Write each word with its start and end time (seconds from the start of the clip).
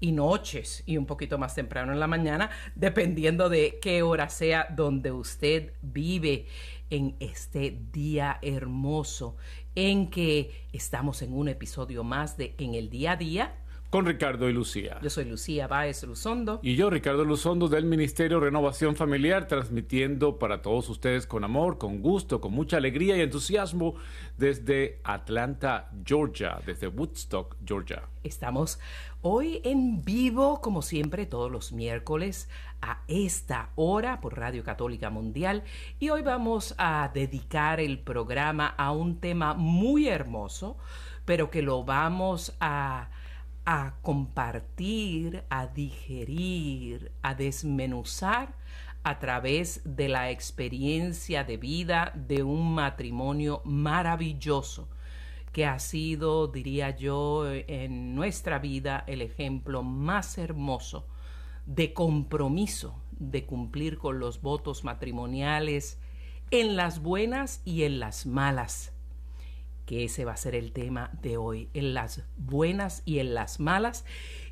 y 0.00 0.12
noches 0.12 0.82
y 0.86 0.96
un 0.96 1.06
poquito 1.06 1.38
más 1.38 1.54
temprano 1.54 1.92
en 1.92 2.00
la 2.00 2.06
mañana, 2.06 2.50
dependiendo 2.74 3.48
de 3.48 3.78
qué 3.80 4.02
hora 4.02 4.28
sea 4.28 4.66
donde 4.74 5.12
usted 5.12 5.72
vive 5.82 6.46
en 6.90 7.16
este 7.20 7.78
día 7.92 8.38
hermoso 8.42 9.36
en 9.74 10.10
que 10.10 10.66
estamos 10.72 11.22
en 11.22 11.32
un 11.32 11.48
episodio 11.48 12.02
más 12.02 12.36
de 12.36 12.54
En 12.58 12.74
el 12.74 12.90
día 12.90 13.12
a 13.12 13.16
día 13.16 13.54
con 13.90 14.06
Ricardo 14.06 14.48
y 14.48 14.52
Lucía. 14.52 14.98
Yo 15.02 15.10
soy 15.10 15.24
Lucía 15.24 15.66
Báez 15.66 16.04
Luzondo. 16.04 16.60
Y 16.62 16.76
yo, 16.76 16.90
Ricardo 16.90 17.24
Luzondo, 17.24 17.68
del 17.68 17.84
Ministerio 17.84 18.38
Renovación 18.38 18.94
Familiar, 18.94 19.48
transmitiendo 19.48 20.38
para 20.38 20.62
todos 20.62 20.88
ustedes 20.88 21.26
con 21.26 21.42
amor, 21.42 21.76
con 21.76 22.00
gusto, 22.00 22.40
con 22.40 22.52
mucha 22.52 22.76
alegría 22.76 23.16
y 23.16 23.20
entusiasmo 23.20 23.96
desde 24.38 25.00
Atlanta, 25.02 25.90
Georgia, 26.04 26.60
desde 26.64 26.86
Woodstock, 26.86 27.56
Georgia. 27.66 28.04
Estamos 28.22 28.78
hoy 29.22 29.60
en 29.64 30.04
vivo, 30.04 30.60
como 30.60 30.82
siempre, 30.82 31.26
todos 31.26 31.50
los 31.50 31.72
miércoles 31.72 32.48
a 32.80 33.02
esta 33.08 33.70
hora 33.74 34.20
por 34.20 34.38
Radio 34.38 34.62
Católica 34.62 35.10
Mundial. 35.10 35.64
Y 35.98 36.10
hoy 36.10 36.22
vamos 36.22 36.76
a 36.78 37.10
dedicar 37.12 37.80
el 37.80 37.98
programa 37.98 38.68
a 38.68 38.92
un 38.92 39.18
tema 39.18 39.54
muy 39.54 40.06
hermoso, 40.06 40.76
pero 41.24 41.50
que 41.50 41.62
lo 41.62 41.82
vamos 41.82 42.56
a 42.60 43.10
a 43.64 43.94
compartir, 44.02 45.44
a 45.50 45.66
digerir, 45.66 47.12
a 47.22 47.34
desmenuzar 47.34 48.54
a 49.02 49.18
través 49.18 49.82
de 49.84 50.08
la 50.08 50.30
experiencia 50.30 51.44
de 51.44 51.56
vida 51.56 52.12
de 52.14 52.42
un 52.42 52.74
matrimonio 52.74 53.62
maravilloso 53.64 54.88
que 55.52 55.66
ha 55.66 55.78
sido, 55.78 56.46
diría 56.46 56.96
yo, 56.96 57.50
en 57.50 58.14
nuestra 58.14 58.58
vida 58.58 59.04
el 59.06 59.22
ejemplo 59.22 59.82
más 59.82 60.38
hermoso 60.38 61.06
de 61.66 61.92
compromiso, 61.92 63.02
de 63.12 63.46
cumplir 63.46 63.98
con 63.98 64.18
los 64.18 64.42
votos 64.42 64.84
matrimoniales 64.84 65.98
en 66.50 66.76
las 66.76 67.02
buenas 67.02 67.62
y 67.64 67.84
en 67.84 68.00
las 68.00 68.26
malas 68.26 68.92
que 69.90 70.04
ese 70.04 70.24
va 70.24 70.34
a 70.34 70.36
ser 70.36 70.54
el 70.54 70.70
tema 70.70 71.10
de 71.20 71.36
hoy, 71.36 71.68
en 71.74 71.94
las 71.94 72.22
buenas 72.36 73.02
y 73.06 73.18
en 73.18 73.34
las 73.34 73.58
malas. 73.58 74.04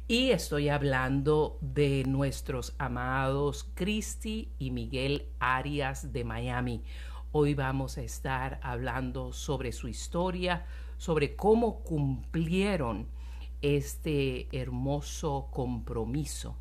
Y 0.08 0.30
estoy 0.30 0.68
hablando 0.68 1.58
de 1.60 2.02
nuestros 2.08 2.74
amados 2.78 3.70
Cristi 3.74 4.50
y 4.58 4.72
Miguel 4.72 5.28
Arias 5.38 6.12
de 6.12 6.24
Miami. 6.24 6.82
Hoy 7.30 7.54
vamos 7.54 7.98
a 7.98 8.02
estar 8.02 8.58
hablando 8.64 9.32
sobre 9.32 9.70
su 9.70 9.86
historia, 9.86 10.66
sobre 10.96 11.36
cómo 11.36 11.84
cumplieron 11.84 13.06
este 13.62 14.48
hermoso 14.50 15.50
compromiso 15.52 16.56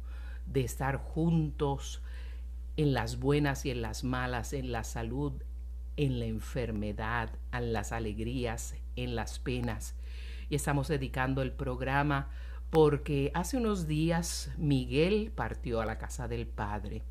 de 0.46 0.62
estar 0.62 0.98
juntos 0.98 2.04
en 2.76 2.94
las 2.94 3.20
buenas 3.20 3.66
y 3.66 3.72
en 3.72 3.82
las 3.82 4.04
malas, 4.04 4.54
en 4.54 4.72
la 4.72 4.84
salud, 4.84 5.34
en 5.98 6.20
la 6.20 6.26
enfermedad, 6.26 7.32
en 7.52 7.74
las 7.74 7.92
alegrías, 7.92 8.76
en 8.96 9.16
las 9.16 9.40
penas. 9.40 9.96
Y 10.50 10.56
estamos 10.56 10.88
dedicando 10.88 11.42
el 11.42 11.52
programa 11.52 12.30
porque 12.70 13.32
hace 13.34 13.58
unos 13.58 13.88
días 13.88 14.52
Miguel 14.58 15.32
partió 15.36 15.82
a 15.82 15.86
la 15.86 15.98
casa 15.98 16.28
del 16.28 16.48
Padre 16.48 17.04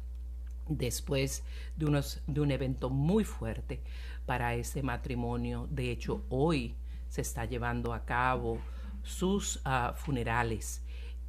después 0.68 1.44
de, 1.76 1.86
unos, 1.86 2.22
de 2.26 2.40
un 2.40 2.50
evento 2.50 2.90
muy 2.90 3.24
fuerte 3.24 3.82
para 4.24 4.54
ese 4.54 4.82
matrimonio. 4.82 5.68
De 5.70 5.90
hecho, 5.90 6.24
hoy 6.28 6.74
se 7.08 7.20
está 7.20 7.44
llevando 7.44 7.92
a 7.92 8.04
cabo 8.04 8.58
sus 9.02 9.60
ah, 9.64 9.94
funerales 9.96 10.82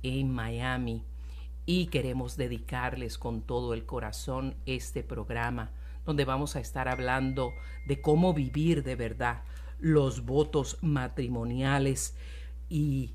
en 0.04 0.32
Miami 0.32 1.04
y 1.66 1.88
queremos 1.88 2.38
dedicarles 2.38 3.18
con 3.18 3.42
todo 3.42 3.74
el 3.74 3.86
corazón 3.86 4.56
este 4.66 5.04
programa 5.04 5.72
donde 6.08 6.26
vamos 6.26 6.56
a 6.56 6.60
estar 6.60 6.88
hablando 6.88 7.54
de 7.86 8.02
cómo 8.02 8.34
vivir 8.34 8.82
de 8.84 8.96
verdad 8.96 9.44
los 9.78 10.26
votos 10.26 10.80
matrimoniales 10.82 12.16
y 12.70 13.14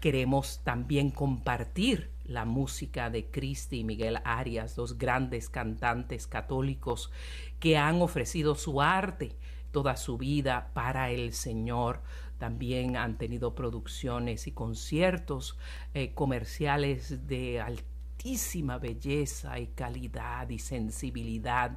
queremos 0.00 0.60
también 0.62 1.10
compartir 1.10 2.10
la 2.24 2.44
música 2.44 3.10
de 3.10 3.26
Cristi 3.26 3.80
y 3.80 3.84
Miguel 3.84 4.18
Arias, 4.24 4.76
dos 4.76 4.98
grandes 4.98 5.48
cantantes 5.48 6.28
católicos 6.28 7.10
que 7.58 7.76
han 7.76 8.00
ofrecido 8.00 8.54
su 8.54 8.80
arte 8.80 9.36
toda 9.74 9.96
su 9.96 10.16
vida 10.16 10.70
para 10.72 11.10
el 11.10 11.32
Señor. 11.32 12.00
También 12.38 12.96
han 12.96 13.18
tenido 13.18 13.56
producciones 13.56 14.46
y 14.46 14.52
conciertos 14.52 15.58
eh, 15.94 16.12
comerciales 16.14 17.26
de 17.26 17.60
altísima 17.60 18.78
belleza 18.78 19.58
y 19.58 19.66
calidad 19.66 20.48
y 20.48 20.60
sensibilidad 20.60 21.76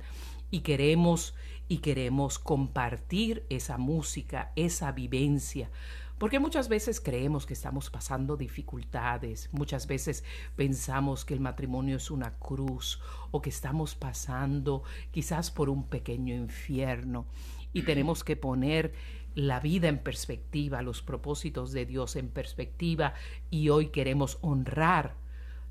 y 0.52 0.62
queremos 0.62 1.36
y 1.68 1.80
queremos 1.80 2.40
compartir 2.40 3.46
esa 3.50 3.78
música, 3.78 4.52
esa 4.56 4.92
vivencia, 4.92 5.70
porque 6.18 6.40
muchas 6.40 6.68
veces 6.68 7.00
creemos 7.00 7.46
que 7.46 7.54
estamos 7.54 7.90
pasando 7.90 8.38
dificultades, 8.38 9.50
muchas 9.52 9.86
veces 9.86 10.24
pensamos 10.56 11.26
que 11.26 11.34
el 11.36 11.40
matrimonio 11.40 11.98
es 11.98 12.10
una 12.10 12.34
cruz 12.40 13.00
o 13.32 13.42
que 13.42 13.52
estamos 13.52 13.96
pasando 13.96 14.84
quizás 15.12 15.52
por 15.52 15.70
un 15.70 15.84
pequeño 15.84 16.34
infierno 16.34 17.26
y 17.72 17.84
tenemos 17.84 18.24
que 18.24 18.36
poner 18.36 18.94
la 19.36 19.60
vida 19.60 19.88
en 19.88 20.00
perspectiva, 20.00 20.82
los 20.82 21.04
propósitos 21.04 21.72
de 21.72 21.86
Dios 21.86 22.16
en 22.16 22.30
perspectiva 22.30 23.14
y 23.52 23.70
hoy 23.70 23.90
queremos 23.90 24.40
honrar 24.42 25.16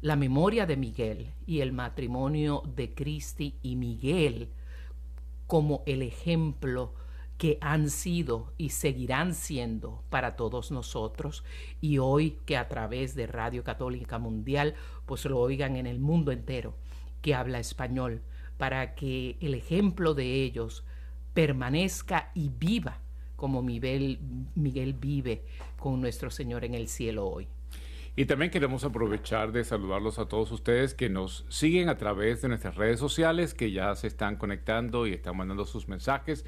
la 0.01 0.15
memoria 0.15 0.67
de 0.67 0.77
Miguel 0.77 1.33
y 1.47 1.61
el 1.61 1.73
matrimonio 1.73 2.63
de 2.77 2.95
Cristi 2.95 3.57
y 3.63 3.75
Miguel 3.75 4.51
como 5.47 5.83
el 5.87 6.03
ejemplo 6.03 6.95
que 7.39 7.59
han 7.61 7.91
sido 7.91 8.53
y 8.57 8.71
seguirán 8.71 9.35
siendo 9.35 10.03
para 10.09 10.37
todos 10.37 10.71
nosotros 10.71 11.45
y 11.81 11.99
hoy 11.99 12.39
que 12.47 12.57
a 12.57 12.69
través 12.69 13.15
de 13.15 13.27
Radio 13.27 13.63
Católica 13.63 14.19
Mundial 14.19 14.75
pues 15.05 15.25
lo 15.27 15.39
oigan 15.39 15.77
en 15.77 15.87
el 15.87 16.01
mundo 16.01 16.33
entero 16.33 16.75
que 17.21 17.35
habla 17.35 17.59
español 17.59 18.23
para 18.57 18.95
que 18.95 19.37
el 19.41 19.55
ejemplo 19.55 20.15
de 20.15 20.43
ellos 20.43 20.85
permanezca 21.35 22.31
y 22.35 22.49
viva 22.49 23.01
como 23.37 23.63
Miguel, 23.63 24.19
Miguel 24.55 24.95
vive 24.95 25.43
con 25.79 26.01
nuestro 26.01 26.31
Señor 26.31 26.65
en 26.65 26.75
el 26.75 26.89
cielo 26.89 27.29
hoy. 27.29 27.47
Y 28.19 28.25
también 28.25 28.51
queremos 28.51 28.83
aprovechar 28.83 29.53
de 29.53 29.63
saludarlos 29.63 30.19
a 30.19 30.27
todos 30.27 30.51
ustedes 30.51 30.95
que 30.95 31.11
nos 31.11 31.45
siguen 31.51 31.91
a 31.91 31.99
través 31.99 32.41
de 32.41 32.49
nuestras 32.49 32.75
redes 32.75 32.99
sociales, 32.99 33.53
que 33.53 33.73
ya 33.73 33.95
se 33.95 34.07
están 34.07 34.37
conectando 34.37 35.07
y 35.07 35.13
están 35.13 35.37
mandando 35.37 35.67
sus 35.67 35.87
mensajes 35.87 36.47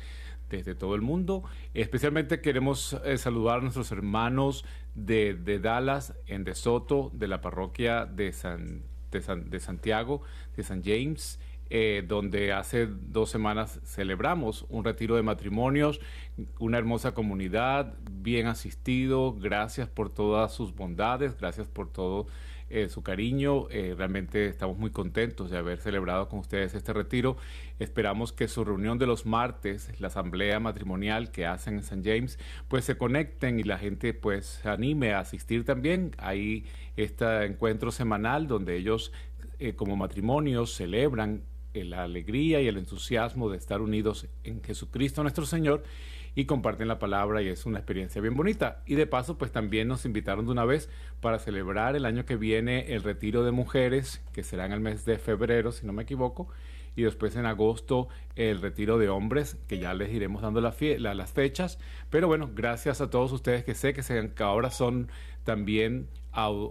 desde 0.48 0.74
todo 0.74 0.94
el 0.94 1.02
mundo. 1.02 1.44
Especialmente 1.74 2.40
queremos 2.40 2.94
eh, 3.04 3.18
saludar 3.18 3.58
a 3.58 3.60
nuestros 3.60 3.92
hermanos 3.92 4.64
de, 4.94 5.60
Dallas, 5.62 6.14
en 6.26 6.44
De 6.44 6.54
Soto, 6.54 7.10
de 7.12 7.28
la 7.28 7.42
parroquia 7.42 8.06
de, 8.06 8.32
San, 8.32 8.82
de 9.10 9.60
Santiago, 9.60 10.22
de 10.56 10.62
San 10.62 10.82
James, 10.82 11.38
eh, 11.70 12.04
donde 12.06 12.52
hace 12.52 12.86
dos 12.86 13.30
semanas 13.30 13.80
celebramos 13.84 14.66
un 14.68 14.84
retiro 14.84 15.16
de 15.16 15.22
matrimonios, 15.22 16.00
una 16.58 16.78
hermosa 16.78 17.12
comunidad, 17.12 17.94
bien 18.10 18.46
asistido, 18.46 19.34
gracias 19.34 19.88
por 19.88 20.10
todas 20.10 20.52
sus 20.52 20.74
bondades, 20.74 21.36
gracias 21.36 21.68
por 21.68 21.90
todo 21.90 22.26
eh, 22.70 22.90
su 22.90 23.02
cariño. 23.02 23.66
Eh, 23.70 23.94
realmente 23.96 24.46
estamos 24.46 24.76
muy 24.76 24.90
contentos 24.90 25.50
de 25.50 25.56
haber 25.56 25.78
celebrado 25.78 26.28
con 26.28 26.40
ustedes 26.40 26.74
este 26.74 26.92
retiro. 26.92 27.38
Esperamos 27.78 28.34
que 28.34 28.46
su 28.46 28.62
reunión 28.62 28.98
de 28.98 29.06
los 29.06 29.24
martes, 29.24 29.90
la 30.00 30.08
asamblea 30.08 30.60
matrimonial 30.60 31.30
que 31.30 31.46
hacen 31.46 31.74
en 31.74 31.80
St. 31.80 32.02
James, 32.04 32.38
pues 32.68 32.84
se 32.84 32.98
conecten 32.98 33.58
y 33.58 33.62
la 33.62 33.78
gente 33.78 34.12
pues 34.12 34.60
se 34.62 34.68
anime 34.68 35.14
a 35.14 35.20
asistir 35.20 35.64
también. 35.64 36.14
Hay 36.18 36.66
este 36.96 37.46
encuentro 37.46 37.90
semanal 37.90 38.46
donde 38.48 38.76
ellos 38.76 39.12
eh, 39.58 39.74
como 39.74 39.96
matrimonios 39.96 40.74
celebran 40.74 41.44
la 41.74 42.02
alegría 42.04 42.60
y 42.60 42.68
el 42.68 42.76
entusiasmo 42.76 43.50
de 43.50 43.58
estar 43.58 43.80
unidos 43.80 44.26
en 44.44 44.62
Jesucristo 44.62 45.22
nuestro 45.22 45.46
Señor 45.46 45.84
y 46.34 46.44
comparten 46.44 46.86
la 46.86 47.00
palabra 47.00 47.42
y 47.42 47.48
es 47.48 47.66
una 47.66 47.78
experiencia 47.78 48.20
bien 48.20 48.36
bonita. 48.36 48.82
Y 48.86 48.94
de 48.94 49.08
paso, 49.08 49.38
pues 49.38 49.50
también 49.50 49.88
nos 49.88 50.04
invitaron 50.04 50.46
de 50.46 50.52
una 50.52 50.64
vez 50.64 50.88
para 51.20 51.40
celebrar 51.40 51.96
el 51.96 52.04
año 52.04 52.24
que 52.26 52.36
viene 52.36 52.94
el 52.94 53.02
retiro 53.02 53.44
de 53.44 53.50
mujeres, 53.50 54.22
que 54.32 54.44
será 54.44 54.64
en 54.64 54.72
el 54.72 54.80
mes 54.80 55.04
de 55.04 55.18
febrero, 55.18 55.72
si 55.72 55.84
no 55.84 55.92
me 55.92 56.04
equivoco, 56.04 56.48
y 56.94 57.02
después 57.02 57.34
en 57.34 57.44
agosto 57.46 58.08
el 58.36 58.60
retiro 58.60 58.98
de 58.98 59.08
hombres, 59.08 59.56
que 59.66 59.78
ya 59.78 59.94
les 59.94 60.12
iremos 60.12 60.42
dando 60.42 60.60
las 60.60 61.32
fechas. 61.32 61.80
Pero 62.08 62.28
bueno, 62.28 62.50
gracias 62.54 63.00
a 63.00 63.10
todos 63.10 63.32
ustedes 63.32 63.64
que 63.64 63.74
sé 63.74 63.92
que, 63.92 64.04
se, 64.04 64.30
que 64.30 64.42
ahora 64.44 64.70
son 64.70 65.10
también 65.42 66.06
uh, 66.36 66.70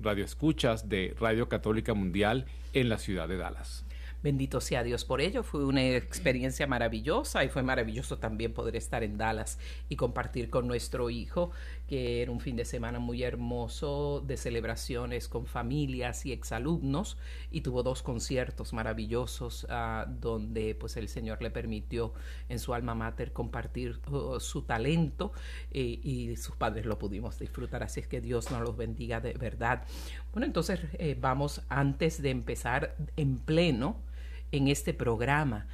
radioescuchas 0.00 0.88
de 0.88 1.14
Radio 1.20 1.48
Católica 1.48 1.94
Mundial 1.94 2.46
en 2.72 2.88
la 2.88 2.98
ciudad 2.98 3.28
de 3.28 3.36
Dallas. 3.36 3.85
Bendito 4.26 4.60
sea 4.60 4.82
Dios 4.82 5.04
por 5.04 5.20
ello. 5.20 5.44
Fue 5.44 5.64
una 5.64 5.86
experiencia 5.86 6.66
maravillosa 6.66 7.44
y 7.44 7.48
fue 7.48 7.62
maravilloso 7.62 8.18
también 8.18 8.52
poder 8.52 8.74
estar 8.74 9.04
en 9.04 9.16
Dallas 9.16 9.60
y 9.88 9.94
compartir 9.94 10.50
con 10.50 10.66
nuestro 10.66 11.10
hijo, 11.10 11.52
que 11.86 12.22
era 12.22 12.32
un 12.32 12.40
fin 12.40 12.56
de 12.56 12.64
semana 12.64 12.98
muy 12.98 13.22
hermoso 13.22 14.24
de 14.26 14.36
celebraciones 14.36 15.28
con 15.28 15.46
familias 15.46 16.26
y 16.26 16.32
exalumnos 16.32 17.18
y 17.52 17.60
tuvo 17.60 17.84
dos 17.84 18.02
conciertos 18.02 18.72
maravillosos 18.72 19.62
uh, 19.70 20.10
donde 20.20 20.74
pues 20.74 20.96
el 20.96 21.06
Señor 21.08 21.40
le 21.40 21.52
permitió 21.52 22.12
en 22.48 22.58
su 22.58 22.74
alma 22.74 22.96
mater 22.96 23.32
compartir 23.32 24.00
uh, 24.10 24.40
su 24.40 24.62
talento 24.62 25.30
eh, 25.70 26.00
y 26.02 26.34
sus 26.34 26.56
padres 26.56 26.84
lo 26.84 26.98
pudimos 26.98 27.38
disfrutar. 27.38 27.84
Así 27.84 28.00
es 28.00 28.08
que 28.08 28.20
Dios 28.20 28.50
nos 28.50 28.60
los 28.62 28.76
bendiga 28.76 29.20
de 29.20 29.34
verdad. 29.34 29.84
Bueno, 30.32 30.46
entonces 30.46 30.80
eh, 30.94 31.16
vamos 31.16 31.62
antes 31.68 32.20
de 32.20 32.30
empezar 32.30 32.96
en 33.16 33.38
pleno 33.38 34.04
en 34.52 34.68
este 34.68 34.94
programa. 34.94 35.66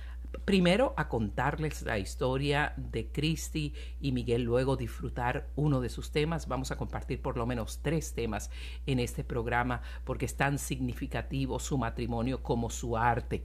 Primero 0.44 0.94
a 0.96 1.08
contarles 1.08 1.82
la 1.82 1.98
historia 1.98 2.72
de 2.76 3.12
Cristi 3.12 3.74
y 4.00 4.12
Miguel, 4.12 4.42
luego 4.42 4.76
disfrutar 4.76 5.50
uno 5.56 5.80
de 5.80 5.90
sus 5.90 6.10
temas. 6.10 6.48
Vamos 6.48 6.70
a 6.70 6.76
compartir 6.76 7.20
por 7.20 7.36
lo 7.36 7.46
menos 7.46 7.80
tres 7.82 8.14
temas 8.14 8.50
en 8.86 8.98
este 8.98 9.24
programa 9.24 9.82
porque 10.04 10.24
es 10.24 10.36
tan 10.36 10.58
significativo 10.58 11.58
su 11.58 11.76
matrimonio 11.76 12.42
como 12.42 12.70
su 12.70 12.96
arte. 12.96 13.44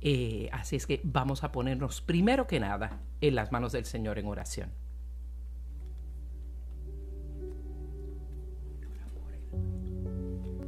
Eh, 0.00 0.48
así 0.52 0.76
es 0.76 0.86
que 0.86 1.00
vamos 1.04 1.44
a 1.44 1.52
ponernos 1.52 2.00
primero 2.00 2.46
que 2.46 2.60
nada 2.60 3.00
en 3.20 3.34
las 3.34 3.52
manos 3.52 3.72
del 3.72 3.84
Señor 3.84 4.18
en 4.18 4.26
oración. 4.26 4.70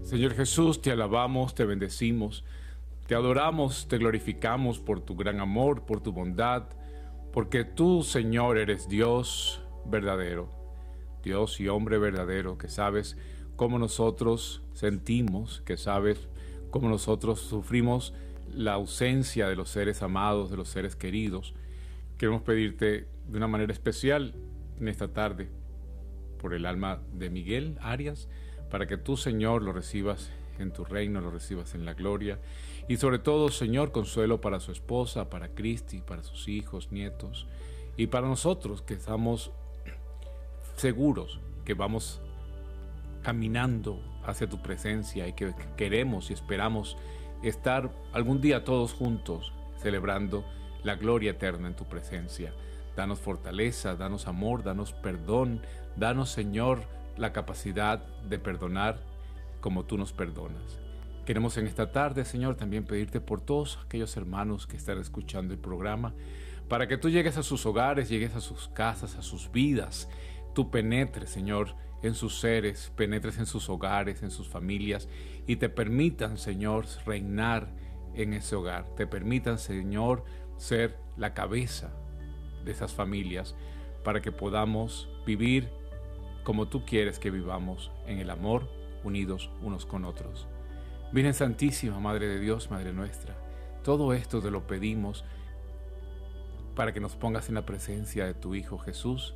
Señor 0.03 0.35
Jesús, 0.35 0.81
te 0.81 0.93
alabamos, 0.93 1.55
te 1.55 1.65
bendecimos. 1.65 2.45
Te 3.07 3.15
adoramos, 3.15 3.87
te 3.87 3.99
glorificamos 3.99 4.81
por 4.81 5.01
tu 5.01 5.15
gran 5.15 5.39
amor, 5.39 5.83
por 5.83 6.01
tu 6.01 6.11
bondad, 6.11 6.65
porque 7.33 7.63
tú, 7.63 8.03
Señor, 8.03 8.59
eres 8.59 8.89
Dios 8.89 9.63
verdadero, 9.85 10.49
Dios 11.23 11.61
y 11.61 11.69
hombre 11.69 11.99
verdadero, 11.99 12.59
que 12.59 12.69
sabes 12.69 13.17
cómo 13.55 13.79
nosotros 13.79 14.65
sentimos, 14.73 15.63
que 15.65 15.77
sabes 15.77 16.27
cómo 16.71 16.89
nosotros 16.89 17.39
sufrimos 17.39 18.13
la 18.53 18.73
ausencia 18.73 19.47
de 19.47 19.55
los 19.55 19.71
seres 19.71 20.03
amados, 20.03 20.51
de 20.51 20.57
los 20.57 20.69
seres 20.69 20.97
queridos. 20.97 21.55
Queremos 22.19 22.43
pedirte 22.43 23.07
de 23.29 23.37
una 23.37 23.47
manera 23.47 23.73
especial 23.73 24.35
en 24.81 24.89
esta 24.89 25.13
tarde 25.13 25.49
por 26.41 26.55
el 26.55 26.67
alma 26.67 27.01
de 27.13 27.31
Miguel 27.31 27.79
Arias, 27.81 28.29
para 28.69 28.89
que 28.89 28.97
tú, 28.97 29.17
Señor, 29.17 29.63
lo 29.63 29.73
recibas 29.73 30.33
en 30.59 30.73
tu 30.73 30.85
reino, 30.85 31.21
lo 31.21 31.31
recibas 31.31 31.75
en 31.77 31.85
la 31.85 31.95
gloria 31.95 32.41
y 32.89 32.97
sobre 32.99 33.19
todo, 33.19 33.49
Señor, 33.49 33.91
consuelo 33.91 34.41
para 34.41 34.61
su 34.61 34.71
esposa, 34.71 35.29
para 35.29 35.49
Cristi, 35.49 36.01
para 36.01 36.23
sus 36.23 36.49
hijos, 36.49 36.93
nietos 36.93 37.47
y 37.97 38.07
para 38.07 38.29
nosotros 38.29 38.83
que 38.83 38.95
estamos 38.95 39.51
seguros 40.77 41.41
que 41.65 41.75
vamos 41.75 42.21
caminando 43.23 44.01
hacia 44.25 44.49
tu 44.49 44.63
presencia 44.63 45.27
y 45.27 45.33
que 45.33 45.53
queremos 45.77 46.31
y 46.31 46.35
esperamos 46.35 46.97
estar 47.43 47.91
algún 48.13 48.41
día 48.41 48.65
todos 48.65 48.93
juntos 48.93 49.53
celebrando 49.83 50.45
la 50.85 50.95
gloria 50.95 51.33
eterna 51.33 51.69
en 51.69 51.75
tu 51.75 51.85
presencia. 51.85 52.55
Danos 52.95 53.19
fortaleza, 53.19 53.97
danos 53.97 54.29
amor, 54.29 54.63
danos 54.63 54.93
perdón, 54.93 55.61
danos 55.97 56.31
Señor 56.31 56.83
la 57.17 57.33
capacidad 57.33 57.99
de 58.29 58.39
perdonar 58.39 59.01
como 59.61 59.85
tú 59.85 59.99
nos 59.99 60.13
perdonas. 60.13 60.86
Queremos 61.27 61.59
en 61.59 61.67
esta 61.67 61.91
tarde, 61.91 62.25
Señor, 62.25 62.55
también 62.55 62.85
pedirte 62.85 63.21
por 63.21 63.41
todos 63.41 63.81
aquellos 63.85 64.17
hermanos 64.17 64.69
que 64.69 64.77
están 64.77 64.99
escuchando 64.99 65.53
el 65.53 65.59
programa, 65.59 66.15
para 66.69 66.87
que 66.87 66.99
tú 66.99 67.11
llegues 67.11 67.37
a 67.37 67.43
sus 67.43 67.67
hogares, 67.67 68.09
llegues 68.09 68.37
a 68.37 68.41
sus 68.41 68.69
casas, 68.69 69.17
a 69.17 69.23
sus 69.23 69.51
vidas. 69.51 70.09
Tú 70.55 70.71
penetres, 70.71 71.31
Señor, 71.31 71.75
en 72.05 72.15
sus 72.15 72.39
seres, 72.39 72.93
penetres 72.95 73.39
en 73.39 73.47
sus 73.47 73.69
hogares, 73.69 74.23
en 74.23 74.31
sus 74.31 74.47
familias, 74.47 75.09
y 75.49 75.57
te 75.57 75.69
permitan, 75.69 76.39
Señor, 76.39 76.87
reinar 77.05 77.73
en 78.15 78.33
ese 78.33 78.55
hogar. 78.55 78.87
Te 78.95 79.09
permitan, 79.09 79.59
Señor, 79.59 80.23
ser 80.59 80.97
la 81.17 81.35
cabeza 81.35 81.91
de 82.65 82.71
esas 82.71 82.95
familias, 82.95 83.57
para 84.05 84.23
que 84.23 84.31
podamos 84.31 85.09
vivir 85.27 85.71
como 86.45 86.69
tú 86.69 86.87
quieres 86.87 87.19
que 87.19 87.33
vivamos, 87.33 87.91
en 88.07 88.21
el 88.21 88.31
amor, 88.31 88.71
unidos 89.03 89.51
unos 89.61 89.87
con 89.87 90.05
otros. 90.05 90.47
Virgen 91.13 91.35
Santísima, 91.35 92.01
Madre 92.01 92.27
de 92.27 92.41
Dios, 92.41 92.71
Madre 92.71 92.93
nuestra, 92.93 93.37
todo 93.83 94.13
esto 94.13 94.43
te 94.43 94.51
lo 94.51 94.67
pedimos 94.67 95.25
para 96.75 96.93
que 96.93 97.01
nos 97.01 97.17
pongas 97.17 97.49
en 97.49 97.55
la 97.55 97.65
presencia 97.65 98.27
de 98.27 98.35
tu 98.35 98.55
Hijo 98.55 98.79
Jesús. 98.79 99.35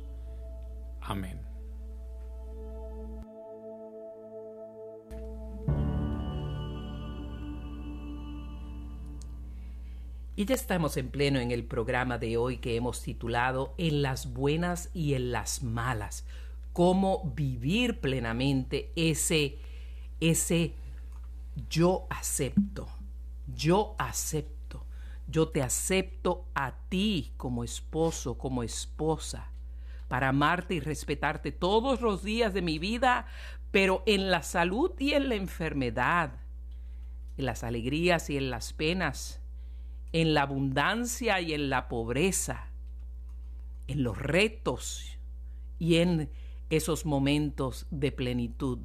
Amén. 1.01 1.39
Y 10.35 10.45
ya 10.45 10.55
estamos 10.55 10.97
en 10.97 11.09
pleno 11.09 11.39
en 11.39 11.51
el 11.51 11.65
programa 11.65 12.17
de 12.17 12.35
hoy 12.35 12.57
que 12.57 12.75
hemos 12.75 13.01
titulado 13.03 13.73
En 13.77 14.01
las 14.01 14.33
buenas 14.33 14.89
y 14.93 15.13
en 15.13 15.31
las 15.31 15.61
malas. 15.61 16.25
Cómo 16.73 17.31
vivir 17.35 17.99
plenamente 17.99 18.91
ese, 18.95 19.59
ese 20.19 20.73
yo 21.69 22.07
acepto, 22.09 22.87
yo 23.47 23.95
acepto, 23.97 24.85
yo 25.27 25.49
te 25.49 25.61
acepto 25.61 26.47
a 26.55 26.73
ti 26.89 27.33
como 27.37 27.63
esposo, 27.63 28.37
como 28.37 28.63
esposa, 28.63 29.51
para 30.07 30.29
amarte 30.29 30.75
y 30.75 30.79
respetarte 30.79 31.51
todos 31.51 32.01
los 32.01 32.23
días 32.23 32.53
de 32.53 32.61
mi 32.61 32.79
vida, 32.79 33.25
pero 33.71 34.03
en 34.05 34.29
la 34.29 34.43
salud 34.43 34.91
y 34.99 35.13
en 35.13 35.29
la 35.29 35.35
enfermedad, 35.35 36.33
en 37.37 37.45
las 37.45 37.63
alegrías 37.63 38.29
y 38.29 38.37
en 38.37 38.49
las 38.49 38.73
penas, 38.73 39.41
en 40.11 40.33
la 40.33 40.41
abundancia 40.41 41.39
y 41.39 41.53
en 41.53 41.69
la 41.69 41.87
pobreza, 41.87 42.67
en 43.87 44.03
los 44.03 44.17
retos 44.17 45.17
y 45.79 45.97
en 45.97 46.29
esos 46.69 47.05
momentos 47.05 47.87
de 47.91 48.11
plenitud. 48.11 48.79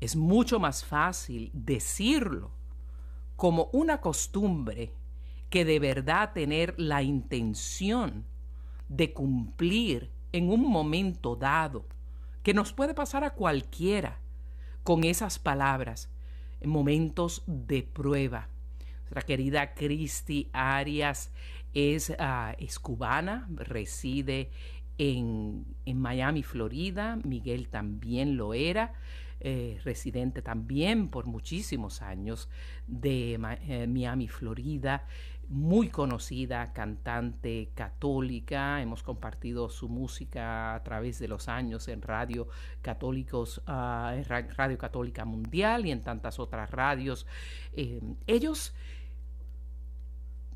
Es 0.00 0.16
mucho 0.16 0.60
más 0.60 0.84
fácil 0.84 1.50
decirlo 1.52 2.50
como 3.36 3.68
una 3.72 4.00
costumbre 4.00 4.92
que 5.50 5.64
de 5.64 5.78
verdad 5.78 6.32
tener 6.32 6.74
la 6.76 7.02
intención 7.02 8.24
de 8.88 9.12
cumplir 9.12 10.10
en 10.32 10.50
un 10.50 10.62
momento 10.68 11.36
dado, 11.36 11.86
que 12.42 12.54
nos 12.54 12.72
puede 12.72 12.94
pasar 12.94 13.24
a 13.24 13.34
cualquiera 13.34 14.18
con 14.82 15.04
esas 15.04 15.38
palabras 15.38 16.10
en 16.60 16.70
momentos 16.70 17.42
de 17.46 17.82
prueba. 17.82 18.48
Nuestra 19.02 19.22
querida 19.22 19.74
Cristi 19.74 20.48
Arias 20.52 21.30
es, 21.74 22.14
ah, 22.18 22.54
es 22.58 22.78
cubana, 22.78 23.48
reside 23.54 24.50
en, 24.98 25.64
en 25.86 26.00
Miami, 26.00 26.42
Florida. 26.42 27.18
Miguel 27.24 27.68
también 27.68 28.36
lo 28.36 28.54
era. 28.54 28.94
Eh, 29.40 29.80
residente 29.84 30.42
también 30.42 31.08
por 31.08 31.26
muchísimos 31.26 32.02
años 32.02 32.48
de 32.86 33.34
eh, 33.34 33.86
Miami, 33.86 34.28
Florida, 34.28 35.06
muy 35.48 35.88
conocida 35.88 36.72
cantante 36.72 37.70
católica. 37.74 38.82
Hemos 38.82 39.02
compartido 39.02 39.70
su 39.70 39.88
música 39.88 40.74
a 40.74 40.82
través 40.82 41.18
de 41.18 41.28
los 41.28 41.48
años 41.48 41.88
en 41.88 42.02
Radio 42.02 42.48
Católicos, 42.82 43.62
ah, 43.66 44.14
Radio 44.56 44.76
Católica 44.76 45.24
Mundial 45.24 45.86
y 45.86 45.90
en 45.90 46.02
tantas 46.02 46.38
otras 46.38 46.70
radios. 46.70 47.26
ellos 48.26 48.74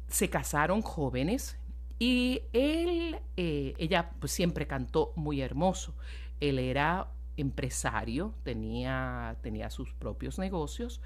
se 0.08 0.28
casaron 0.28 0.82
jóvenes 0.82 1.56
y 1.98 2.42
él, 2.52 3.20
eh, 3.36 3.74
ella 3.78 4.10
pues 4.18 4.32
siempre 4.32 4.66
cantó 4.66 5.12
muy 5.16 5.40
hermoso. 5.40 5.94
Él 6.40 6.58
era 6.58 7.08
empresario, 7.36 8.34
tenía, 8.42 9.36
tenía 9.42 9.70
sus 9.70 9.92
propios 9.94 10.38
negocios 10.38 11.00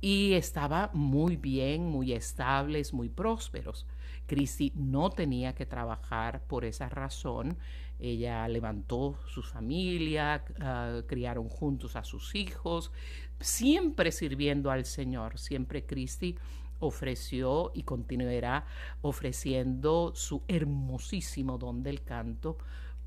y 0.00 0.34
estaba 0.34 0.90
muy 0.92 1.36
bien, 1.36 1.86
muy 1.86 2.12
estables, 2.12 2.92
muy 2.92 3.08
prósperos. 3.08 3.86
Christy 4.26 4.72
no 4.74 5.10
tenía 5.10 5.54
que 5.54 5.66
trabajar 5.66 6.42
por 6.46 6.64
esa 6.64 6.88
razón. 6.88 7.56
Ella 7.98 8.46
levantó 8.48 9.18
su 9.26 9.42
familia, 9.42 10.44
ah, 10.60 11.00
criaron 11.06 11.48
juntos 11.48 11.96
a 11.96 12.04
sus 12.04 12.34
hijos, 12.34 12.92
siempre 13.40 14.12
sirviendo 14.12 14.70
al 14.70 14.84
Señor. 14.84 15.38
Siempre 15.38 15.86
Christy 15.86 16.36
ofreció 16.80 17.70
y 17.74 17.82
continuará 17.84 18.66
ofreciendo 19.00 20.12
su 20.14 20.42
hermosísimo 20.48 21.56
don 21.56 21.82
del 21.82 22.02
canto 22.02 22.58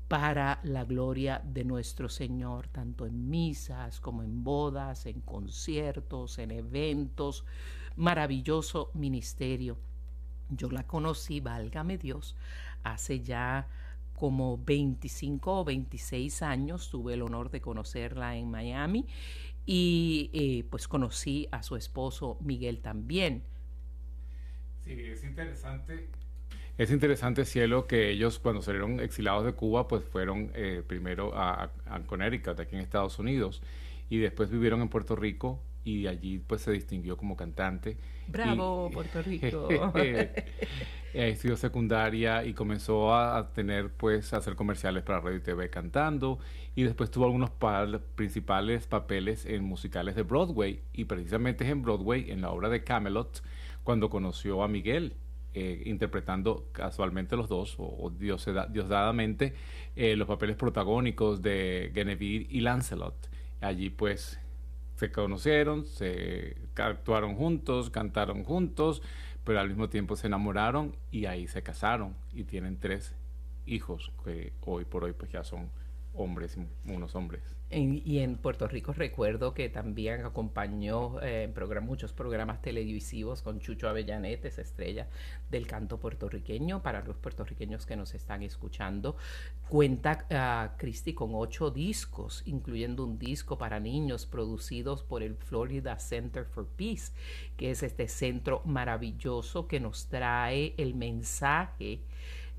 para 0.08 0.60
la 0.62 0.84
gloria 0.84 1.42
de 1.44 1.64
nuestro 1.64 2.08
Señor, 2.08 2.68
tanto 2.68 3.06
en 3.06 3.28
misas 3.28 4.00
como 4.00 4.22
en 4.22 4.42
bodas, 4.42 5.06
en 5.06 5.20
conciertos, 5.20 6.38
en 6.38 6.50
eventos. 6.50 7.44
Maravilloso 7.96 8.90
ministerio. 8.94 9.78
Yo 10.50 10.70
la 10.70 10.86
conocí, 10.86 11.40
válgame 11.40 11.98
Dios, 11.98 12.36
hace 12.82 13.20
ya 13.20 13.68
como 14.14 14.58
25 14.64 15.60
o 15.60 15.64
26 15.64 16.42
años. 16.42 16.90
Tuve 16.90 17.14
el 17.14 17.22
honor 17.22 17.50
de 17.50 17.60
conocerla 17.60 18.36
en 18.36 18.50
Miami 18.50 19.06
y 19.66 20.30
eh, 20.32 20.64
pues 20.70 20.88
conocí 20.88 21.48
a 21.52 21.62
su 21.62 21.76
esposo 21.76 22.38
Miguel 22.40 22.80
también 22.80 23.44
Sí, 24.88 25.04
es 25.04 25.22
interesante. 25.22 26.08
Es 26.78 26.92
interesante, 26.92 27.44
Cielo, 27.44 27.86
que 27.86 28.10
ellos 28.10 28.38
cuando 28.38 28.62
salieron 28.62 29.00
exilados 29.00 29.44
de 29.44 29.52
Cuba, 29.52 29.88
pues 29.88 30.04
fueron 30.04 30.52
eh, 30.54 30.82
primero 30.86 31.36
a, 31.36 31.70
a 31.86 32.00
Connecticut, 32.06 32.58
aquí 32.60 32.76
en 32.76 32.82
Estados 32.82 33.18
Unidos, 33.18 33.62
y 34.08 34.18
después 34.18 34.48
vivieron 34.48 34.80
en 34.80 34.88
Puerto 34.88 35.16
Rico 35.16 35.60
y 35.84 36.06
allí 36.06 36.38
pues 36.38 36.62
se 36.62 36.70
distinguió 36.70 37.16
como 37.16 37.36
cantante. 37.36 37.96
Bravo, 38.26 38.90
Puerto 38.92 39.22
Rico. 39.22 39.68
estudió 41.14 41.56
secundaria 41.56 42.44
y 42.44 42.52
comenzó 42.52 43.14
a, 43.14 43.52
tener 43.52 43.90
pues 43.90 44.32
a 44.32 44.36
hacer 44.36 44.54
comerciales 44.54 45.02
para 45.02 45.20
radio 45.20 45.38
y 45.38 45.40
TV 45.40 45.70
cantando 45.70 46.38
y 46.76 46.82
después 46.82 47.10
tuvo 47.10 47.24
algunos 47.24 47.50
principales 48.14 48.86
papeles 48.86 49.46
en 49.46 49.64
musicales 49.64 50.14
de 50.14 50.22
Broadway 50.22 50.82
y 50.92 51.06
precisamente 51.06 51.64
es 51.64 51.70
en 51.70 51.82
Broadway 51.82 52.30
en 52.30 52.42
la 52.42 52.50
obra 52.50 52.68
de 52.68 52.84
Camelot 52.84 53.42
cuando 53.82 54.10
conoció 54.10 54.62
a 54.62 54.68
Miguel, 54.68 55.14
eh, 55.60 55.82
interpretando 55.86 56.68
casualmente 56.70 57.36
los 57.36 57.48
dos, 57.48 57.74
o, 57.78 58.10
diosdadamente, 58.10 59.54
eh, 59.96 60.14
los 60.14 60.28
papeles 60.28 60.54
protagónicos 60.54 61.42
de 61.42 61.90
Genevieve 61.92 62.46
y 62.48 62.60
Lancelot. 62.60 63.28
Allí 63.60 63.90
pues 63.90 64.38
se 64.94 65.10
conocieron, 65.10 65.84
se 65.84 66.56
actuaron 66.76 67.34
juntos, 67.34 67.90
cantaron 67.90 68.44
juntos, 68.44 69.02
pero 69.42 69.58
al 69.58 69.68
mismo 69.68 69.88
tiempo 69.88 70.14
se 70.14 70.28
enamoraron 70.28 70.94
y 71.10 71.26
ahí 71.26 71.48
se 71.48 71.64
casaron 71.64 72.14
y 72.32 72.44
tienen 72.44 72.78
tres 72.78 73.16
hijos 73.66 74.12
que 74.24 74.52
hoy 74.60 74.84
por 74.84 75.02
hoy 75.02 75.12
pues 75.12 75.32
ya 75.32 75.42
son 75.42 75.70
hombres, 76.14 76.56
unos 76.84 77.16
hombres 77.16 77.57
y 77.70 78.20
en 78.20 78.38
Puerto 78.38 78.66
Rico 78.66 78.94
recuerdo 78.94 79.52
que 79.52 79.68
también 79.68 80.24
acompañó 80.24 81.20
eh, 81.20 81.52
en 81.54 81.84
muchos 81.84 82.14
programas 82.14 82.62
televisivos 82.62 83.42
con 83.42 83.60
Chucho 83.60 83.90
Avellanet, 83.90 84.42
esa 84.46 84.62
estrella 84.62 85.06
del 85.50 85.66
canto 85.66 85.98
puertorriqueño. 85.98 86.82
Para 86.82 87.04
los 87.04 87.18
puertorriqueños 87.18 87.84
que 87.84 87.94
nos 87.94 88.14
están 88.14 88.42
escuchando, 88.42 89.16
cuenta 89.68 90.24
a 90.30 90.76
Cristi 90.78 91.12
con 91.12 91.32
ocho 91.34 91.70
discos, 91.70 92.42
incluyendo 92.46 93.04
un 93.04 93.18
disco 93.18 93.58
para 93.58 93.80
niños 93.80 94.24
producidos 94.24 95.02
por 95.02 95.22
el 95.22 95.36
Florida 95.36 95.98
Center 95.98 96.46
for 96.46 96.66
Peace, 96.66 97.12
que 97.58 97.70
es 97.70 97.82
este 97.82 98.08
centro 98.08 98.62
maravilloso 98.64 99.68
que 99.68 99.78
nos 99.78 100.06
trae 100.06 100.72
el 100.78 100.94
mensaje 100.94 102.00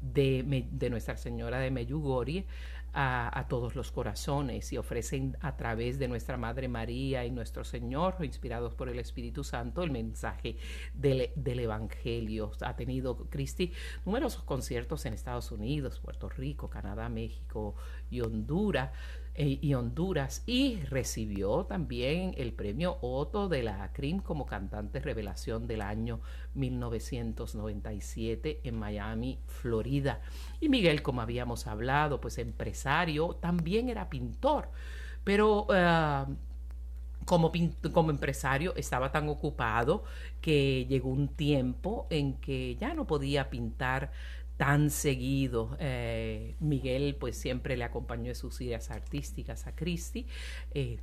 de, 0.01 0.68
de 0.72 0.89
Nuestra 0.92 1.18
Señora 1.18 1.60
de 1.60 1.72
Meyugori 1.72 2.46
a, 2.93 3.46
todos 3.50 3.75
los 3.75 3.91
corazones 3.91 4.72
y 4.74 4.77
ofrecen 4.77 5.38
a 5.41 5.55
través 5.55 6.00
de 6.00 6.08
nuestra 6.08 6.38
Madre 6.38 6.67
María 6.67 7.25
y 7.25 7.31
nuestro 7.31 7.63
Señor, 7.63 8.15
inspirados 8.22 8.75
por 8.75 8.89
el 8.89 9.00
Espíritu 9.00 9.43
Santo, 9.43 9.84
el 9.84 9.91
mensaje 9.91 10.58
del, 10.93 11.31
del 11.36 11.60
Evangelio. 11.60 12.51
Ha 12.62 12.75
tenido 12.75 13.29
Cristi 13.29 13.74
numerosos 14.05 14.43
conciertos 14.43 15.05
en 15.05 15.13
Estados 15.13 15.51
Unidos, 15.51 16.00
Puerto 16.00 16.29
Rico, 16.29 16.69
Canadá, 16.69 17.10
México 17.10 17.75
y 18.10 18.22
Honduras 18.22 18.91
eh, 19.41 19.58
y 19.62 19.74
Honduras 19.74 20.43
y 20.48 20.81
recibió 20.81 21.63
también 21.63 22.34
el 22.36 22.51
premio 22.51 22.98
Otto 23.00 23.48
de 23.48 23.63
la 23.63 23.89
CRIM 23.93 24.19
como 24.19 24.46
cantante 24.46 25.00
revelación 25.00 25.65
del 25.65 25.81
año 25.81 26.19
1997 26.55 28.60
en 28.65 28.75
Miami, 28.75 29.39
Florida. 29.48 30.19
Y 30.60 30.67
Miguel, 30.67 31.01
como 31.01 31.22
habíamos 31.22 31.67
hablado, 31.67 32.19
pues 32.19 32.38
empresario, 32.38 33.36
también 33.36 33.88
era 33.88 34.10
pintor, 34.10 34.67
pero... 35.24 35.67
Eh, 35.74 36.25
como, 37.25 37.51
como, 37.93 38.10
empresario 38.10 38.74
estaba 38.75 39.12
tan 39.12 39.29
ocupado 39.29 40.03
que 40.41 40.88
llegó 40.88 41.10
un 41.10 41.27
tiempo 41.27 42.08
en 42.10 42.34
que 42.36 42.75
ya 42.77 42.96
no 42.96 43.05
podía 43.05 43.51
pintar 43.51 44.12
tan 44.60 44.89
seguido. 44.89 45.78
Eh, 45.80 46.58
Miguel 46.60 47.16
pues 47.18 47.38
siempre 47.38 47.78
le 47.78 47.86
acompañó 47.86 48.28
en 48.28 48.36
sus 48.36 48.60
ideas 48.60 48.92
artísticas 48.92 49.68
a 49.68 49.74
Cristi 49.74 50.28
eh, 50.74 51.00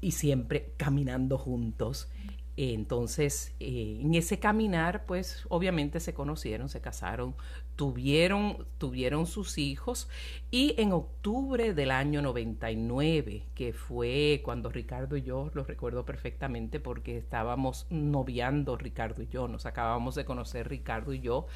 y 0.00 0.10
siempre 0.10 0.74
caminando 0.76 1.38
juntos. 1.38 2.08
Entonces, 2.56 3.54
eh, 3.60 4.00
en 4.00 4.12
ese 4.16 4.40
caminar, 4.40 5.06
pues 5.06 5.46
obviamente 5.48 6.00
se 6.00 6.12
conocieron, 6.12 6.68
se 6.68 6.80
casaron, 6.80 7.36
tuvieron, 7.76 8.66
tuvieron 8.78 9.26
sus 9.26 9.58
hijos 9.58 10.08
y 10.50 10.74
en 10.78 10.92
octubre 10.92 11.72
del 11.74 11.90
año 11.90 12.22
99, 12.22 13.44
que 13.54 13.72
fue 13.72 14.42
cuando 14.44 14.70
Ricardo 14.70 15.16
y 15.16 15.22
yo, 15.22 15.50
lo 15.54 15.64
recuerdo 15.64 16.04
perfectamente 16.04 16.80
porque 16.80 17.16
estábamos 17.16 17.86
noviando 17.90 18.76
Ricardo 18.76 19.22
y 19.22 19.28
yo, 19.28 19.48
nos 19.48 19.66
acabamos 19.66 20.14
de 20.14 20.24
conocer 20.24 20.68
Ricardo 20.68 21.12
y 21.12 21.20
yo 21.20 21.46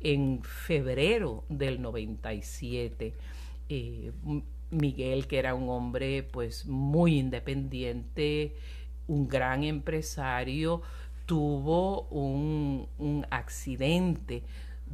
en 0.00 0.42
febrero 0.42 1.44
del 1.48 1.82
97. 1.82 3.14
Eh, 3.68 4.12
Miguel, 4.70 5.26
que 5.26 5.38
era 5.38 5.54
un 5.54 5.68
hombre 5.68 6.22
pues 6.22 6.66
muy 6.66 7.18
independiente, 7.18 8.56
un 9.06 9.28
gran 9.28 9.64
empresario, 9.64 10.82
tuvo 11.26 12.02
un, 12.08 12.86
accidente 13.30 14.42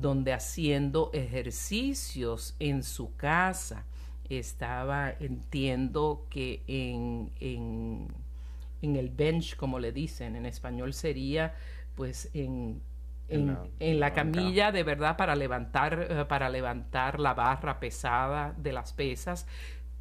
donde 0.01 0.33
haciendo 0.33 1.11
ejercicios 1.13 2.57
en 2.59 2.83
su 2.83 3.15
casa. 3.17 3.85
Estaba, 4.29 5.11
entiendo 5.19 6.27
que 6.31 6.63
en, 6.69 7.33
en, 7.41 8.97
el 8.97 9.09
bench, 9.11 9.57
como 9.57 9.79
le 9.79 9.93
dicen, 9.93 10.37
en 10.37 10.47
español 10.47 10.95
sería 10.95 11.55
pues 11.97 12.31
en, 12.33 12.81
en, 13.29 14.01
la, 14.01 14.13
camilla 14.13 14.73
de 14.73 14.85
verdad 14.85 15.17
para 15.17 15.35
levantar, 15.35 16.07
eh, 16.09 16.25
para 16.27 16.49
levantar 16.49 17.19
la 17.19 17.35
barra 17.35 17.81
pesada 17.81 18.55
de 18.57 18.73
las 18.73 18.93
pesas, 18.93 19.47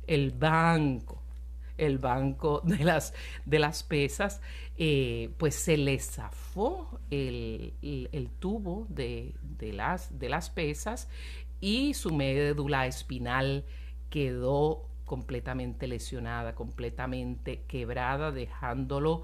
el 0.06 0.32
banco 0.32 1.24
el 1.80 1.98
banco 1.98 2.62
de 2.64 2.84
las, 2.84 3.14
de 3.46 3.60
las 3.60 3.84
pesas, 3.84 4.42
eh, 4.78 5.32
pues 5.38 5.56
se 5.56 5.78
le 5.78 6.00
zafó 6.00 7.00
el, 7.10 7.74
tubo 8.40 8.86
de, 8.90 9.36
las, 9.74 10.20
de 10.20 10.30
las 10.30 10.50
pesas 10.50 11.10
y 11.60 11.94
su 11.94 12.14
médula 12.14 12.88
espinal 12.88 13.66
quedó 14.10 14.88
completamente 15.06 15.88
lesionada, 15.88 16.54
completamente 16.56 17.64
quebrada, 17.68 18.32
dejándolo 18.32 19.24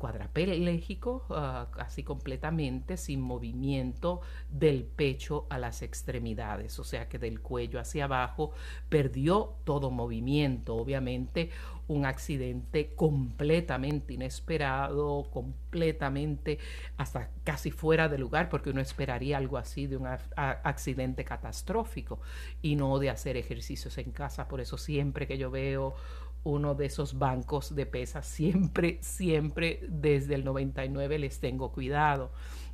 cuadrapléjico, 0.00 1.26
ah, 1.28 1.68
casi 1.70 2.02
completamente, 2.02 2.96
sin 2.96 3.20
movimiento 3.20 4.22
del 4.50 4.84
pecho 4.84 5.46
a 5.50 5.58
las 5.58 5.82
extremidades, 5.82 6.78
o 6.78 6.84
sea 6.84 7.06
que 7.08 7.18
del 7.18 7.40
cuello 7.40 7.78
hacia 7.78 8.04
abajo 8.04 8.52
perdió 8.88 9.56
todo 9.64 9.90
movimiento, 9.90 10.74
obviamente 10.74 11.50
un 11.90 12.06
accidente 12.06 12.94
completamente 12.94 14.14
inesperado, 14.14 15.28
completamente 15.32 16.60
hasta 16.96 17.30
casi 17.42 17.72
fuera 17.72 18.08
de 18.08 18.16
lugar, 18.16 18.48
porque 18.48 18.70
uno 18.70 18.80
esperaría 18.80 19.36
algo 19.36 19.58
así 19.58 19.88
de 19.88 19.96
un 19.96 20.06
accidente 20.06 21.24
catastrófico 21.24 22.20
y 22.62 22.76
no 22.76 23.00
de 23.00 23.10
hacer 23.10 23.36
ejercicios 23.36 23.98
en 23.98 24.12
casa, 24.12 24.46
por 24.46 24.60
eso 24.60 24.78
siempre 24.78 25.26
que 25.26 25.36
yo 25.36 25.50
veo 25.50 25.96
uno 26.44 26.76
de 26.76 26.86
esos 26.86 27.18
bancos 27.18 27.74
de 27.74 27.86
pesas. 27.86 28.24
Siempre, 28.24 28.98
siempre 29.02 29.80
desde 29.88 30.36
el 30.36 30.44
99 30.44 31.18
les 31.18 31.40
tengo 31.40 31.72
cuidado 31.72 32.30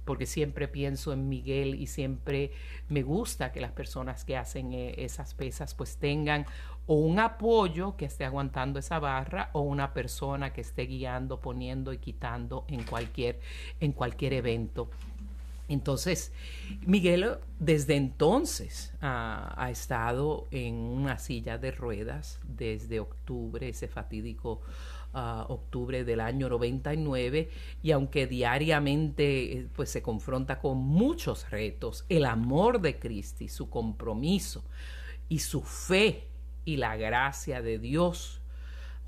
porque 0.06 0.24
siempre 0.24 0.68
pienso 0.68 1.12
en 1.12 1.28
Miguel 1.28 1.74
y 1.74 1.88
siempre 1.88 2.52
me 2.88 3.02
gusta 3.02 3.50
que 3.52 3.60
las 3.60 3.72
personas 3.72 4.24
que 4.24 4.36
hacen 4.36 4.72
eh, 4.72 4.94
esas 4.98 5.34
pesas 5.34 5.74
pues 5.74 5.96
tengan 5.96 6.46
o 6.86 6.94
un 6.94 7.18
apoyo 7.18 7.96
que 7.96 8.04
esté 8.04 8.24
aguantando 8.24 8.78
esa 8.78 8.98
barra 8.98 9.50
o 9.52 9.60
una 9.60 9.92
persona 9.92 10.52
que 10.52 10.60
esté 10.60 10.82
guiando, 10.82 11.40
poniendo 11.40 11.92
y 11.92 11.98
quitando 11.98 12.64
en 12.68 12.84
cualquier, 12.84 13.40
en 13.80 13.92
cualquier 13.92 14.34
evento. 14.34 14.88
Entonces, 15.68 16.32
Miguel 16.82 17.38
desde 17.58 17.96
entonces 17.96 18.92
ha, 19.00 19.68
estado 19.70 20.46
en 20.52 20.74
una 20.74 21.18
silla 21.18 21.58
de 21.58 21.72
ruedas 21.72 22.38
desde 22.46 23.00
octubre, 23.00 23.68
ese 23.68 23.88
fatídico 23.88 24.60
ah, 25.12 25.44
octubre 25.48 26.04
del 26.04 26.20
año 26.20 26.48
99, 26.48 27.50
y 27.82 27.90
aunque 27.90 28.28
diariamente 28.28 29.58
eh, 29.58 29.68
pues, 29.74 29.90
se 29.90 30.02
confronta 30.02 30.60
con 30.60 30.78
muchos 30.78 31.50
retos, 31.50 32.04
el 32.08 32.26
amor 32.26 32.80
de 32.80 33.00
Cristo 33.00 33.42
y 33.42 33.48
su 33.48 33.68
compromiso 33.68 34.64
y 35.28 35.40
su 35.40 35.62
fe 35.62 36.28
y 36.66 36.76
la 36.76 36.96
gracia 36.96 37.62
de 37.62 37.78
Dios 37.78 38.42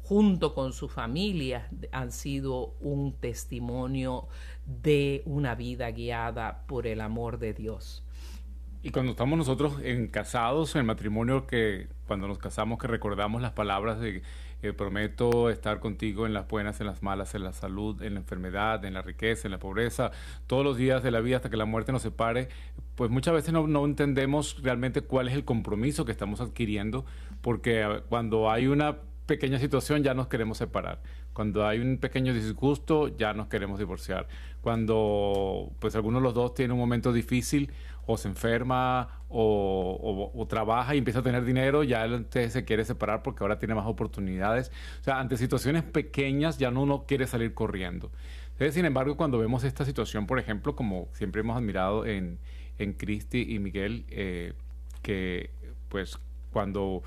junto 0.02 0.54
con 0.54 0.72
su 0.72 0.88
familia 0.88 1.68
han 1.92 2.12
sido 2.12 2.74
un 2.80 3.12
testimonio 3.12 4.26
de 4.64 5.22
una 5.26 5.54
vida 5.54 5.90
guiada 5.90 6.64
por 6.66 6.86
el 6.86 7.02
amor 7.02 7.38
de 7.38 7.52
Dios. 7.52 8.02
Y 8.82 8.90
cuando 8.90 9.12
estamos 9.12 9.36
nosotros 9.36 9.74
en 9.82 10.06
casados, 10.06 10.76
en 10.76 10.86
matrimonio, 10.86 11.46
que 11.46 11.88
cuando 12.06 12.28
nos 12.28 12.38
casamos, 12.38 12.78
que 12.78 12.86
recordamos 12.86 13.42
las 13.42 13.52
palabras 13.52 14.00
de 14.00 14.22
eh, 14.62 14.72
prometo 14.72 15.50
estar 15.50 15.78
contigo 15.78 16.26
en 16.26 16.32
las 16.32 16.48
buenas, 16.48 16.80
en 16.80 16.86
las 16.86 17.02
malas, 17.02 17.34
en 17.34 17.44
la 17.44 17.52
salud, 17.52 18.02
en 18.02 18.14
la 18.14 18.20
enfermedad, 18.20 18.84
en 18.84 18.94
la 18.94 19.02
riqueza, 19.02 19.46
en 19.46 19.52
la 19.52 19.58
pobreza, 19.58 20.10
todos 20.46 20.64
los 20.64 20.76
días 20.76 21.02
de 21.02 21.10
la 21.10 21.20
vida 21.20 21.36
hasta 21.36 21.50
que 21.50 21.56
la 21.56 21.64
muerte 21.64 21.92
nos 21.92 22.02
separe, 22.02 22.48
pues 22.94 23.10
muchas 23.10 23.34
veces 23.34 23.52
no, 23.52 23.66
no 23.66 23.84
entendemos 23.84 24.60
realmente 24.62 25.02
cuál 25.02 25.28
es 25.28 25.34
el 25.34 25.44
compromiso 25.44 26.04
que 26.04 26.12
estamos 26.12 26.40
adquiriendo, 26.40 27.04
porque 27.40 28.02
cuando 28.08 28.50
hay 28.50 28.66
una 28.66 28.98
pequeña 29.26 29.58
situación 29.58 30.02
ya 30.02 30.14
nos 30.14 30.26
queremos 30.28 30.58
separar. 30.58 31.00
Cuando 31.32 31.64
hay 31.64 31.78
un 31.78 31.98
pequeño 31.98 32.34
disgusto 32.34 33.08
ya 33.16 33.32
nos 33.34 33.46
queremos 33.46 33.78
divorciar. 33.78 34.26
Cuando 34.60 35.70
pues 35.78 35.94
alguno 35.94 36.18
de 36.18 36.24
los 36.24 36.34
dos 36.34 36.54
tiene 36.54 36.72
un 36.72 36.80
momento 36.80 37.12
difícil 37.12 37.70
o 38.06 38.16
se 38.16 38.28
enferma 38.28 39.22
o, 39.28 40.46
trabaja 40.48 40.94
y 40.94 40.98
empieza 40.98 41.20
a 41.20 41.22
tener 41.22 41.44
dinero, 41.44 41.84
ya 41.84 42.06
él 42.06 42.26
se 42.30 42.64
quiere 42.64 42.84
separar 42.86 43.22
porque 43.22 43.44
ahora 43.44 43.58
tiene 43.58 43.74
más 43.74 43.86
oportunidades. 43.86 44.72
O 45.00 45.04
sea, 45.04 45.20
ante 45.20 45.36
situaciones 45.36 45.84
pequeñas 45.84 46.58
ya 46.58 46.70
no 46.70 46.82
uno 46.82 47.04
quiere 47.06 47.26
salir 47.26 47.52
corriendo. 47.52 48.10
sin 48.70 48.86
embargo, 48.86 49.16
cuando 49.16 49.38
vemos 49.38 49.62
esta 49.62 49.84
situación, 49.84 50.26
por 50.26 50.38
ejemplo, 50.38 50.74
como 50.74 51.08
siempre 51.12 51.42
hemos 51.42 51.56
admirado 51.56 52.06
en, 52.06 52.38
en 52.78 52.94
Cristi 52.94 53.46
y 53.54 53.58
Miguel, 53.58 54.06
eh, 54.08 54.54
que 55.02 55.50
pues 55.90 56.18
cuando 56.50 57.02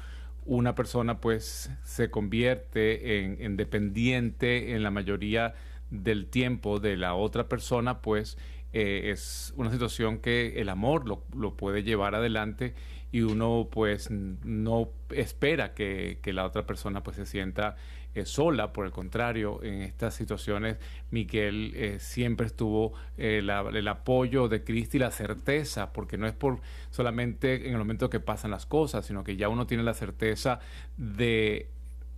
una 0.46 0.76
persona 0.76 1.20
pues 1.20 1.72
se 1.84 2.10
convierte 2.10 3.24
en, 3.24 3.58
dependiente 3.58 4.74
en 4.74 4.84
la 4.84 4.92
mayoría 4.92 5.54
del 5.90 6.28
tiempo 6.28 6.80
de 6.80 6.98
la 6.98 7.14
otra 7.14 7.48
persona, 7.48 8.02
pues 8.02 8.38
eh, 8.74 9.12
es 9.12 9.54
una 9.58 9.72
situación 9.72 10.20
que 10.20 10.62
el 10.62 10.70
amor 10.70 11.08
lo, 11.08 11.24
lo, 11.36 11.56
puede 11.56 11.84
llevar 11.84 12.16
adelante 12.16 12.74
y 13.12 13.22
uno 13.22 13.68
pues 13.70 14.10
no 14.10 14.90
espera 15.10 15.74
que, 15.74 16.20
que 16.22 16.32
la 16.32 16.46
otra 16.46 16.66
persona 16.66 17.04
pues 17.04 17.18
se 17.18 17.26
sienta 17.26 17.76
eh, 18.14 18.26
sola, 18.26 18.74
por 18.74 18.86
el 18.86 18.92
contrario, 18.92 19.64
en 19.64 19.82
estas 19.82 20.14
situaciones 20.16 20.78
Miguel 21.12 21.72
eh, 21.76 21.98
siempre 22.00 22.46
estuvo 22.48 22.94
eh, 23.18 23.40
el 23.40 23.88
apoyo 23.88 24.50
de 24.50 24.64
Cristo 24.64 24.98
y 24.98 25.00
la 25.00 25.12
certeza, 25.12 25.94
porque 25.94 26.18
no 26.18 26.28
es 26.28 26.34
por 26.34 26.60
solamente 26.90 27.68
en 27.68 27.72
el 27.74 27.78
momento 27.78 28.10
que 28.10 28.20
pasan 28.20 28.52
las 28.52 28.66
cosas, 28.66 29.06
sino 29.06 29.24
que 29.24 29.38
ya 29.38 29.48
uno 29.48 29.66
tiene 29.66 29.84
la 29.84 29.94
certeza 29.94 30.60
de 30.98 31.70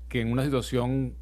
que 0.09 0.21
en 0.21 0.31
una 0.31 0.43
situación 0.43 1.15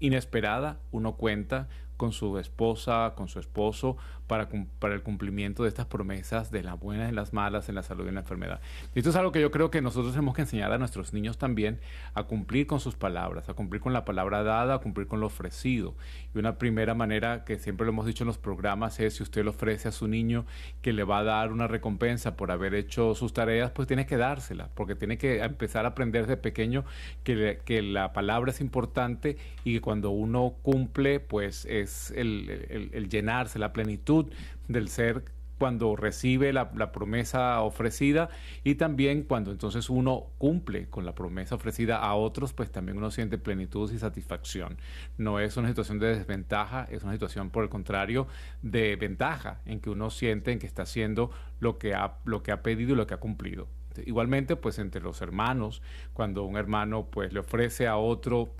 inesperada 0.00 0.80
uno 0.90 1.16
cuenta 1.16 1.68
con 1.96 2.12
su 2.12 2.38
esposa, 2.38 3.14
con 3.16 3.28
su 3.28 3.38
esposo, 3.38 3.96
para, 4.26 4.48
para 4.78 4.94
el 4.94 5.02
cumplimiento 5.02 5.64
de 5.64 5.68
estas 5.68 5.86
promesas 5.86 6.50
de 6.50 6.62
las 6.62 6.78
buenas, 6.78 7.08
en 7.08 7.14
las 7.14 7.32
malas, 7.32 7.68
en 7.68 7.74
la 7.74 7.82
salud 7.82 8.06
y 8.06 8.08
en 8.08 8.14
la 8.14 8.20
enfermedad. 8.20 8.60
Y 8.94 8.98
esto 8.98 9.10
es 9.10 9.16
algo 9.16 9.32
que 9.32 9.40
yo 9.40 9.50
creo 9.50 9.70
que 9.70 9.82
nosotros 9.82 10.12
tenemos 10.12 10.34
que 10.34 10.42
enseñar 10.42 10.72
a 10.72 10.78
nuestros 10.78 11.12
niños 11.12 11.38
también 11.38 11.78
a 12.14 12.24
cumplir 12.24 12.66
con 12.66 12.80
sus 12.80 12.94
palabras, 12.94 13.48
a 13.48 13.54
cumplir 13.54 13.82
con 13.82 13.92
la 13.92 14.04
palabra 14.04 14.42
dada, 14.42 14.74
a 14.74 14.78
cumplir 14.78 15.06
con 15.06 15.20
lo 15.20 15.26
ofrecido. 15.26 15.94
Y 16.34 16.38
una 16.38 16.58
primera 16.58 16.94
manera 16.94 17.44
que 17.44 17.58
siempre 17.58 17.84
lo 17.84 17.92
hemos 17.92 18.06
dicho 18.06 18.24
en 18.24 18.28
los 18.28 18.38
programas 18.38 18.98
es 19.00 19.14
si 19.14 19.22
usted 19.22 19.44
le 19.44 19.50
ofrece 19.50 19.88
a 19.88 19.92
su 19.92 20.08
niño 20.08 20.46
que 20.80 20.92
le 20.92 21.04
va 21.04 21.18
a 21.18 21.24
dar 21.24 21.52
una 21.52 21.68
recompensa 21.68 22.36
por 22.36 22.50
haber 22.50 22.74
hecho 22.74 23.14
sus 23.14 23.32
tareas, 23.32 23.70
pues 23.72 23.86
tiene 23.86 24.06
que 24.06 24.16
dársela, 24.16 24.70
porque 24.74 24.94
tiene 24.94 25.18
que 25.18 25.42
empezar 25.42 25.84
a 25.84 25.88
aprender 25.88 26.26
de 26.26 26.36
pequeño 26.36 26.84
que, 27.22 27.60
que 27.64 27.82
la 27.82 28.12
palabra 28.12 28.50
es 28.50 28.60
importante 28.60 29.36
y 29.64 29.74
que 29.74 29.80
cuando 29.80 30.10
uno 30.10 30.54
cumple, 30.62 31.20
pues 31.20 31.66
es 31.84 32.10
el, 32.16 33.08
llenarse, 33.08 33.58
la 33.58 33.72
plenitud 33.72 34.26
del 34.68 34.88
ser 34.88 35.24
cuando 35.58 35.94
recibe 35.94 36.52
la, 36.52 36.72
promesa 36.92 37.60
ofrecida 37.62 38.28
y 38.64 38.74
también 38.74 39.22
cuando 39.22 39.52
entonces 39.52 39.88
uno 39.88 40.26
cumple 40.36 40.88
con 40.90 41.06
la 41.06 41.14
promesa 41.14 41.54
ofrecida 41.54 41.98
a 41.98 42.14
otros, 42.14 42.52
pues 42.52 42.70
también 42.70 42.98
uno 42.98 43.10
siente 43.10 43.38
plenitud 43.38 43.90
y 43.92 43.98
satisfacción. 43.98 44.76
No 45.16 45.38
es 45.38 45.56
una 45.56 45.68
situación 45.68 45.98
de 46.00 46.16
desventaja, 46.16 46.88
es 46.90 47.02
una 47.04 47.12
situación 47.12 47.50
por 47.50 47.62
el 47.62 47.70
contrario 47.70 48.26
de 48.62 48.96
ventaja 48.96 49.60
en 49.64 49.80
que 49.80 49.90
uno 49.90 50.10
siente 50.10 50.50
en 50.52 50.58
que 50.58 50.66
está 50.66 50.82
haciendo 50.82 51.30
lo 51.60 51.78
que 51.78 51.94
ha, 51.94 52.18
lo 52.24 52.42
que 52.42 52.50
ha 52.52 52.62
pedido 52.62 52.92
y 52.92 52.96
lo 52.96 53.06
que 53.06 53.14
ha 53.14 53.18
cumplido. 53.18 53.68
Igualmente, 54.04 54.56
pues 54.56 54.78
entre 54.78 55.00
los 55.00 55.20
hermanos, 55.22 55.82
cuando 56.12 56.44
un 56.44 56.56
hermano 56.56 57.06
pues 57.10 57.32
le 57.32 57.40
ofrece 57.40 57.86
a 57.86 57.96
otro 57.96 58.54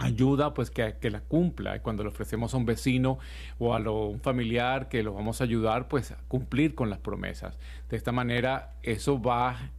ayuda 0.00 0.54
pues 0.54 0.70
que, 0.70 0.96
que, 1.00 1.10
la 1.10 1.20
cumpla. 1.20 1.80
Cuando 1.82 2.02
le 2.02 2.08
ofrecemos 2.08 2.54
a 2.54 2.56
un 2.56 2.66
vecino 2.66 3.18
o 3.58 3.74
a 3.74 3.78
un 3.78 4.20
familiar 4.20 4.88
que 4.88 5.02
lo 5.02 5.14
vamos 5.14 5.40
a 5.40 5.44
ayudar 5.44 5.88
pues 5.88 6.10
a 6.10 6.16
cumplir 6.26 6.74
con 6.74 6.90
las 6.90 6.98
promesas. 6.98 7.58
De 7.88 7.96
esta 7.96 8.10
manera 8.10 8.74
eso 8.82 9.20
va 9.20 9.70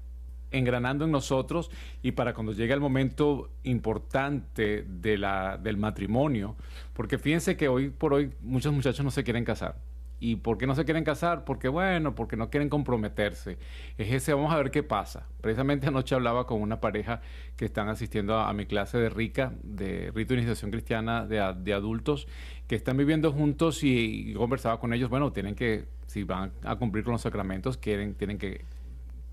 engranando 0.51 1.05
en 1.05 1.11
nosotros 1.11 1.71
y 2.03 2.11
para 2.11 2.33
cuando 2.33 2.51
llegue 2.51 2.73
el 2.73 2.81
momento 2.81 3.49
importante 3.63 4.85
de 4.87 5.17
la, 5.17 5.57
del 5.57 5.77
matrimonio 5.77 6.55
porque 6.93 7.17
fíjense 7.17 7.55
que 7.55 7.69
hoy 7.69 7.89
por 7.89 8.13
hoy 8.13 8.33
muchos 8.41 8.73
muchachos 8.73 9.03
no 9.03 9.11
se 9.11 9.23
quieren 9.23 9.45
casar 9.45 9.77
¿Y 10.23 10.35
por 10.35 10.59
qué 10.59 10.67
no 10.67 10.75
se 10.75 10.85
quieren 10.85 11.03
casar? 11.03 11.45
Porque 11.45 11.67
bueno, 11.67 12.13
porque 12.13 12.37
no 12.37 12.51
quieren 12.51 12.69
comprometerse. 12.69 13.57
Es 13.97 14.13
ese, 14.13 14.35
vamos 14.35 14.53
a 14.53 14.57
ver 14.57 14.69
qué 14.69 14.83
pasa. 14.83 15.25
Precisamente 15.41 15.87
anoche 15.87 16.13
hablaba 16.13 16.45
con 16.45 16.61
una 16.61 16.79
pareja 16.79 17.21
que 17.55 17.65
están 17.65 17.89
asistiendo 17.89 18.37
a, 18.37 18.53
mi 18.53 18.67
clase 18.67 18.99
de 18.99 19.09
RICA, 19.09 19.51
de 19.63 20.11
Rito 20.13 20.35
de 20.35 20.41
Iniciación 20.41 20.69
Cristiana 20.69 21.25
de, 21.25 21.55
de 21.57 21.73
adultos, 21.73 22.27
que 22.67 22.75
están 22.75 22.97
viviendo 22.97 23.31
juntos 23.31 23.83
y, 23.83 24.35
conversaba 24.35 24.79
con 24.79 24.93
ellos, 24.93 25.09
bueno, 25.09 25.31
tienen 25.31 25.55
que, 25.55 25.85
si 26.05 26.23
van 26.23 26.51
a 26.63 26.75
cumplir 26.75 27.03
con 27.03 27.13
los 27.13 27.21
sacramentos, 27.21 27.77
quieren, 27.77 28.13
tienen 28.13 28.37
que 28.37 28.63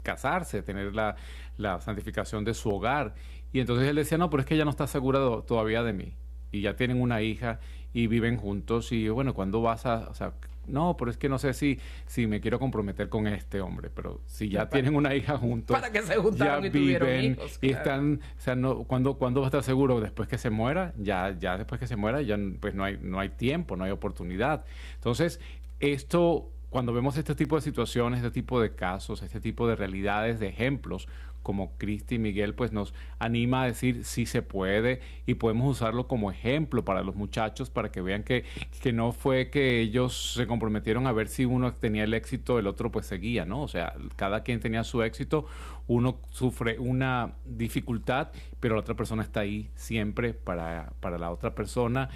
casarse, 0.03 0.63
tener 0.63 0.95
la, 0.95 1.17
la 1.59 1.83
santificación 1.83 2.45
de 2.47 2.55
su 2.55 2.71
hogar. 2.71 3.15
Y 3.53 3.61
entonces 3.61 3.87
él 3.87 3.97
decía, 3.97 4.17
no, 4.17 4.31
pero 4.31 4.41
es 4.41 4.47
que 4.47 4.55
ella 4.55 4.65
no 4.65 4.71
está 4.71 4.87
segura 4.87 5.19
todavía 5.47 5.83
de 5.83 5.93
mí. 5.93 6.15
Y 6.51 6.63
ya 6.63 6.77
tienen 6.77 6.99
una 6.99 7.21
hija 7.21 7.61
y 7.93 8.07
viven 8.07 8.39
juntos 8.39 8.91
y 8.91 9.11
bueno, 9.11 9.35
¿cuándo 9.35 9.61
vas 9.61 9.85
a, 9.85 10.09
o 10.09 10.15
sea, 10.15 10.33
no, 10.69 10.97
pero 10.97 11.11
es 11.11 11.17
que 11.17 11.29
no 11.29 11.39
sé 11.39 11.55
si, 11.55 11.79
si 12.07 12.27
me 12.27 12.41
quiero 12.41 12.59
comprometer 12.59 13.09
con 13.09 13.27
este 13.27 13.61
hombre, 13.61 13.91
pero 13.91 14.21
si 14.27 14.49
ya 14.49 14.69
tienen 14.69 14.95
una 14.95 15.15
hija 15.15 15.37
juntos, 15.39 15.77
para 15.77 15.91
que 15.91 16.03
se 16.03 16.17
juntaron 16.17 16.63
ya 16.63 16.69
y 16.69 16.71
viven 16.71 17.25
hijos, 17.33 17.59
y 17.61 17.71
están, 17.71 18.21
o 18.37 18.41
sea, 18.41 18.55
no, 18.55 18.85
¿cuándo, 18.85 19.15
¿cuándo 19.15 19.41
va 19.41 19.47
a 19.47 19.49
estar 19.49 19.63
seguro? 19.63 20.01
Después 20.01 20.29
que 20.29 20.39
se 20.39 20.51
muera, 20.51 20.93
ya, 20.99 21.35
ya 21.39 21.57
después 21.57 21.81
que 21.81 21.87
se 21.87 21.97
muera, 21.97 22.23
ya 22.23 22.39
pues 22.61 22.75
no 22.75 22.85
hay, 22.85 22.99
no 23.01 23.21
hay 23.21 23.31
tiempo, 23.31 23.77
no 23.77 23.85
hay 23.85 23.91
oportunidad. 23.91 24.65
Entonces, 24.95 25.41
esto, 25.81 26.51
cuando 26.71 26.93
vemos 26.93 27.17
este 27.17 27.35
tipo 27.35 27.57
de 27.57 27.63
situaciones, 27.63 28.19
este 28.19 28.31
tipo 28.31 28.61
de 28.61 28.75
casos, 28.75 29.23
este 29.23 29.41
tipo 29.41 29.67
de 29.69 29.77
realidades, 29.77 30.41
de 30.41 30.49
ejemplos, 30.49 31.09
como 31.49 31.79
Cristi 31.79 32.17
y 32.17 32.19
Miguel, 32.19 32.53
pues 32.53 32.73
nos 32.73 32.93
anima 33.19 33.63
a 33.63 33.65
decir 33.65 34.05
si 34.05 34.27
se 34.27 34.43
puede 34.43 35.01
y 35.25 35.33
podemos 35.37 35.79
usarlo 35.79 36.07
como 36.07 36.31
ejemplo 36.31 36.85
para 36.85 37.03
los 37.03 37.17
muchachos 37.17 37.71
para 37.71 37.91
que 37.91 38.03
vean 38.03 38.23
que, 38.23 38.45
que 38.83 38.93
no 38.93 39.13
fue 39.13 39.49
que 39.49 39.81
ellos 39.81 40.35
se 40.35 40.47
comprometieron 40.47 41.07
a 41.07 41.13
ver 41.13 41.29
si 41.29 41.47
uno 41.47 41.73
tenía 41.73 42.05
el 42.05 42.13
éxito, 42.13 42.59
el 42.59 42.67
otro 42.67 42.93
pues 42.93 43.07
seguía, 43.07 43.47
¿no? 43.47 43.63
O 43.63 43.69
sea, 43.69 43.95
cada 44.17 44.43
quien 44.43 44.61
tenía 44.61 44.85
su 44.85 45.03
éxito, 45.03 45.47
uno 45.87 46.19
sufre 46.29 46.79
una 46.79 47.33
dificultad, 47.47 48.29
pero 48.61 48.75
la 48.75 48.83
otra 48.83 48.95
persona 48.95 49.23
está 49.23 49.41
ahí 49.41 49.71
siempre 49.75 50.35
para, 50.35 50.93
para 51.01 51.17
la 51.17 51.31
otra 51.31 51.55
persona 51.55 52.11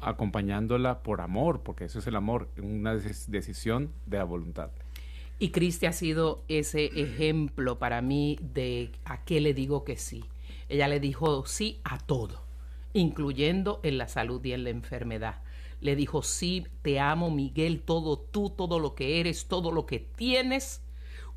acompañándola 0.00 1.02
por 1.02 1.20
amor, 1.20 1.62
porque 1.64 1.86
eso 1.86 1.98
es 1.98 2.06
el 2.06 2.14
amor, 2.14 2.48
una 2.62 2.94
decisión 2.94 3.90
de 4.06 4.18
la 4.18 4.24
voluntad. 4.24 4.70
Y 5.40 5.50
Cristi 5.50 5.86
ha 5.86 5.92
sido 5.92 6.42
ese 6.48 6.86
ejemplo 7.00 7.78
para 7.78 8.02
mí 8.02 8.38
de 8.42 8.90
a 9.04 9.24
qué 9.24 9.40
le 9.40 9.54
digo 9.54 9.84
que 9.84 9.96
sí. 9.96 10.24
Ella 10.68 10.88
le 10.88 10.98
dijo 10.98 11.46
sí 11.46 11.80
a 11.84 11.98
todo, 11.98 12.42
incluyendo 12.92 13.78
en 13.84 13.98
la 13.98 14.08
salud 14.08 14.44
y 14.44 14.52
en 14.52 14.64
la 14.64 14.70
enfermedad. 14.70 15.42
Le 15.80 15.94
dijo 15.94 16.22
sí, 16.22 16.66
te 16.82 16.98
amo 16.98 17.30
Miguel, 17.30 17.82
todo 17.82 18.18
tú, 18.18 18.50
todo 18.50 18.80
lo 18.80 18.96
que 18.96 19.20
eres, 19.20 19.46
todo 19.46 19.70
lo 19.70 19.86
que 19.86 20.00
tienes. 20.00 20.82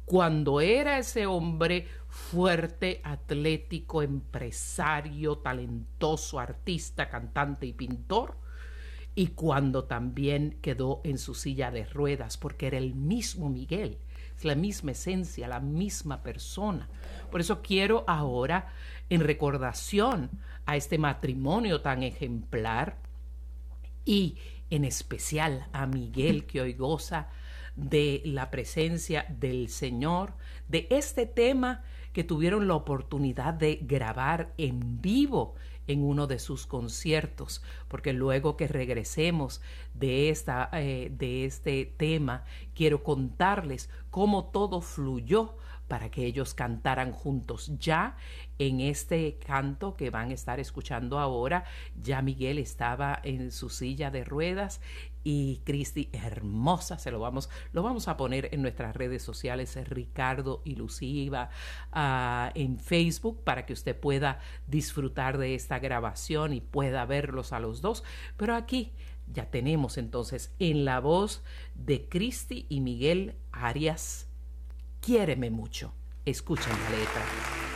Cuando 0.05 0.61
era 0.61 0.97
ese 0.97 1.27
hombre 1.27 1.87
fuerte, 2.09 3.01
atlético, 3.03 4.01
empresario, 4.01 5.37
talentoso, 5.37 6.39
artista, 6.39 7.07
cantante 7.07 7.67
y 7.67 7.73
pintor, 7.73 8.35
y 9.13 9.27
cuando 9.27 9.83
también 9.83 10.57
quedó 10.61 11.01
en 11.03 11.17
su 11.17 11.35
silla 11.35 11.71
de 11.71 11.85
ruedas, 11.85 12.37
porque 12.37 12.67
era 12.67 12.77
el 12.77 12.95
mismo 12.95 13.49
Miguel, 13.49 13.97
la 14.43 14.55
misma 14.55 14.91
esencia, 14.91 15.47
la 15.47 15.59
misma 15.59 16.23
persona. 16.23 16.89
Por 17.29 17.41
eso 17.41 17.61
quiero 17.61 18.03
ahora, 18.07 18.73
en 19.09 19.21
recordación 19.21 20.29
a 20.65 20.75
este 20.75 20.97
matrimonio 20.97 21.81
tan 21.81 22.03
ejemplar 22.03 22.97
y 24.05 24.37
en 24.69 24.85
especial 24.85 25.67
a 25.73 25.85
Miguel 25.85 26.45
que 26.45 26.61
hoy 26.61 26.73
goza 26.73 27.29
de 27.75 28.21
la 28.25 28.49
presencia 28.51 29.25
del 29.29 29.69
Señor, 29.69 30.33
de 30.67 30.87
este 30.89 31.25
tema 31.25 31.83
que 32.13 32.23
tuvieron 32.23 32.67
la 32.67 32.75
oportunidad 32.75 33.53
de 33.53 33.79
grabar 33.81 34.53
en 34.57 35.01
vivo 35.01 35.55
en 35.91 36.03
uno 36.03 36.27
de 36.27 36.39
sus 36.39 36.65
conciertos, 36.65 37.61
porque 37.87 38.13
luego 38.13 38.57
que 38.57 38.67
regresemos 38.67 39.61
de, 39.93 40.29
esta, 40.29 40.69
eh, 40.73 41.11
de 41.15 41.45
este 41.45 41.85
tema, 41.85 42.45
quiero 42.73 43.03
contarles 43.03 43.89
cómo 44.09 44.45
todo 44.45 44.81
fluyó 44.81 45.55
para 45.91 46.09
que 46.09 46.25
ellos 46.25 46.53
cantaran 46.53 47.11
juntos. 47.11 47.73
Ya 47.77 48.15
en 48.59 48.79
este 48.79 49.37
canto 49.45 49.95
que 49.95 50.09
van 50.09 50.29
a 50.29 50.33
estar 50.33 50.57
escuchando 50.57 51.19
ahora, 51.19 51.65
ya 52.01 52.21
Miguel 52.21 52.59
estaba 52.59 53.19
en 53.23 53.51
su 53.51 53.69
silla 53.69 54.09
de 54.09 54.23
ruedas 54.23 54.79
y 55.23 55.61
Cristi 55.63 56.09
hermosa, 56.13 56.97
se 56.97 57.11
lo 57.11 57.19
vamos, 57.19 57.49
lo 57.73 57.83
vamos 57.83 58.07
a 58.07 58.17
poner 58.17 58.49
en 58.51 58.61
nuestras 58.61 58.95
redes 58.95 59.23
sociales, 59.23 59.77
Ricardo 59.87 60.61
y 60.65 60.75
Lucía 60.75 61.49
uh, 61.93 62.57
en 62.59 62.79
Facebook 62.79 63.43
para 63.43 63.65
que 63.65 63.73
usted 63.73 63.99
pueda 63.99 64.39
disfrutar 64.67 65.37
de 65.37 65.55
esta 65.55 65.79
grabación 65.79 66.53
y 66.53 66.61
pueda 66.61 67.05
verlos 67.05 67.53
a 67.53 67.59
los 67.59 67.81
dos. 67.81 68.03
Pero 68.37 68.55
aquí 68.55 68.93
ya 69.27 69.49
tenemos 69.49 69.97
entonces 69.97 70.53
en 70.59 70.85
la 70.85 70.99
voz 70.99 71.43
de 71.75 72.07
Cristi 72.09 72.65
y 72.69 72.81
Miguel 72.81 73.35
Arias, 73.51 74.27
Quiéreme 75.01 75.49
mucho. 75.49 75.93
Escuchen 76.25 76.73
la 76.83 76.89
letra. 76.91 77.70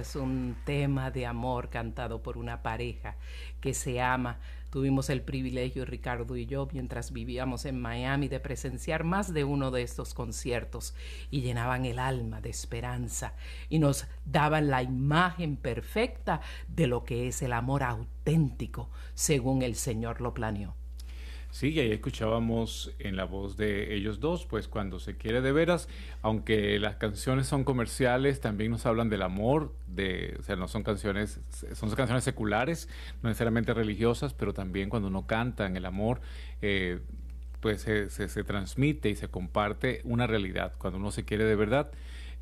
Es 0.00 0.16
un 0.16 0.56
tema 0.64 1.10
de 1.10 1.26
amor 1.26 1.68
cantado 1.68 2.22
por 2.22 2.36
una 2.36 2.62
pareja 2.62 3.16
que 3.60 3.74
se 3.74 4.00
ama. 4.00 4.40
Tuvimos 4.70 5.10
el 5.10 5.22
privilegio, 5.22 5.84
Ricardo 5.84 6.36
y 6.36 6.46
yo, 6.46 6.68
mientras 6.72 7.12
vivíamos 7.12 7.64
en 7.64 7.80
Miami, 7.80 8.28
de 8.28 8.40
presenciar 8.40 9.04
más 9.04 9.32
de 9.34 9.44
uno 9.44 9.70
de 9.70 9.82
estos 9.82 10.14
conciertos 10.14 10.94
y 11.30 11.42
llenaban 11.42 11.84
el 11.84 11.98
alma 11.98 12.40
de 12.40 12.50
esperanza 12.50 13.34
y 13.68 13.78
nos 13.78 14.06
daban 14.24 14.70
la 14.70 14.82
imagen 14.82 15.56
perfecta 15.56 16.40
de 16.68 16.86
lo 16.86 17.04
que 17.04 17.28
es 17.28 17.42
el 17.42 17.52
amor 17.52 17.82
auténtico, 17.82 18.90
según 19.14 19.62
el 19.62 19.74
Señor 19.74 20.20
lo 20.20 20.34
planeó. 20.34 20.79
Sí, 21.50 21.70
y 21.70 21.80
ahí 21.80 21.90
escuchábamos 21.90 22.92
en 23.00 23.16
la 23.16 23.24
voz 23.24 23.56
de 23.56 23.94
ellos 23.94 24.20
dos, 24.20 24.46
pues 24.46 24.68
cuando 24.68 25.00
se 25.00 25.16
quiere 25.16 25.40
de 25.40 25.50
veras, 25.50 25.88
aunque 26.22 26.78
las 26.78 26.94
canciones 26.96 27.48
son 27.48 27.64
comerciales, 27.64 28.40
también 28.40 28.70
nos 28.70 28.86
hablan 28.86 29.08
del 29.08 29.22
amor, 29.22 29.74
de, 29.88 30.36
o 30.38 30.42
sea, 30.44 30.54
no 30.54 30.68
son 30.68 30.84
canciones, 30.84 31.40
son 31.74 31.90
canciones 31.90 32.22
seculares, 32.22 32.88
no 33.22 33.28
necesariamente 33.28 33.74
religiosas, 33.74 34.32
pero 34.32 34.54
también 34.54 34.88
cuando 34.90 35.08
uno 35.08 35.26
canta 35.26 35.66
en 35.66 35.76
el 35.76 35.86
amor, 35.86 36.20
eh, 36.62 37.00
pues 37.58 37.82
se, 37.82 38.08
se, 38.10 38.44
transmite 38.44 39.10
y 39.10 39.16
se 39.16 39.28
comparte 39.28 40.02
una 40.04 40.28
realidad. 40.28 40.74
Cuando 40.78 40.98
uno 41.00 41.10
se 41.10 41.24
quiere 41.24 41.44
de 41.44 41.56
verdad, 41.56 41.90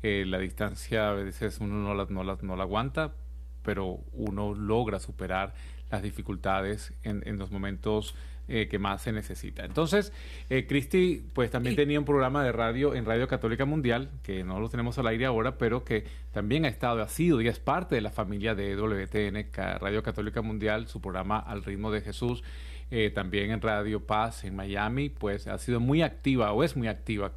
eh, 0.03 0.23
la 0.27 0.37
distancia 0.37 1.09
a 1.09 1.13
veces 1.13 1.57
uno 1.59 1.75
no 1.75 1.95
la, 1.95 2.05
no, 2.09 2.23
la, 2.23 2.37
no 2.41 2.55
la 2.55 2.63
aguanta, 2.63 3.15
pero 3.63 4.01
uno 4.13 4.53
logra 4.53 4.99
superar 4.99 5.55
las 5.91 6.03
dificultades 6.03 6.93
en, 7.03 7.23
en 7.25 7.39
los 7.39 7.51
momentos 7.51 8.15
eh, 8.49 8.67
que 8.67 8.79
más 8.79 9.03
se 9.03 9.11
necesita. 9.11 9.63
Entonces, 9.63 10.11
eh, 10.49 10.65
Cristi, 10.67 11.23
pues 11.33 11.51
también 11.51 11.75
tenía 11.75 11.99
un 11.99 12.05
programa 12.05 12.43
de 12.43 12.51
radio 12.51 12.95
en 12.95 13.05
Radio 13.05 13.27
Católica 13.27 13.63
Mundial, 13.63 14.09
que 14.23 14.43
no 14.43 14.59
lo 14.59 14.69
tenemos 14.69 14.97
al 14.97 15.05
aire 15.07 15.27
ahora, 15.27 15.57
pero 15.59 15.83
que 15.83 16.05
también 16.31 16.65
ha 16.65 16.67
estado, 16.67 17.01
ha 17.01 17.07
sido 17.07 17.41
y 17.41 17.47
es 17.47 17.59
parte 17.59 17.93
de 17.93 18.01
la 18.01 18.09
familia 18.09 18.55
de 18.55 18.75
WTN, 18.75 19.51
Radio 19.79 20.01
Católica 20.01 20.41
Mundial, 20.41 20.87
su 20.87 20.99
programa 20.99 21.37
Al 21.37 21.63
ritmo 21.63 21.91
de 21.91 22.01
Jesús. 22.01 22.43
Eh, 22.91 23.11
también 23.11 23.51
en 23.51 23.61
Radio 23.61 24.03
Paz 24.07 24.43
en 24.43 24.55
Miami, 24.55 25.09
pues 25.09 25.45
ha 25.45 25.59
sido 25.59 25.79
muy 25.79 26.01
activa 26.01 26.51
o 26.53 26.63
es 26.63 26.75
muy 26.75 26.87
activa 26.87 27.33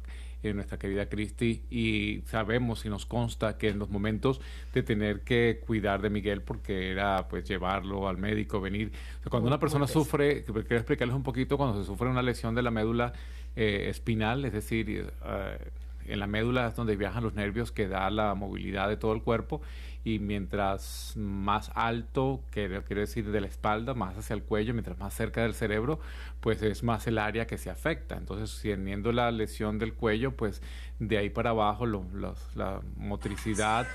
nuestra 0.51 0.77
querida 0.77 1.07
Cristi, 1.07 1.61
y 1.69 2.21
sabemos 2.25 2.85
y 2.85 2.89
nos 2.89 3.05
consta 3.05 3.57
que 3.57 3.69
en 3.69 3.79
los 3.79 3.89
momentos 3.89 4.41
de 4.73 4.83
tener 4.83 5.21
que 5.21 5.61
cuidar 5.65 6.01
de 6.01 6.09
Miguel, 6.09 6.41
porque 6.41 6.91
era 6.91 7.27
pues 7.29 7.47
llevarlo 7.47 8.07
al 8.07 8.17
médico, 8.17 8.59
venir, 8.59 8.91
cuando 9.29 9.47
una 9.47 9.59
persona 9.59 9.87
sufre, 9.87 10.43
quiero 10.43 10.59
explicarles 10.77 11.15
un 11.15 11.23
poquito, 11.23 11.55
cuando 11.55 11.79
se 11.79 11.85
sufre 11.85 12.09
una 12.09 12.21
lesión 12.21 12.55
de 12.55 12.63
la 12.63 12.71
médula 12.71 13.13
eh, 13.55 13.85
espinal, 13.89 14.43
es 14.45 14.53
decir, 14.53 15.11
eh, 15.25 15.57
en 16.05 16.19
la 16.19 16.27
médula 16.27 16.67
es 16.67 16.75
donde 16.75 16.95
viajan 16.95 17.23
los 17.23 17.33
nervios 17.33 17.71
que 17.71 17.87
da 17.87 18.09
la 18.09 18.35
movilidad 18.35 18.89
de 18.89 18.97
todo 18.97 19.13
el 19.13 19.21
cuerpo 19.21 19.61
y 20.03 20.19
mientras 20.19 21.13
más 21.15 21.71
alto, 21.75 22.43
que 22.51 22.81
quiere 22.85 23.01
decir 23.01 23.31
de 23.31 23.41
la 23.41 23.47
espalda, 23.47 23.93
más 23.93 24.17
hacia 24.17 24.33
el 24.33 24.43
cuello, 24.43 24.73
mientras 24.73 24.97
más 24.97 25.13
cerca 25.13 25.43
del 25.43 25.53
cerebro, 25.53 25.99
pues 26.41 26.61
es 26.61 26.83
más 26.83 27.07
el 27.07 27.17
área 27.17 27.47
que 27.47 27.57
se 27.57 27.69
afecta. 27.69 28.17
Entonces, 28.17 28.59
teniendo 28.61 29.11
la 29.13 29.31
lesión 29.31 29.79
del 29.79 29.93
cuello, 29.93 30.35
pues 30.35 30.61
de 31.07 31.17
ahí 31.17 31.29
para 31.29 31.51
abajo 31.51 31.85
la 31.85 32.81
motricidad, 32.97 33.87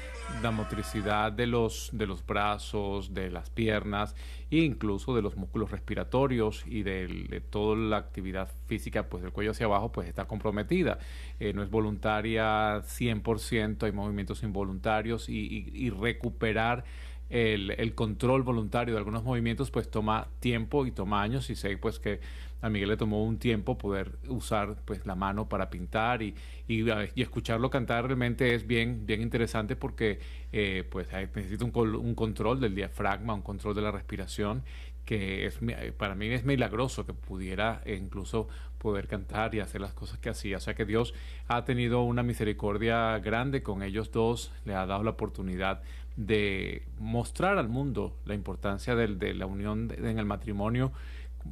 la 0.43 0.51
motricidad 0.51 1.33
de 1.33 1.47
los, 1.47 1.91
de 1.93 2.07
los 2.07 2.25
brazos, 2.25 3.15
de 3.15 3.31
las 3.31 3.51
piernas 3.51 4.15
e 4.51 4.59
incluso 4.59 5.15
de 5.15 5.23
los 5.23 5.37
músculos 5.37 5.71
respiratorios 5.71 6.65
y 6.67 6.83
de, 6.83 7.43
toda 7.51 7.77
la 7.77 7.97
actividad 7.99 8.51
física, 8.67 9.09
pues 9.09 9.23
del 9.23 9.33
cuello 9.33 9.51
hacia 9.51 9.67
abajo, 9.67 9.93
pues 9.93 10.09
está 10.09 10.27
comprometida. 10.27 10.99
Eh, 11.41 11.53
no 11.53 11.63
es 11.63 11.71
voluntaria 11.71 12.83
100%, 12.83 13.83
hay 13.83 13.93
movimientos 13.93 14.43
involuntarios 14.43 15.29
y, 15.29 15.91
recuperar 15.91 16.85
el, 17.31 17.73
el, 17.73 17.95
control 17.95 18.43
voluntario 18.43 18.95
de 18.95 18.99
algunos 18.99 19.23
movimientos 19.23 19.71
pues 19.71 19.91
toma 19.91 20.29
tiempo 20.41 20.87
y 20.87 20.93
toma 20.93 21.23
años 21.23 21.51
y 21.51 21.57
sé 21.57 21.77
pues 21.77 21.99
que 21.99 22.21
a 22.61 22.69
Miguel 22.69 22.89
le 22.89 22.97
tomó 22.97 23.25
un 23.25 23.39
tiempo 23.39 23.79
poder 23.79 24.19
usar 24.29 24.77
pues 24.85 25.07
la 25.07 25.15
mano 25.15 25.49
para 25.49 25.71
pintar 25.71 26.23
y, 26.23 26.35
y, 26.67 26.85
escucharlo 27.17 27.71
cantar 27.71 28.07
realmente 28.07 28.55
es 28.55 28.67
bien, 28.67 29.07
bien 29.07 29.23
interesante 29.23 29.77
porque 29.77 30.19
eh, 30.53 30.85
pues 30.91 31.09
necesita 31.35 31.65
un, 31.65 31.73
un, 31.97 32.15
control 32.15 32.61
del 32.61 32.75
diafragma, 32.75 33.35
un 33.35 33.43
control 33.43 33.75
de 33.75 33.83
la 33.83 33.91
respiración 33.91 34.65
que 35.05 35.47
es 35.47 35.59
para 35.97 36.15
mí 36.15 36.27
es 36.27 36.45
milagroso 36.45 37.07
que 37.07 37.15
pudiera 37.15 37.81
incluso 37.87 38.47
poder 38.77 39.09
cantar 39.09 39.55
y 39.55 39.61
hacer 39.61 39.81
las 39.81 39.95
cosas 39.95 40.19
que 40.19 40.29
hacía. 40.29 40.59
O 40.59 40.61
sea 40.61 40.75
que 40.75 40.85
Dios 40.85 41.15
ha 41.47 41.65
tenido 41.65 42.03
una 42.03 42.23
misericordia 42.23 43.19
grande 43.19 43.63
con 43.63 43.83
ellos 43.83 44.11
dos, 44.13 44.53
le 44.67 44.75
ha 44.75 44.85
dado 44.85 45.03
la 45.03 45.13
oportunidad 45.13 45.81
de 46.17 46.83
mostrar 46.99 47.57
al 47.57 47.69
mundo 47.69 48.19
la 48.27 48.35
importancia 48.35 48.97
de 48.97 49.35
la 49.35 49.47
unión 49.47 49.91
en 49.97 50.19
el 50.19 50.27
matrimonio 50.27 50.93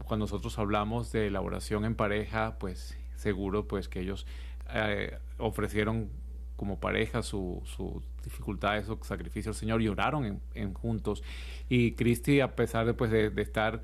cuando 0.04 0.24
nosotros 0.24 0.58
hablamos 0.58 1.12
de 1.12 1.28
elaboración 1.28 1.84
en 1.84 1.94
pareja, 1.94 2.58
pues 2.58 2.96
seguro 3.16 3.66
pues 3.66 3.88
que 3.88 4.00
ellos 4.00 4.26
eh, 4.74 5.18
ofrecieron 5.38 6.10
como 6.56 6.80
pareja 6.80 7.22
sus 7.22 7.68
su 7.68 8.02
dificultades, 8.24 8.86
su 8.86 8.98
sacrificio 9.02 9.50
al 9.50 9.54
Señor 9.54 9.82
y 9.82 9.88
oraron 9.88 10.40
en, 10.54 10.74
juntos. 10.74 11.22
Y 11.68 11.92
Cristi, 11.92 12.40
a 12.40 12.56
pesar 12.56 12.86
de, 12.86 12.94
pues, 12.94 13.10
de, 13.10 13.30
de 13.30 13.42
estar 13.42 13.82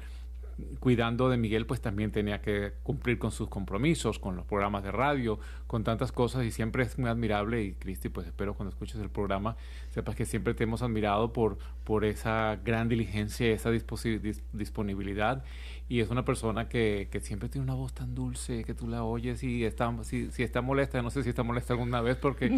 cuidando 0.80 1.28
de 1.28 1.36
Miguel, 1.36 1.66
pues 1.66 1.80
también 1.80 2.10
tenía 2.10 2.40
que 2.40 2.72
cumplir 2.82 3.18
con 3.18 3.30
sus 3.30 3.48
compromisos, 3.48 4.18
con 4.18 4.36
los 4.36 4.44
programas 4.44 4.82
de 4.82 4.92
radio, 4.92 5.38
con 5.66 5.84
tantas 5.84 6.12
cosas 6.12 6.44
y 6.44 6.50
siempre 6.50 6.82
es 6.82 6.98
muy 6.98 7.08
admirable 7.08 7.62
y 7.62 7.74
Cristi, 7.74 8.08
pues 8.08 8.26
espero 8.26 8.54
cuando 8.54 8.70
escuches 8.70 9.00
el 9.00 9.10
programa 9.10 9.56
sepas 9.90 10.14
que 10.14 10.24
siempre 10.24 10.54
te 10.54 10.64
hemos 10.64 10.82
admirado 10.82 11.32
por, 11.32 11.58
por 11.84 12.04
esa 12.04 12.58
gran 12.64 12.88
diligencia, 12.88 13.50
esa 13.50 13.70
disponibilidad 13.70 15.44
y 15.88 16.00
es 16.00 16.10
una 16.10 16.24
persona 16.24 16.68
que, 16.68 17.08
que, 17.10 17.20
siempre 17.20 17.48
tiene 17.48 17.64
una 17.64 17.74
voz 17.74 17.92
tan 17.92 18.14
dulce 18.14 18.64
que 18.64 18.74
tú 18.74 18.88
la 18.88 19.04
oyes 19.04 19.42
y 19.42 19.64
está, 19.64 19.92
si, 20.04 20.30
si 20.30 20.42
está 20.42 20.62
molesta, 20.62 21.02
no 21.02 21.10
sé 21.10 21.22
si 21.22 21.28
está 21.28 21.42
molesta 21.42 21.74
alguna 21.74 22.00
vez 22.00 22.16
porque 22.16 22.48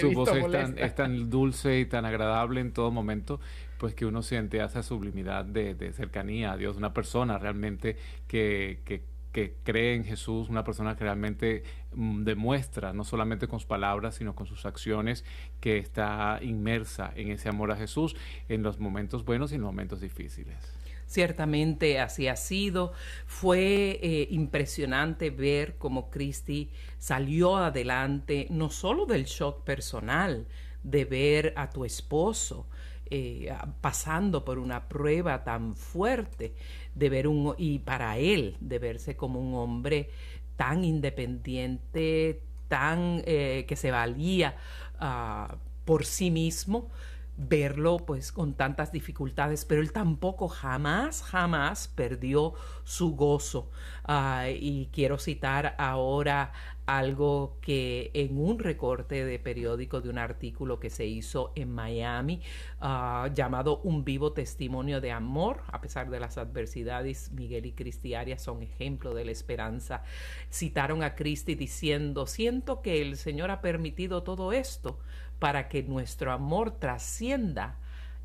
su 0.00 0.12
voz 0.12 0.30
es 0.32 0.50
tan, 0.50 0.78
es 0.78 0.94
tan, 0.94 1.30
dulce 1.30 1.80
y 1.80 1.86
tan 1.86 2.04
agradable 2.04 2.60
en 2.60 2.72
todo 2.72 2.90
momento, 2.90 3.40
pues 3.78 3.94
que 3.94 4.06
uno 4.06 4.22
siente 4.22 4.62
esa 4.62 4.82
sublimidad 4.82 5.44
de, 5.44 5.74
de 5.74 5.92
cercanía 5.92 6.52
a 6.52 6.56
Dios, 6.56 6.76
una 6.76 6.92
persona 6.92 7.38
realmente 7.38 7.96
que, 8.28 8.80
que, 8.84 9.02
que 9.32 9.56
cree 9.64 9.96
en 9.96 10.04
Jesús, 10.04 10.48
una 10.48 10.62
persona 10.62 10.94
que 10.94 11.02
realmente 11.02 11.64
mm, 11.94 12.22
demuestra, 12.22 12.92
no 12.92 13.02
solamente 13.02 13.48
con 13.48 13.58
sus 13.58 13.66
palabras, 13.66 14.14
sino 14.14 14.36
con 14.36 14.46
sus 14.46 14.66
acciones, 14.66 15.24
que 15.60 15.78
está 15.78 16.38
inmersa 16.42 17.12
en 17.16 17.32
ese 17.32 17.48
amor 17.48 17.72
a 17.72 17.76
Jesús 17.76 18.14
en 18.48 18.62
los 18.62 18.78
momentos 18.78 19.24
buenos 19.24 19.50
y 19.50 19.56
en 19.56 19.62
los 19.62 19.70
momentos 19.72 20.00
difíciles. 20.00 20.83
Ciertamente 21.06 22.00
así 22.00 22.28
ha 22.28 22.36
sido. 22.36 22.92
Fue 23.26 23.98
eh, 24.02 24.28
impresionante 24.30 25.30
ver 25.30 25.76
cómo 25.78 26.10
Cristi 26.10 26.70
salió 26.98 27.56
adelante, 27.56 28.46
no 28.50 28.70
solo 28.70 29.06
del 29.06 29.24
shock 29.24 29.62
personal 29.64 30.46
de 30.82 31.04
ver 31.04 31.54
a 31.56 31.70
tu 31.70 31.84
esposo 31.84 32.66
eh, 33.10 33.52
pasando 33.80 34.44
por 34.44 34.58
una 34.58 34.88
prueba 34.88 35.44
tan 35.44 35.76
fuerte, 35.76 36.54
de 36.94 37.08
ver 37.10 37.28
un, 37.28 37.54
y 37.58 37.78
para 37.80 38.18
él, 38.18 38.56
de 38.60 38.78
verse 38.78 39.16
como 39.16 39.40
un 39.40 39.54
hombre 39.54 40.08
tan 40.56 40.84
independiente, 40.84 42.40
tan 42.68 43.22
eh, 43.26 43.66
que 43.68 43.76
se 43.76 43.90
valía 43.90 44.56
uh, 45.00 45.54
por 45.84 46.06
sí 46.06 46.30
mismo, 46.30 46.90
verlo 47.36 47.98
pues 47.98 48.32
con 48.32 48.54
tantas 48.54 48.92
dificultades, 48.92 49.64
pero 49.64 49.80
él 49.80 49.92
tampoco 49.92 50.48
jamás, 50.48 51.22
jamás 51.22 51.88
perdió 51.88 52.54
su 52.84 53.16
gozo. 53.16 53.70
Ah, 54.04 54.48
y 54.48 54.88
quiero 54.92 55.18
citar 55.18 55.74
ahora 55.78 56.52
algo 56.86 57.56
que 57.62 58.10
en 58.12 58.38
un 58.38 58.58
recorte 58.58 59.24
de 59.24 59.38
periódico 59.38 60.02
de 60.02 60.10
un 60.10 60.18
artículo 60.18 60.78
que 60.80 60.90
se 60.90 61.06
hizo 61.06 61.52
en 61.54 61.70
Miami 61.72 62.42
ah, 62.80 63.30
llamado 63.34 63.80
Un 63.84 64.04
vivo 64.04 64.32
testimonio 64.32 65.00
de 65.00 65.10
amor, 65.10 65.62
a 65.68 65.80
pesar 65.80 66.10
de 66.10 66.20
las 66.20 66.36
adversidades, 66.36 67.32
Miguel 67.32 67.66
y 67.66 67.72
Cristi 67.72 68.14
Arias 68.14 68.42
son 68.42 68.62
ejemplo 68.62 69.14
de 69.14 69.24
la 69.24 69.32
esperanza. 69.32 70.02
Citaron 70.52 71.02
a 71.02 71.14
Cristi 71.14 71.54
diciendo, 71.54 72.26
siento 72.26 72.82
que 72.82 73.00
el 73.00 73.16
Señor 73.16 73.50
ha 73.50 73.60
permitido 73.60 74.22
todo 74.22 74.52
esto 74.52 74.98
para 75.38 75.68
que 75.68 75.82
nuestro 75.82 76.32
amor 76.32 76.78
trascienda 76.78 77.78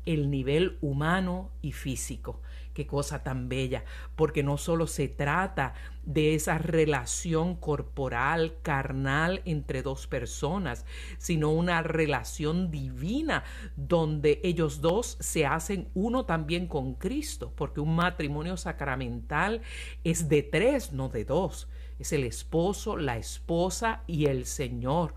el 0.06 0.30
nivel 0.30 0.78
humano 0.80 1.50
y 1.62 1.72
físico. 1.72 2.40
Qué 2.74 2.86
cosa 2.86 3.22
tan 3.24 3.48
bella, 3.48 3.84
porque 4.14 4.42
no 4.42 4.56
solo 4.56 4.86
se 4.86 5.08
trata 5.08 5.74
de 6.04 6.34
esa 6.34 6.56
relación 6.56 7.56
corporal, 7.56 8.54
carnal 8.62 9.42
entre 9.44 9.82
dos 9.82 10.06
personas, 10.06 10.86
sino 11.18 11.50
una 11.50 11.82
relación 11.82 12.70
divina 12.70 13.44
donde 13.76 14.40
ellos 14.44 14.80
dos 14.80 15.16
se 15.20 15.46
hacen 15.46 15.88
uno 15.94 16.24
también 16.24 16.68
con 16.68 16.94
Cristo, 16.94 17.52
porque 17.56 17.80
un 17.80 17.96
matrimonio 17.96 18.56
sacramental 18.56 19.62
es 20.04 20.28
de 20.28 20.42
tres, 20.42 20.92
no 20.92 21.08
de 21.08 21.24
dos. 21.24 21.68
Es 21.98 22.12
el 22.12 22.24
esposo, 22.24 22.96
la 22.96 23.18
esposa 23.18 24.04
y 24.06 24.26
el 24.26 24.46
Señor 24.46 25.14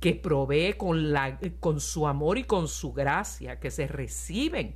que 0.00 0.14
provee 0.14 0.74
con, 0.76 1.12
la, 1.12 1.38
con 1.60 1.80
su 1.80 2.06
amor 2.06 2.38
y 2.38 2.44
con 2.44 2.68
su 2.68 2.92
gracia, 2.92 3.60
que 3.60 3.70
se 3.70 3.86
reciben 3.86 4.74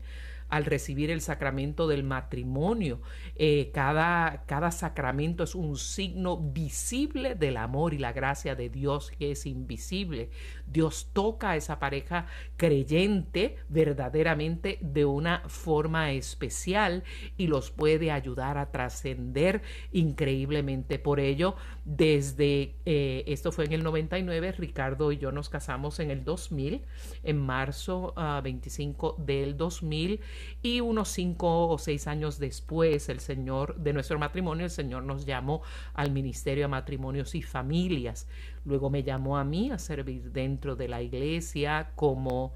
al 0.49 0.67
recibir 0.67 1.11
el 1.11 1.21
sacramento 1.21 1.89
del 1.89 2.05
matrimonio. 2.05 3.01
Eh, 3.35 3.71
cada, 3.73 4.45
cada 4.47 4.71
sacramento 4.71 5.43
es 5.43 5.55
un 5.55 5.77
signo 5.77 6.37
visible 6.37 7.35
del 7.35 7.57
amor 7.57 7.95
y 7.95 7.99
la 7.99 8.13
gracia 8.13 8.55
de 8.55 8.69
Dios 8.69 9.11
que 9.11 9.33
es 9.33 9.47
invisible. 9.47 10.31
Dios 10.67 11.11
toca 11.13 11.51
a 11.51 11.57
esa 11.57 11.79
pareja 11.79 12.27
creyente 12.57 13.57
verdaderamente 13.69 14.79
de 14.81 15.05
una 15.05 15.43
forma 15.49 16.13
especial 16.13 17.05
y 17.37 17.47
los 17.47 17.71
puede 17.71 18.11
ayudar 18.11 18.59
a 18.59 18.71
trascender 18.71 19.63
increíblemente. 19.93 20.99
Por 20.99 21.21
ello, 21.21 21.57
desde, 21.85 22.75
eh, 22.87 23.25
esto 23.27 23.53
fue 23.53 23.67
en 23.67 23.73
el 23.73 23.83
99, 23.83 24.53
Ricardo 24.53 25.13
y 25.13 25.19
yo 25.19 25.33
nos 25.33 25.49
casamos 25.49 26.01
en 26.01 26.11
el 26.11 26.25
2000, 26.25 26.83
en 27.23 27.39
marzo 27.39 28.15
25 28.43 29.17
ah, 29.19 29.23
del 29.23 29.57
2000 29.57 30.21
y 30.63 30.81
unos 30.81 31.09
cinco 31.09 31.69
o 31.69 31.79
seis 31.79 32.07
años 32.07 32.39
después, 32.39 33.09
el 33.09 33.21
Señor, 33.21 33.77
de 33.77 33.93
nuestro 33.93 34.19
matrimonio, 34.19 34.65
el 34.65 34.71
Señor 34.71 35.03
nos 35.03 35.27
llamó 35.27 35.63
al 35.93 36.11
Ministerio 36.11 36.65
de 36.65 36.69
Matrimonios 36.69 37.35
y 37.35 37.43
Familias. 37.43 38.27
Luego 38.65 38.91
me 38.91 39.03
llamó 39.03 39.39
a 39.39 39.45
mí 39.45 39.71
a 39.71 39.79
servir 39.79 40.33
dentro 40.33 40.77
de 40.77 40.89
la 40.89 41.03
iglesia 41.03 41.91
como 41.95 42.53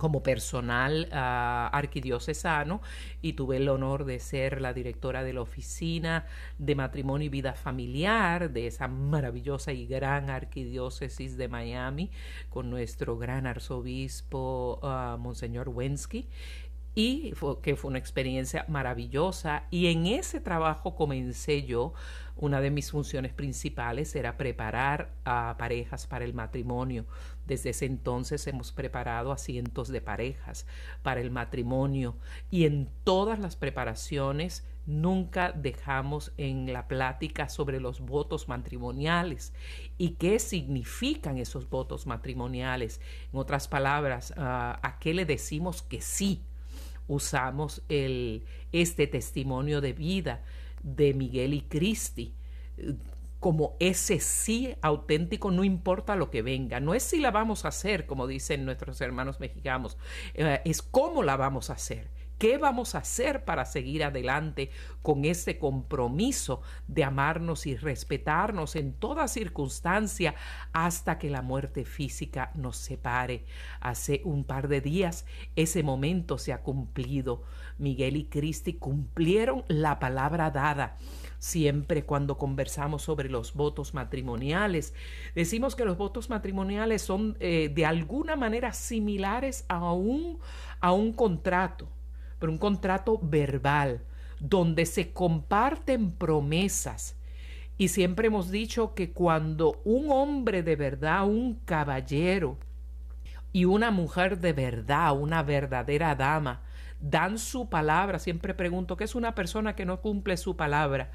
como 0.00 0.22
personal 0.22 1.08
uh, 1.12 1.76
arquidiocesano 1.76 2.80
y 3.20 3.34
tuve 3.34 3.58
el 3.58 3.68
honor 3.68 4.06
de 4.06 4.18
ser 4.18 4.62
la 4.62 4.72
directora 4.72 5.22
de 5.22 5.34
la 5.34 5.42
oficina 5.42 6.24
de 6.58 6.74
matrimonio 6.74 7.26
y 7.26 7.28
vida 7.28 7.52
familiar 7.52 8.50
de 8.50 8.66
esa 8.66 8.88
maravillosa 8.88 9.72
y 9.72 9.86
gran 9.86 10.30
arquidiócesis 10.30 11.36
de 11.36 11.48
Miami 11.48 12.10
con 12.48 12.70
nuestro 12.70 13.18
gran 13.18 13.46
arzobispo 13.46 14.80
uh, 14.82 15.18
Monseñor 15.18 15.68
Wensky 15.68 16.26
y 16.94 17.32
que 17.62 17.76
fue 17.76 17.90
una 17.90 17.98
experiencia 17.98 18.64
maravillosa 18.68 19.64
y 19.70 19.86
en 19.86 20.06
ese 20.06 20.40
trabajo 20.40 20.96
comencé 20.96 21.62
yo 21.64 21.94
una 22.36 22.60
de 22.60 22.70
mis 22.70 22.90
funciones 22.90 23.32
principales 23.32 24.16
era 24.16 24.36
preparar 24.36 25.12
a 25.24 25.56
parejas 25.58 26.06
para 26.06 26.24
el 26.24 26.32
matrimonio. 26.32 27.04
Desde 27.46 27.70
ese 27.70 27.84
entonces 27.84 28.46
hemos 28.46 28.72
preparado 28.72 29.30
a 29.30 29.36
cientos 29.36 29.88
de 29.88 30.00
parejas 30.00 30.66
para 31.02 31.20
el 31.20 31.30
matrimonio 31.30 32.16
y 32.50 32.64
en 32.64 32.88
todas 33.04 33.38
las 33.38 33.56
preparaciones 33.56 34.64
nunca 34.86 35.52
dejamos 35.52 36.32
en 36.38 36.72
la 36.72 36.88
plática 36.88 37.48
sobre 37.48 37.78
los 37.78 38.00
votos 38.00 38.48
matrimoniales 38.48 39.52
y 39.98 40.10
qué 40.14 40.38
significan 40.38 41.36
esos 41.36 41.68
votos 41.68 42.06
matrimoniales. 42.06 43.00
En 43.32 43.38
otras 43.38 43.68
palabras, 43.68 44.32
ah, 44.36 44.80
¿a 44.82 44.98
qué 44.98 45.12
le 45.12 45.26
decimos 45.26 45.82
que 45.82 46.00
sí? 46.00 46.42
Usamos 47.10 47.82
el, 47.88 48.44
este 48.72 49.06
testimonio 49.06 49.80
de 49.80 49.92
vida 49.92 50.44
de 50.82 51.12
Miguel 51.12 51.54
y 51.54 51.62
Cristi 51.62 52.34
como 53.40 53.74
ese 53.80 54.20
sí 54.20 54.74
auténtico, 54.82 55.50
no 55.50 55.64
importa 55.64 56.14
lo 56.14 56.30
que 56.30 56.42
venga. 56.42 56.78
No 56.78 56.94
es 56.94 57.02
si 57.02 57.20
la 57.20 57.30
vamos 57.30 57.64
a 57.64 57.68
hacer, 57.68 58.06
como 58.06 58.26
dicen 58.26 58.66
nuestros 58.66 59.00
hermanos 59.00 59.40
mexicanos, 59.40 59.96
eh, 60.34 60.60
es 60.66 60.82
cómo 60.82 61.22
la 61.22 61.36
vamos 61.36 61.70
a 61.70 61.72
hacer. 61.72 62.10
¿Qué 62.40 62.56
vamos 62.56 62.94
a 62.94 63.00
hacer 63.00 63.44
para 63.44 63.66
seguir 63.66 64.02
adelante 64.02 64.70
con 65.02 65.26
este 65.26 65.58
compromiso 65.58 66.62
de 66.88 67.04
amarnos 67.04 67.66
y 67.66 67.76
respetarnos 67.76 68.76
en 68.76 68.94
toda 68.94 69.28
circunstancia 69.28 70.34
hasta 70.72 71.18
que 71.18 71.28
la 71.28 71.42
muerte 71.42 71.84
física 71.84 72.50
nos 72.54 72.78
separe? 72.78 73.44
Hace 73.82 74.22
un 74.24 74.44
par 74.44 74.68
de 74.68 74.80
días 74.80 75.26
ese 75.54 75.82
momento 75.82 76.38
se 76.38 76.54
ha 76.54 76.62
cumplido. 76.62 77.42
Miguel 77.76 78.16
y 78.16 78.24
Cristi 78.24 78.72
cumplieron 78.72 79.62
la 79.68 79.98
palabra 79.98 80.50
dada. 80.50 80.96
Siempre 81.38 82.06
cuando 82.06 82.38
conversamos 82.38 83.02
sobre 83.02 83.28
los 83.28 83.52
votos 83.52 83.92
matrimoniales, 83.92 84.94
decimos 85.34 85.76
que 85.76 85.84
los 85.84 85.98
votos 85.98 86.30
matrimoniales 86.30 87.02
son 87.02 87.36
eh, 87.38 87.70
de 87.70 87.84
alguna 87.84 88.34
manera 88.34 88.72
similares 88.72 89.66
a 89.68 89.92
un, 89.92 90.38
a 90.80 90.92
un 90.92 91.12
contrato 91.12 91.99
pero 92.40 92.50
un 92.50 92.58
contrato 92.58 93.20
verbal, 93.22 94.02
donde 94.40 94.86
se 94.86 95.12
comparten 95.12 96.10
promesas. 96.10 97.16
Y 97.78 97.88
siempre 97.88 98.26
hemos 98.26 98.50
dicho 98.50 98.94
que 98.94 99.12
cuando 99.12 99.80
un 99.84 100.10
hombre 100.10 100.64
de 100.64 100.74
verdad, 100.74 101.24
un 101.26 101.60
caballero 101.64 102.58
y 103.52 103.64
una 103.66 103.92
mujer 103.92 104.38
de 104.38 104.52
verdad, 104.52 105.16
una 105.16 105.44
verdadera 105.44 106.16
dama, 106.16 106.62
dan 107.00 107.38
su 107.38 107.68
palabra, 107.68 108.18
siempre 108.18 108.54
pregunto, 108.54 108.96
¿qué 108.96 109.04
es 109.04 109.14
una 109.14 109.34
persona 109.34 109.76
que 109.76 109.86
no 109.86 110.00
cumple 110.00 110.36
su 110.36 110.56
palabra? 110.56 111.10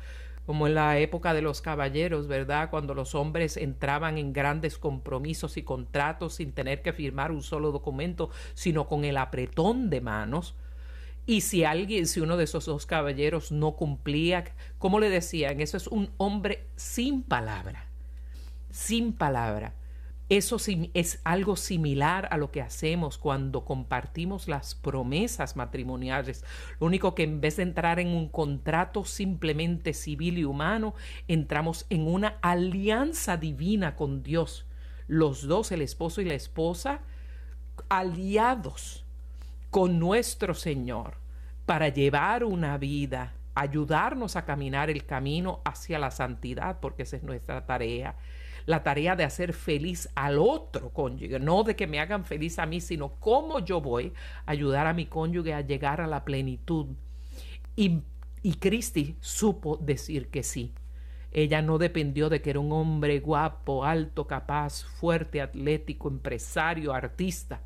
como 0.46 0.68
en 0.68 0.76
la 0.76 1.00
época 1.00 1.34
de 1.34 1.42
los 1.42 1.62
caballeros, 1.62 2.28
¿verdad? 2.28 2.70
Cuando 2.70 2.94
los 2.94 3.16
hombres 3.16 3.58
entraban 3.58 4.18
en 4.18 4.32
grandes 4.32 4.78
compromisos 4.78 5.58
y 5.58 5.64
contratos 5.64 6.36
sin 6.36 6.52
tener 6.52 6.82
que 6.82 6.94
firmar 6.94 7.32
un 7.32 7.42
solo 7.42 7.72
documento, 7.72 8.30
sino 8.54 8.88
con 8.88 9.06
el 9.06 9.18
apretón 9.18 9.90
de 9.90 10.02
manos. 10.02 10.56
Y 11.26 11.42
si 11.42 11.64
alguien, 11.64 12.06
si 12.06 12.20
uno 12.20 12.38
de 12.38 12.44
esos 12.44 12.66
dos 12.66 12.86
caballeros 12.86 13.52
no 13.52 13.76
cumplía, 13.76 14.44
como 14.78 15.00
le 15.00 15.10
decían, 15.10 15.60
eso 15.60 15.78
es 15.78 15.88
un 15.88 16.12
hombre 16.18 16.68
sin 16.76 17.24
palabra, 17.24 17.88
sin 18.70 19.14
palabra. 19.14 19.74
Eso 20.28 20.58
es 20.96 21.22
algo 21.24 21.56
similar 21.56 22.28
a 22.32 22.38
lo 22.38 22.52
que 22.52 22.62
hacemos 22.62 23.20
cuando 23.20 23.64
compartimos 23.64 24.48
las 24.48 24.74
promesas 24.74 25.56
matrimoniales. 25.56 26.44
Lo 26.80 26.88
único 26.88 27.14
que 27.14 27.24
en 27.24 27.42
vez 27.42 27.58
de 27.58 27.64
entrar 27.64 28.00
en 28.00 28.08
un 28.08 28.30
contrato 28.30 29.06
simplemente 29.06 29.94
civil 29.94 30.40
y 30.40 30.44
humano, 30.44 30.96
entramos 31.28 31.86
en 31.92 32.08
una 32.08 32.40
alianza 32.42 33.38
divina 33.38 33.96
con 33.96 34.24
Dios. 34.24 34.66
Los 35.08 35.46
dos, 35.48 35.72
el 35.72 35.84
esposo 35.84 36.22
y 36.22 36.26
la 36.26 36.34
esposa, 36.34 37.02
aliados 37.88 39.05
con 39.76 40.00
nuestro 40.00 40.54
Señor 40.54 41.16
para 41.66 41.90
llevar 41.90 42.46
una 42.46 42.78
vida, 42.78 43.34
ayudarnos 43.56 44.38
a 44.38 44.46
caminar 44.46 44.90
el 44.90 45.06
camino 45.06 45.60
hacia 45.66 46.00
la 46.00 46.12
santidad, 46.12 46.80
porque 46.80 47.04
esa 47.04 47.18
es 47.18 47.24
nuestra 47.24 47.66
tarea. 47.66 48.16
La 48.66 48.84
tarea 48.84 49.18
de 49.18 49.26
hacer 49.26 49.52
feliz 49.52 50.08
al 50.16 50.40
otro 50.40 50.92
cónyuge, 50.92 51.42
no 51.42 51.64
de 51.64 51.76
que 51.76 51.88
me 51.88 52.00
hagan 52.00 52.24
feliz 52.24 52.58
a 52.58 52.66
mí, 52.66 52.80
sino 52.80 53.20
cómo 53.20 53.60
yo 53.60 53.82
voy 53.82 54.14
a 54.46 54.52
ayudar 54.52 54.88
a 54.88 54.94
mi 54.94 55.08
cónyuge 55.08 55.54
a 55.54 55.60
llegar 55.60 56.00
a 56.00 56.08
la 56.08 56.24
plenitud. 56.24 56.96
Y, 57.76 58.00
y 58.44 58.54
Cristi 58.54 59.18
supo 59.20 59.76
decir 59.76 60.30
que 60.30 60.44
sí. 60.44 60.74
Ella 61.34 61.62
no 61.62 61.80
dependió 61.80 62.30
de 62.30 62.42
que 62.42 62.52
era 62.52 62.62
un 62.62 62.72
hombre 62.72 63.20
guapo, 63.20 63.84
alto, 63.84 64.26
capaz, 64.26 64.86
fuerte, 64.86 65.42
atlético, 65.42 66.08
empresario, 66.08 66.94
artista 66.94 67.60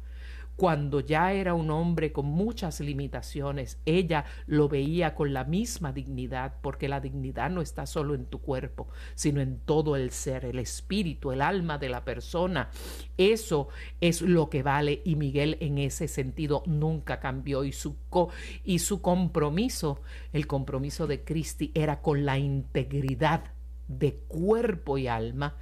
cuando 0.59 0.99
ya 0.99 1.31
era 1.31 1.53
un 1.53 1.71
hombre 1.71 2.11
con 2.11 2.25
muchas 2.25 2.81
limitaciones, 2.81 3.79
ella 3.85 4.25
lo 4.45 4.67
veía 4.67 5.15
con 5.15 5.31
la 5.31 5.45
misma 5.45 5.93
dignidad, 5.93 6.55
porque 6.61 6.89
la 6.89 6.99
dignidad 6.99 7.49
no 7.49 7.61
está 7.61 7.85
solo 7.85 8.13
en 8.13 8.25
tu 8.25 8.41
cuerpo, 8.41 8.89
sino 9.15 9.39
en 9.39 9.59
todo 9.59 9.95
el 9.95 10.11
ser, 10.11 10.43
el 10.43 10.59
espíritu, 10.59 11.31
el 11.31 11.41
alma 11.41 11.77
de 11.77 11.87
la 11.87 12.03
persona. 12.03 12.71
Eso 13.17 13.69
es 14.01 14.21
lo 14.21 14.49
que 14.49 14.61
vale 14.61 15.01
y 15.05 15.15
Miguel 15.15 15.55
en 15.61 15.77
ese 15.77 16.09
sentido 16.09 16.61
nunca 16.65 17.21
cambió 17.21 17.63
y 17.63 17.71
su, 17.71 17.95
y 18.65 18.79
su 18.79 19.01
compromiso, 19.01 20.01
el 20.33 20.45
compromiso 20.45 21.07
de 21.07 21.23
Cristi 21.23 21.71
era 21.73 22.01
con 22.01 22.25
la 22.25 22.37
integridad 22.37 23.53
de 23.87 24.15
cuerpo 24.27 24.97
y 24.97 25.07
alma 25.07 25.55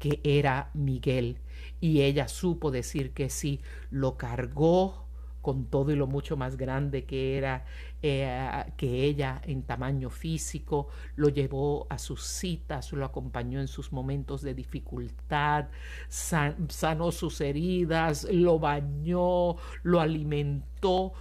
que 0.00 0.20
era 0.24 0.70
Miguel 0.74 1.38
y 1.80 2.02
ella 2.02 2.28
supo 2.28 2.70
decir 2.70 3.12
que 3.12 3.30
sí, 3.30 3.60
lo 3.90 4.16
cargó 4.16 5.06
con 5.40 5.66
todo 5.66 5.90
y 5.90 5.96
lo 5.96 6.06
mucho 6.06 6.36
más 6.36 6.56
grande 6.56 7.04
que 7.04 7.38
era 7.38 7.64
eh, 8.02 8.64
que 8.76 9.04
ella 9.04 9.40
en 9.44 9.62
tamaño 9.62 10.10
físico, 10.10 10.88
lo 11.16 11.28
llevó 11.28 11.86
a 11.90 11.98
sus 11.98 12.22
citas, 12.22 12.92
lo 12.92 13.04
acompañó 13.04 13.60
en 13.60 13.68
sus 13.68 13.92
momentos 13.92 14.42
de 14.42 14.54
dificultad, 14.54 15.68
sanó 16.08 17.12
sus 17.12 17.40
heridas, 17.40 18.26
lo 18.30 18.58
bañó, 18.58 19.56
lo 19.82 20.00
alimentó. 20.00 21.12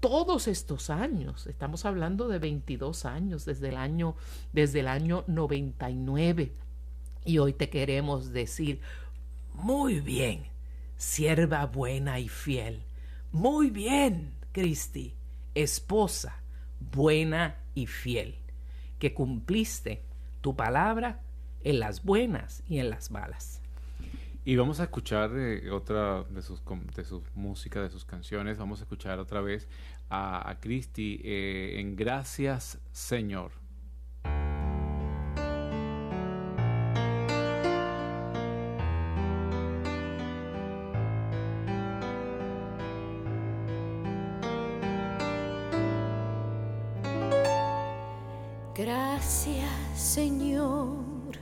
Todos 0.00 0.48
estos 0.48 0.90
años, 0.90 1.46
estamos 1.46 1.86
hablando 1.86 2.28
de 2.28 2.38
22 2.38 3.06
años, 3.06 3.44
desde 3.44 3.70
el 3.70 3.76
año, 3.76 4.16
desde 4.52 4.80
el 4.80 4.88
año 4.88 5.24
99. 5.28 6.52
Y 7.24 7.38
hoy 7.38 7.54
te 7.54 7.70
queremos 7.70 8.32
decir, 8.32 8.80
muy 9.54 10.00
bien, 10.00 10.44
sierva 10.96 11.66
buena 11.66 12.18
y 12.18 12.28
fiel. 12.28 12.82
Muy 13.32 13.70
bien, 13.70 14.34
Cristi, 14.52 15.14
esposa 15.54 16.42
buena 16.92 17.56
y 17.74 17.86
fiel, 17.86 18.36
que 18.98 19.14
cumpliste 19.14 20.02
tu 20.40 20.54
palabra 20.54 21.22
en 21.62 21.80
las 21.80 22.04
buenas 22.04 22.62
y 22.68 22.78
en 22.78 22.90
las 22.90 23.10
malas. 23.10 23.60
Y 24.44 24.56
vamos 24.56 24.78
a 24.80 24.84
escuchar 24.84 25.30
eh, 25.34 25.70
otra 25.70 26.22
de 26.24 26.42
sus, 26.42 26.62
de 26.94 27.04
su 27.04 27.22
música, 27.34 27.80
de 27.80 27.88
sus 27.88 28.04
canciones. 28.04 28.58
Vamos 28.58 28.80
a 28.80 28.82
escuchar 28.82 29.18
otra 29.18 29.40
vez 29.40 29.66
a, 30.10 30.50
a 30.50 30.60
Cristi 30.60 31.20
eh, 31.24 31.80
en 31.80 31.96
Gracias 31.96 32.78
Señor. 32.92 33.63
Gracias 48.76 49.70
Señor 49.94 51.38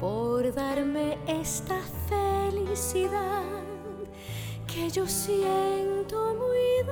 por 0.00 0.54
darme 0.54 1.18
esta 1.26 1.78
felicidad 2.08 3.42
que 4.66 4.88
yo 4.90 5.06
siento 5.06 6.34
muy 6.34 6.82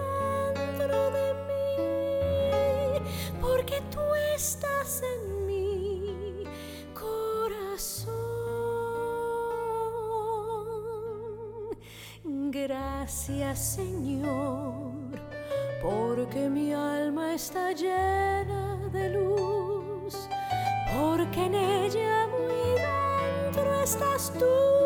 dentro 0.54 1.10
de 1.12 1.32
mí, 1.48 3.00
porque 3.40 3.80
tú 3.90 4.00
estás 4.36 5.02
en 5.02 5.46
mi 5.46 6.44
corazón. 6.92 8.12
Gracias 12.50 13.76
Señor, 13.76 14.92
porque 15.82 16.50
mi 16.50 16.74
alma 16.74 17.32
está 17.34 17.72
llena 17.72 18.76
de 18.92 19.08
luz, 19.08 19.59
porque 21.30 21.46
en 21.46 21.54
ella 21.54 22.26
muy 22.26 23.52
dentro 23.54 23.82
estás 23.82 24.32
tú 24.36 24.79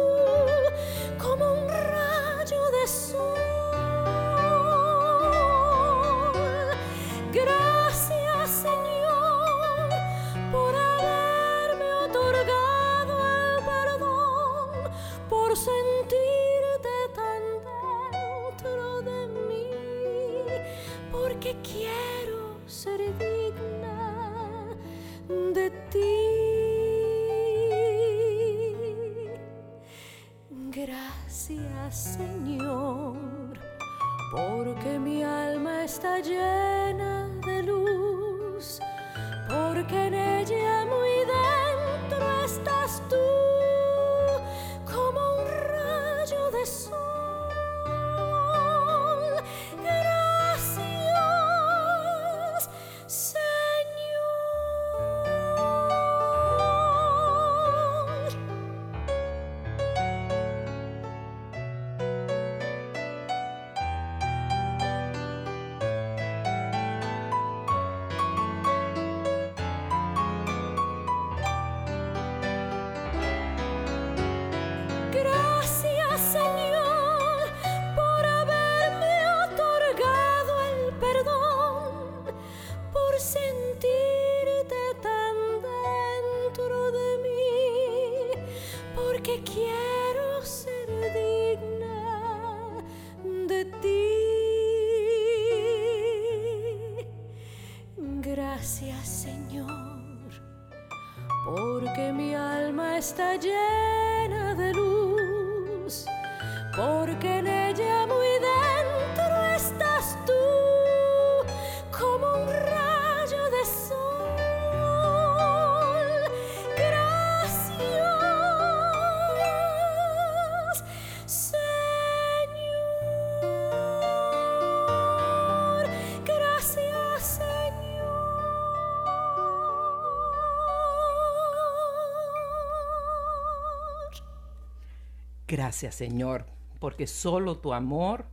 Gracias 135.54 135.94
Señor, 135.94 136.46
porque 136.80 137.06
solo 137.06 137.58
tu 137.58 137.74
amor, 137.74 138.26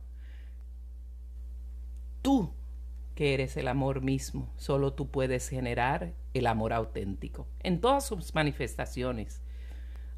tú 2.20 2.52
que 3.14 3.32
eres 3.32 3.56
el 3.56 3.68
amor 3.68 4.00
mismo, 4.00 4.52
solo 4.56 4.92
tú 4.94 5.08
puedes 5.08 5.48
generar 5.48 6.14
el 6.34 6.48
amor 6.48 6.72
auténtico 6.72 7.46
en 7.60 7.80
todas 7.80 8.04
sus 8.04 8.34
manifestaciones. 8.34 9.40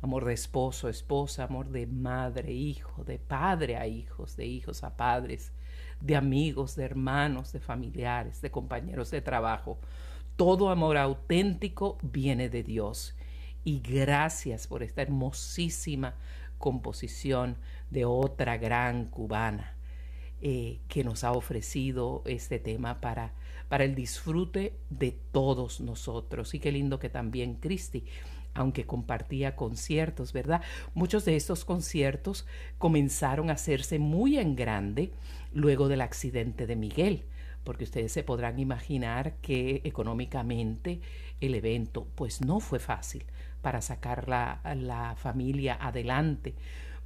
Amor 0.00 0.24
de 0.24 0.32
esposo, 0.32 0.88
esposa, 0.88 1.44
amor 1.44 1.68
de 1.68 1.86
madre, 1.86 2.54
hijo, 2.54 3.04
de 3.04 3.18
padre 3.18 3.76
a 3.76 3.86
hijos, 3.86 4.34
de 4.34 4.46
hijos 4.46 4.82
a 4.82 4.96
padres, 4.96 5.52
de 6.00 6.16
amigos, 6.16 6.74
de 6.74 6.84
hermanos, 6.86 7.52
de 7.52 7.60
familiares, 7.60 8.40
de 8.40 8.50
compañeros 8.50 9.10
de 9.10 9.20
trabajo. 9.20 9.78
Todo 10.36 10.70
amor 10.70 10.96
auténtico 10.96 11.98
viene 12.00 12.48
de 12.48 12.62
Dios. 12.62 13.14
Y 13.62 13.80
gracias 13.80 14.66
por 14.66 14.82
esta 14.82 15.02
hermosísima 15.02 16.14
composición 16.58 17.56
de 17.90 18.04
otra 18.04 18.56
gran 18.56 19.06
cubana 19.06 19.74
eh, 20.40 20.80
que 20.88 21.04
nos 21.04 21.24
ha 21.24 21.32
ofrecido 21.32 22.22
este 22.26 22.58
tema 22.58 23.00
para, 23.00 23.32
para 23.68 23.84
el 23.84 23.94
disfrute 23.94 24.74
de 24.90 25.16
todos 25.32 25.80
nosotros. 25.80 26.54
Y 26.54 26.60
qué 26.60 26.70
lindo 26.72 26.98
que 26.98 27.08
también 27.08 27.54
Cristi, 27.54 28.04
aunque 28.52 28.84
compartía 28.84 29.56
conciertos, 29.56 30.32
¿verdad? 30.32 30.62
Muchos 30.92 31.24
de 31.24 31.36
estos 31.36 31.64
conciertos 31.64 32.46
comenzaron 32.78 33.50
a 33.50 33.54
hacerse 33.54 33.98
muy 33.98 34.38
en 34.38 34.54
grande 34.54 35.12
luego 35.52 35.88
del 35.88 36.02
accidente 36.02 36.66
de 36.66 36.76
Miguel 36.76 37.24
porque 37.64 37.84
ustedes 37.84 38.12
se 38.12 38.22
podrán 38.22 38.58
imaginar 38.58 39.36
que 39.40 39.80
económicamente 39.84 41.00
el 41.40 41.54
evento 41.54 42.06
pues 42.14 42.42
no 42.42 42.60
fue 42.60 42.78
fácil 42.78 43.24
para 43.64 43.80
sacar 43.80 44.28
la, 44.28 44.60
la 44.76 45.16
familia 45.16 45.78
adelante. 45.80 46.54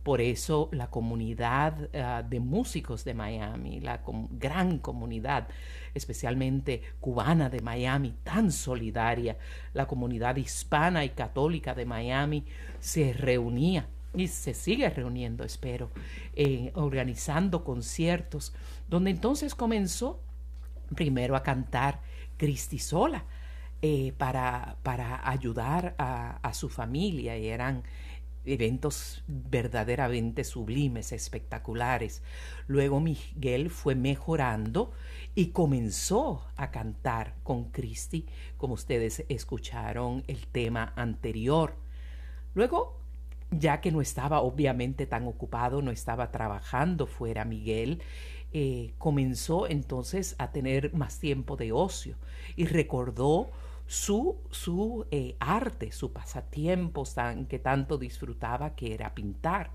Por 0.03 0.21
eso 0.21 0.69
la 0.73 0.91
comunidad 0.91 1.89
uh, 1.95 2.29
de 2.29 2.41
músicos 2.41 3.05
de 3.05 3.15
Miami, 3.15 3.79
la 3.81 4.01
gran 4.33 4.79
comunidad, 4.79 5.47
especialmente 5.95 6.83
cubana 6.99 7.49
de 7.49 7.61
Miami, 7.61 8.17
tan 8.25 8.51
solidaria, 8.51 9.39
la 9.73 9.87
comunidad 9.87 10.35
hispana 10.35 11.05
y 11.05 11.11
católica 11.11 11.77
de 11.77 11.87
Miami, 11.87 12.45
se 12.81 13.13
reunía 13.13 13.87
y 14.13 14.27
se 14.27 14.53
sigue 14.53 14.91
reuniendo, 14.91 15.45
espero, 15.45 15.91
organizando 16.75 17.63
conciertos, 17.63 18.53
donde 18.89 19.11
entonces 19.11 19.55
comenzó 19.55 20.21
primero 20.97 21.37
a 21.37 21.45
cantar 21.45 22.01
Cristi 22.37 22.81
sola 22.81 23.25
eh, 23.83 24.13
para, 24.17 24.77
para, 24.83 25.29
ayudar 25.29 25.95
a, 25.99 26.53
su 26.53 26.69
familia 26.69 27.39
y 27.39 27.49
eran 27.49 27.85
eventos 28.45 29.23
verdaderamente 29.27 30.43
sublimes, 30.45 31.13
espectaculares. 31.13 32.23
Luego 32.67 33.01
Miguel 33.01 33.71
fue 33.71 33.95
mejorando 33.95 34.93
y 35.35 35.49
comenzó 35.49 36.45
a 36.57 36.71
cantar 36.71 37.35
con 37.43 37.71
Cristi, 37.71 38.27
como 38.57 38.75
ustedes 38.75 39.25
escucharon 39.29 40.25
el 40.27 40.47
tema 40.47 40.93
anterior. 40.97 41.77
Luego 42.55 42.99
ya 43.51 43.81
que 43.81 43.93
no 43.93 44.01
estaba 44.01 44.41
obviamente 44.41 45.07
tan 45.07 45.27
ocupado, 45.27 45.83
no 45.83 45.91
estaba 45.91 46.31
trabajando 46.31 47.07
fuera 47.07 47.45
Miguel, 47.45 48.03
eh, 48.53 48.93
comenzó 48.99 49.67
entonces 49.69 50.35
a 50.39 50.53
tener 50.53 50.95
más 50.95 51.19
tiempo 51.19 51.57
de 51.57 51.73
ocio 51.73 52.17
y 52.57 52.67
recordó 52.67 53.51
su, 53.89 54.37
su 54.51 55.07
eh, 55.11 55.35
arte, 55.41 55.93
su 55.93 56.13
pasatiempo 56.13 57.05
que 57.49 57.59
tanto 57.59 57.97
disfrutaba, 57.97 58.77
que 58.77 58.93
era 58.93 59.15
pintar. 59.15 59.71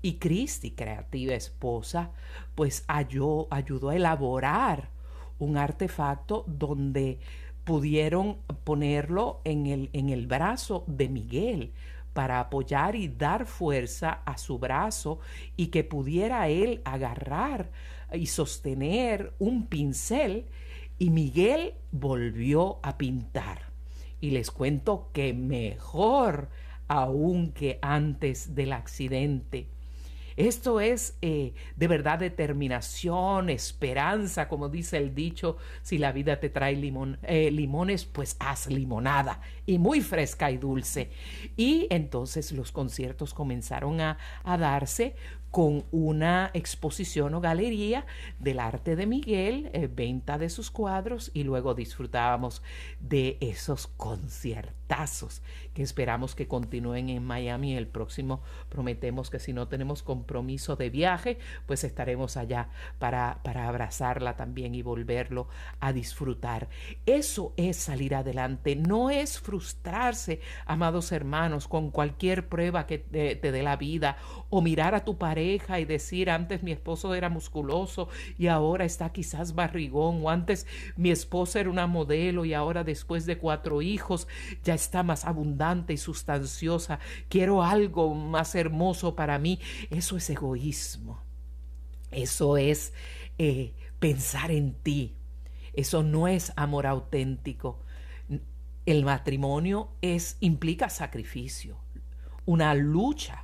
Y 0.00 0.14
Cristi, 0.14 0.70
creativa 0.70 1.34
esposa, 1.34 2.10
pues 2.54 2.84
ayudó, 2.88 3.46
ayudó 3.50 3.90
a 3.90 3.96
elaborar 3.96 4.88
un 5.38 5.58
artefacto 5.58 6.44
donde 6.46 7.18
pudieron 7.64 8.38
ponerlo 8.64 9.40
en 9.44 9.66
el, 9.66 9.90
en 9.92 10.08
el 10.08 10.26
brazo 10.26 10.84
de 10.86 11.08
Miguel 11.10 11.72
para 12.14 12.40
apoyar 12.40 12.96
y 12.96 13.08
dar 13.08 13.44
fuerza 13.44 14.22
a 14.24 14.38
su 14.38 14.58
brazo 14.58 15.20
y 15.56 15.66
que 15.66 15.84
pudiera 15.84 16.48
él 16.48 16.80
agarrar 16.84 17.70
y 18.12 18.26
sostener 18.26 19.34
un 19.38 19.66
pincel 19.66 20.46
y 20.98 21.10
Miguel 21.10 21.74
volvió 21.92 22.78
a 22.82 22.96
pintar. 22.98 23.72
Y 24.20 24.30
les 24.30 24.50
cuento 24.50 25.10
que 25.12 25.34
mejor 25.34 26.48
aún 26.88 27.52
que 27.52 27.78
antes 27.82 28.54
del 28.54 28.72
accidente. 28.72 29.68
Esto 30.36 30.80
es 30.80 31.16
eh, 31.22 31.54
de 31.76 31.88
verdad 31.88 32.18
determinación, 32.18 33.50
esperanza, 33.50 34.48
como 34.48 34.68
dice 34.68 34.96
el 34.96 35.14
dicho, 35.14 35.58
si 35.82 35.96
la 35.96 36.10
vida 36.10 36.40
te 36.40 36.50
trae 36.50 36.72
eh, 37.22 37.50
limones, 37.52 38.04
pues 38.04 38.36
haz 38.40 38.66
limonada, 38.66 39.40
y 39.64 39.78
muy 39.78 40.00
fresca 40.00 40.50
y 40.50 40.58
dulce. 40.58 41.10
Y 41.56 41.86
entonces 41.90 42.50
los 42.50 42.72
conciertos 42.72 43.32
comenzaron 43.32 44.00
a 44.00 44.18
darse 44.44 45.14
con 45.54 45.84
una 45.92 46.50
exposición 46.52 47.32
o 47.32 47.40
galería 47.40 48.06
del 48.40 48.58
arte 48.58 48.96
de 48.96 49.06
Miguel, 49.06 49.70
eh, 49.72 49.88
venta 49.88 50.36
de 50.36 50.50
sus 50.50 50.68
cuadros 50.72 51.30
y 51.32 51.44
luego 51.44 51.74
disfrutábamos 51.74 52.60
de 52.98 53.38
esos 53.40 53.86
conciertazos 53.86 55.42
que 55.72 55.84
esperamos 55.84 56.34
que 56.34 56.48
continúen 56.48 57.08
en 57.08 57.24
Miami. 57.24 57.76
El 57.76 57.86
próximo 57.86 58.42
prometemos 58.68 59.30
que 59.30 59.38
si 59.38 59.52
no 59.52 59.68
tenemos 59.68 60.02
compromiso 60.02 60.74
de 60.74 60.90
viaje, 60.90 61.38
pues 61.66 61.84
estaremos 61.84 62.36
allá 62.36 62.68
para, 62.98 63.38
para 63.44 63.68
abrazarla 63.68 64.34
también 64.34 64.74
y 64.74 64.82
volverlo 64.82 65.46
a 65.78 65.92
disfrutar. 65.92 66.68
Eso 67.06 67.54
es 67.56 67.76
salir 67.76 68.16
adelante, 68.16 68.74
no 68.74 69.08
es 69.08 69.38
frustrarse, 69.38 70.40
amados 70.66 71.12
hermanos, 71.12 71.68
con 71.68 71.92
cualquier 71.92 72.48
prueba 72.48 72.88
que 72.88 72.98
te, 72.98 73.36
te 73.36 73.52
dé 73.52 73.62
la 73.62 73.76
vida 73.76 74.16
o 74.50 74.60
mirar 74.60 74.96
a 74.96 75.04
tu 75.04 75.16
pareja 75.16 75.43
y 75.44 75.84
decir, 75.84 76.30
antes 76.30 76.62
mi 76.62 76.72
esposo 76.72 77.14
era 77.14 77.28
musculoso 77.28 78.08
y 78.38 78.46
ahora 78.46 78.84
está 78.84 79.12
quizás 79.12 79.54
barrigón, 79.54 80.20
o 80.24 80.30
antes 80.30 80.66
mi 80.96 81.10
esposa 81.10 81.60
era 81.60 81.70
una 81.70 81.86
modelo 81.86 82.44
y 82.44 82.54
ahora 82.54 82.84
después 82.84 83.26
de 83.26 83.38
cuatro 83.38 83.82
hijos 83.82 84.26
ya 84.62 84.74
está 84.74 85.02
más 85.02 85.24
abundante 85.24 85.92
y 85.92 85.96
sustanciosa, 85.96 86.98
quiero 87.28 87.62
algo 87.62 88.14
más 88.14 88.54
hermoso 88.54 89.14
para 89.14 89.38
mí. 89.38 89.60
Eso 89.90 90.16
es 90.16 90.30
egoísmo. 90.30 91.22
Eso 92.10 92.56
es 92.56 92.92
eh, 93.38 93.74
pensar 93.98 94.50
en 94.50 94.74
ti. 94.74 95.16
Eso 95.72 96.02
no 96.02 96.28
es 96.28 96.52
amor 96.56 96.86
auténtico. 96.86 97.80
El 98.86 99.04
matrimonio 99.04 99.88
es, 100.02 100.36
implica 100.40 100.90
sacrificio, 100.90 101.78
una 102.44 102.74
lucha 102.74 103.43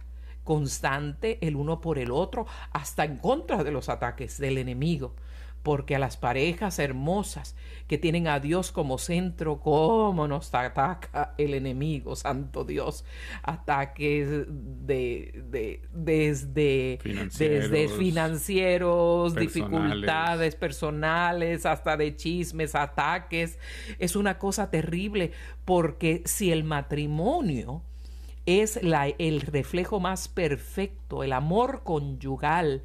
constante 0.50 1.38
el 1.46 1.54
uno 1.54 1.80
por 1.80 1.96
el 1.96 2.10
otro, 2.10 2.44
hasta 2.72 3.04
en 3.04 3.18
contra 3.18 3.62
de 3.62 3.70
los 3.70 3.88
ataques 3.88 4.36
del 4.36 4.58
enemigo. 4.58 5.14
Porque 5.62 5.94
a 5.94 6.00
las 6.00 6.16
parejas 6.16 6.80
hermosas 6.80 7.54
que 7.86 7.98
tienen 7.98 8.26
a 8.26 8.40
Dios 8.40 8.72
como 8.72 8.98
centro, 8.98 9.60
¿cómo 9.60 10.26
nos 10.26 10.52
ataca 10.52 11.34
el 11.38 11.54
enemigo, 11.54 12.16
santo 12.16 12.64
Dios? 12.64 13.04
Ataques 13.44 14.28
de, 14.28 15.44
de 15.48 15.82
desde, 15.92 16.98
financieros, 17.00 17.70
desde 17.70 17.88
financieros 17.96 19.34
dificultades 19.36 20.56
personales, 20.56 21.64
hasta 21.64 21.96
de 21.96 22.16
chismes, 22.16 22.74
ataques. 22.74 23.56
Es 24.00 24.16
una 24.16 24.36
cosa 24.36 24.68
terrible 24.68 25.30
porque 25.64 26.22
si 26.24 26.50
el 26.50 26.64
matrimonio 26.64 27.84
es 28.58 28.82
la, 28.82 29.06
el 29.06 29.40
reflejo 29.40 30.00
más 30.00 30.28
perfecto, 30.28 31.22
el 31.22 31.32
amor 31.32 31.82
conyugal, 31.84 32.82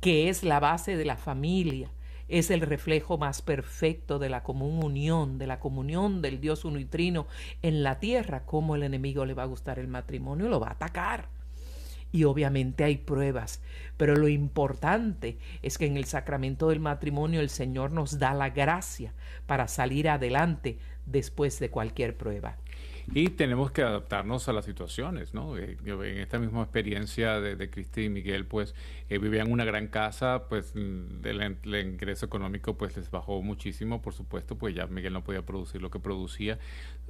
que 0.00 0.28
es 0.28 0.42
la 0.42 0.60
base 0.60 0.96
de 0.96 1.04
la 1.04 1.16
familia, 1.16 1.90
es 2.28 2.50
el 2.50 2.60
reflejo 2.60 3.18
más 3.18 3.42
perfecto 3.42 4.18
de 4.18 4.28
la 4.28 4.42
común 4.42 4.82
unión, 4.84 5.38
de 5.38 5.46
la 5.46 5.58
comunión 5.58 6.22
del 6.22 6.40
Dios 6.40 6.64
uno 6.64 6.78
y 6.78 6.84
trino 6.84 7.26
en 7.62 7.82
la 7.82 7.98
tierra, 7.98 8.46
como 8.46 8.76
el 8.76 8.84
enemigo 8.84 9.24
le 9.24 9.34
va 9.34 9.42
a 9.42 9.46
gustar 9.46 9.78
el 9.78 9.88
matrimonio, 9.88 10.48
lo 10.48 10.60
va 10.60 10.68
a 10.68 10.72
atacar. 10.72 11.28
Y 12.12 12.24
obviamente 12.24 12.84
hay 12.84 12.96
pruebas, 12.96 13.62
pero 13.96 14.16
lo 14.16 14.28
importante 14.28 15.38
es 15.62 15.78
que 15.78 15.86
en 15.86 15.96
el 15.96 16.06
sacramento 16.06 16.68
del 16.68 16.80
matrimonio 16.80 17.40
el 17.40 17.50
Señor 17.50 17.92
nos 17.92 18.18
da 18.18 18.34
la 18.34 18.50
gracia 18.50 19.12
para 19.46 19.68
salir 19.68 20.08
adelante 20.08 20.78
después 21.06 21.58
de 21.60 21.70
cualquier 21.70 22.16
prueba. 22.16 22.56
Y 23.12 23.30
tenemos 23.30 23.72
que 23.72 23.82
adaptarnos 23.82 24.48
a 24.48 24.52
las 24.52 24.64
situaciones, 24.64 25.34
¿no? 25.34 25.56
Eh, 25.58 25.76
en 25.84 26.18
esta 26.18 26.38
misma 26.38 26.62
experiencia 26.62 27.40
de, 27.40 27.56
de 27.56 27.68
Cristi 27.68 28.02
y 28.02 28.08
Miguel, 28.08 28.46
pues 28.46 28.76
eh, 29.08 29.18
vivían 29.18 29.50
una 29.50 29.64
gran 29.64 29.88
casa, 29.88 30.44
pues 30.48 30.74
mm, 30.76 31.26
el, 31.26 31.74
ingreso 31.74 32.26
económico 32.26 32.78
pues 32.78 32.96
les 32.96 33.10
bajó 33.10 33.42
muchísimo, 33.42 34.00
por 34.00 34.14
supuesto, 34.14 34.56
pues 34.56 34.76
ya 34.76 34.86
Miguel 34.86 35.12
no 35.12 35.24
podía 35.24 35.42
producir 35.42 35.82
lo 35.82 35.90
que 35.90 35.98
producía, 35.98 36.60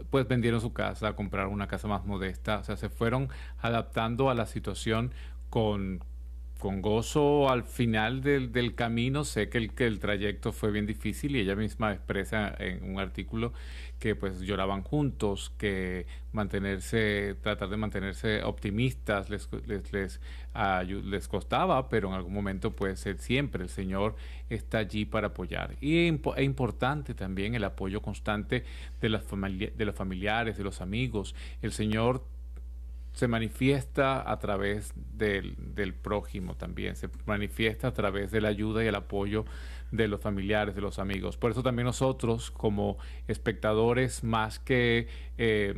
pues 0.08 0.26
vendieron 0.26 0.62
su 0.62 0.72
casa, 0.72 1.14
compraron 1.14 1.52
una 1.52 1.68
casa 1.68 1.86
más 1.86 2.06
modesta, 2.06 2.60
o 2.60 2.64
sea, 2.64 2.78
se 2.78 2.88
fueron 2.88 3.28
adaptando 3.60 4.30
a 4.30 4.34
la 4.34 4.46
situación 4.46 5.12
con, 5.50 6.02
con 6.60 6.80
gozo 6.82 7.50
al 7.50 7.64
final 7.64 8.20
del, 8.20 8.52
del 8.52 8.76
camino. 8.76 9.24
Sé 9.24 9.48
que 9.48 9.58
el, 9.58 9.74
que 9.74 9.86
el 9.86 9.98
trayecto 9.98 10.52
fue 10.52 10.70
bien 10.70 10.86
difícil 10.86 11.34
y 11.34 11.40
ella 11.40 11.56
misma 11.56 11.92
expresa 11.92 12.54
en 12.58 12.84
un 12.84 13.00
artículo 13.00 13.52
que 13.98 14.14
pues 14.14 14.40
lloraban 14.40 14.82
juntos, 14.82 15.52
que 15.58 16.06
mantenerse, 16.32 17.36
tratar 17.42 17.68
de 17.68 17.76
mantenerse 17.76 18.42
optimistas 18.44 19.28
les, 19.28 19.48
les, 19.66 19.92
les, 19.92 20.20
les 21.04 21.28
costaba, 21.28 21.88
pero 21.88 22.08
en 22.08 22.14
algún 22.14 22.32
momento 22.32 22.70
pues 22.70 23.06
siempre 23.18 23.62
el 23.64 23.68
Señor 23.68 24.14
está 24.48 24.78
allí 24.78 25.04
para 25.04 25.28
apoyar. 25.28 25.76
Y 25.80 26.08
es 26.08 26.14
importante 26.38 27.14
también 27.14 27.54
el 27.54 27.64
apoyo 27.64 28.00
constante 28.00 28.64
de, 29.00 29.08
las 29.08 29.24
de 29.28 29.84
los 29.84 29.94
familiares, 29.94 30.56
de 30.56 30.64
los 30.64 30.80
amigos. 30.80 31.34
El 31.60 31.72
Señor 31.72 32.24
se 33.12 33.28
manifiesta 33.28 34.30
a 34.30 34.38
través 34.38 34.92
del, 35.16 35.56
del 35.74 35.94
prójimo 35.94 36.54
también, 36.54 36.96
se 36.96 37.08
manifiesta 37.26 37.88
a 37.88 37.92
través 37.92 38.30
de 38.30 38.40
la 38.40 38.48
ayuda 38.48 38.84
y 38.84 38.86
el 38.86 38.94
apoyo 38.94 39.44
de 39.90 40.08
los 40.08 40.20
familiares, 40.20 40.74
de 40.74 40.80
los 40.80 40.98
amigos. 40.98 41.36
Por 41.36 41.50
eso 41.50 41.62
también 41.62 41.86
nosotros 41.86 42.50
como 42.50 42.98
espectadores, 43.26 44.22
más 44.22 44.58
que 44.58 45.08
eh, 45.38 45.74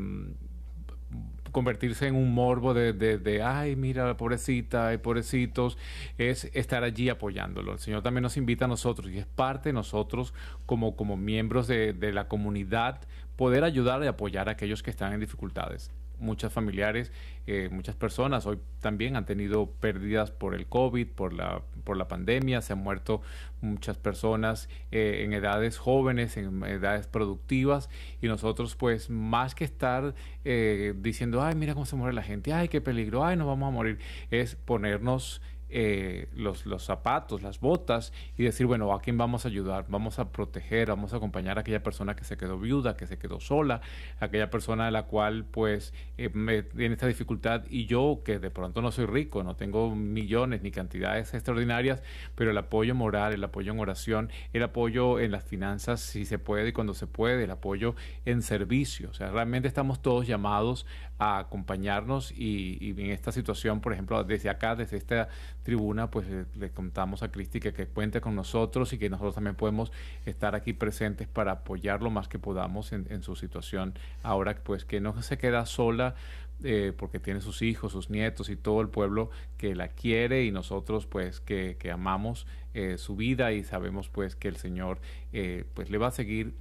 convertirse 1.50 2.06
en 2.06 2.16
un 2.16 2.32
morbo 2.34 2.74
de, 2.74 2.92
de, 2.92 3.42
ay, 3.42 3.76
mira, 3.76 4.16
pobrecita, 4.16 4.88
ay, 4.88 4.98
pobrecitos, 4.98 5.78
es 6.18 6.50
estar 6.54 6.82
allí 6.82 7.08
apoyándolo. 7.08 7.72
El 7.72 7.78
Señor 7.78 8.02
también 8.02 8.22
nos 8.22 8.36
invita 8.36 8.64
a 8.64 8.68
nosotros 8.68 9.10
y 9.10 9.18
es 9.18 9.26
parte 9.26 9.68
de 9.68 9.72
nosotros 9.74 10.34
como, 10.66 10.96
como 10.96 11.16
miembros 11.16 11.66
de, 11.66 11.92
de 11.92 12.12
la 12.12 12.28
comunidad 12.28 13.00
poder 13.36 13.64
ayudar 13.64 14.02
y 14.02 14.06
apoyar 14.06 14.48
a 14.48 14.52
aquellos 14.52 14.82
que 14.82 14.90
están 14.90 15.12
en 15.12 15.20
dificultades 15.20 15.90
muchas 16.22 16.52
familiares, 16.52 17.12
eh, 17.46 17.68
muchas 17.70 17.96
personas 17.96 18.46
hoy 18.46 18.58
también 18.80 19.16
han 19.16 19.26
tenido 19.26 19.66
pérdidas 19.66 20.30
por 20.30 20.54
el 20.54 20.66
COVID, 20.66 21.08
por 21.08 21.32
la, 21.32 21.62
por 21.84 21.96
la 21.96 22.08
pandemia, 22.08 22.62
se 22.62 22.72
han 22.72 22.78
muerto 22.78 23.20
muchas 23.60 23.98
personas 23.98 24.68
eh, 24.90 25.22
en 25.24 25.32
edades 25.32 25.78
jóvenes, 25.78 26.36
en 26.36 26.62
edades 26.64 27.06
productivas 27.06 27.90
y 28.20 28.28
nosotros 28.28 28.76
pues 28.76 29.10
más 29.10 29.54
que 29.54 29.64
estar 29.64 30.14
eh, 30.44 30.94
diciendo, 30.96 31.42
ay, 31.42 31.54
mira 31.56 31.74
cómo 31.74 31.86
se 31.86 31.96
muere 31.96 32.14
la 32.14 32.22
gente, 32.22 32.52
ay, 32.52 32.68
qué 32.68 32.80
peligro, 32.80 33.24
ay, 33.24 33.36
nos 33.36 33.46
vamos 33.46 33.68
a 33.68 33.70
morir, 33.72 33.98
es 34.30 34.54
ponernos 34.54 35.42
eh, 35.74 36.28
los, 36.34 36.66
los 36.66 36.84
zapatos, 36.84 37.42
las 37.42 37.58
botas 37.58 38.12
y 38.36 38.44
decir, 38.44 38.66
bueno, 38.66 38.92
¿a 38.92 39.00
quién 39.00 39.16
vamos 39.16 39.44
a 39.44 39.48
ayudar? 39.48 39.86
Vamos 39.88 40.18
a 40.18 40.30
proteger, 40.30 40.88
vamos 40.88 41.14
a 41.14 41.16
acompañar 41.16 41.56
a 41.56 41.62
aquella 41.62 41.82
persona 41.82 42.14
que 42.14 42.24
se 42.24 42.36
quedó 42.36 42.58
viuda, 42.58 42.96
que 42.96 43.06
se 43.06 43.18
quedó 43.18 43.40
sola, 43.40 43.80
aquella 44.20 44.50
persona 44.50 44.84
de 44.84 44.90
la 44.90 45.04
cual 45.04 45.46
pues 45.50 45.94
eh, 46.18 46.28
tiene 46.76 46.94
esta 46.94 47.06
dificultad 47.06 47.64
y 47.70 47.86
yo 47.86 48.20
que 48.24 48.38
de 48.38 48.50
pronto 48.50 48.82
no 48.82 48.92
soy 48.92 49.06
rico, 49.06 49.42
no 49.42 49.56
tengo 49.56 49.94
millones 49.94 50.62
ni 50.62 50.70
cantidades 50.70 51.32
extraordinarias, 51.32 52.02
pero 52.34 52.50
el 52.50 52.58
apoyo 52.58 52.94
moral, 52.94 53.32
el 53.32 53.42
apoyo 53.42 53.72
en 53.72 53.78
oración, 53.78 54.30
el 54.52 54.62
apoyo 54.62 55.20
en 55.20 55.32
las 55.32 55.44
finanzas 55.44 56.00
si 56.00 56.24
se 56.26 56.38
puede 56.38 56.68
y 56.68 56.72
cuando 56.72 56.94
se 56.94 57.06
puede, 57.06 57.44
el 57.44 57.50
apoyo 57.50 57.94
en 58.24 58.42
servicio. 58.42 59.08
O 59.10 59.14
sea, 59.14 59.30
realmente 59.30 59.68
estamos 59.68 60.02
todos 60.02 60.26
llamados 60.26 60.86
acompañarnos 61.22 62.32
y, 62.32 62.90
en 62.90 63.10
esta 63.10 63.32
situación, 63.32 63.80
por 63.80 63.92
ejemplo, 63.92 64.22
desde 64.24 64.48
acá, 64.48 64.74
desde 64.74 64.96
esta 64.96 65.28
tribuna, 65.62 66.10
pues 66.10 66.26
eh, 66.28 66.44
le, 66.56 66.70
contamos 66.70 67.22
a 67.22 67.30
Cristi 67.30 67.60
que, 67.60 67.72
que, 67.72 67.86
cuente 67.86 68.20
con 68.20 68.34
nosotros 68.34 68.92
y 68.92 68.98
que 68.98 69.10
nosotros 69.10 69.34
también 69.34 69.54
podemos 69.54 69.92
estar 70.26 70.54
aquí 70.54 70.72
presentes 70.72 71.28
para 71.28 71.52
apoyar 71.52 72.02
lo 72.02 72.10
más 72.10 72.28
que 72.28 72.38
podamos 72.38 72.92
en, 72.92 73.22
su 73.22 73.36
situación. 73.36 73.94
Ahora, 74.22 74.56
pues 74.62 74.84
que 74.84 75.00
no 75.00 75.20
se 75.22 75.38
queda 75.38 75.66
sola. 75.66 76.14
Eh, 76.64 76.92
porque 76.96 77.18
tiene 77.18 77.40
sus 77.40 77.60
hijos, 77.60 77.90
sus 77.90 78.08
nietos 78.08 78.48
y 78.48 78.54
todo 78.54 78.82
el 78.82 78.88
pueblo 78.88 79.30
que 79.56 79.74
la 79.74 79.88
quiere 79.88 80.44
y 80.44 80.52
nosotros 80.52 81.06
pues 81.06 81.40
que, 81.40 81.76
que 81.76 81.90
amamos 81.90 82.46
eh, 82.72 82.98
su 82.98 83.16
vida 83.16 83.50
y 83.50 83.64
sabemos 83.64 84.08
pues 84.08 84.36
que 84.36 84.46
el 84.46 84.54
Señor 84.54 85.00
pues 85.74 85.90
le 85.90 85.98
va 85.98 86.06
a 86.06 86.10
seguir 86.12 86.54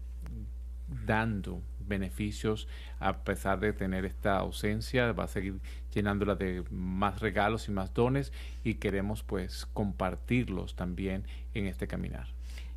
dando 1.06 1.62
beneficios 1.92 2.68
a 3.00 3.24
pesar 3.24 3.60
de 3.60 3.74
tener 3.74 4.06
esta 4.06 4.38
ausencia, 4.38 5.12
va 5.12 5.26
a 5.26 5.28
seguir 5.28 5.60
llenándola 5.94 6.36
de 6.36 6.64
más 6.72 7.20
regalos 7.20 7.68
y 7.68 7.72
más 7.72 7.94
dones 7.94 8.34
y 8.64 8.76
queremos 8.76 9.22
pues 9.22 9.68
compartirlos 9.74 10.76
también 10.76 11.26
en 11.54 11.68
este 11.68 11.88
caminar 11.88 12.28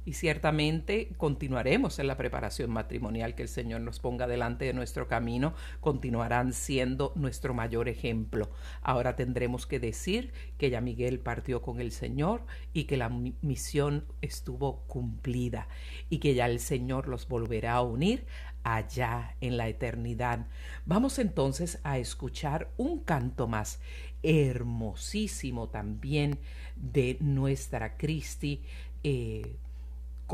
y 0.05 0.15
ciertamente 0.15 1.09
continuaremos 1.17 1.99
en 1.99 2.07
la 2.07 2.17
preparación 2.17 2.71
matrimonial 2.71 3.35
que 3.35 3.43
el 3.43 3.49
Señor 3.49 3.81
nos 3.81 4.01
ponga 4.01 4.27
delante 4.27 4.67
de 4.67 4.75
nuestro 4.75 5.09
camino, 5.09 5.55
continuarán 5.81 6.53
siendo 6.53 7.13
nuestro 7.15 7.55
mayor 7.55 7.89
ejemplo. 7.89 8.51
Ahora 8.83 9.17
tendremos 9.17 9.67
que 9.67 9.81
decir 9.81 10.33
que 10.59 10.71
ya 10.71 10.81
Miguel 10.81 11.21
partió 11.21 11.63
con 11.63 11.81
el 11.81 11.91
Señor 11.91 12.45
y 12.73 12.85
que 12.85 12.97
la 12.97 13.09
misión 13.09 14.05
estuvo 14.21 14.83
cumplida 14.87 15.69
y 16.11 16.19
que 16.19 16.35
ya 16.35 16.47
el 16.47 16.61
Señor 16.61 17.09
los 17.09 17.27
volverá 17.27 17.75
a 17.75 17.83
unir 17.83 18.27
allá 18.65 19.37
en 19.41 19.57
la 19.57 19.69
eternidad. 19.69 20.47
Vamos 20.87 21.21
entonces 21.21 21.79
a 21.85 21.99
escuchar 21.99 22.71
un 22.77 22.99
canto 22.99 23.47
más 23.47 23.79
hermosísimo 24.23 25.69
también 25.69 26.41
de 26.75 27.19
nuestra 27.21 27.97
Cristi. 27.97 28.63
Eh, 29.05 29.59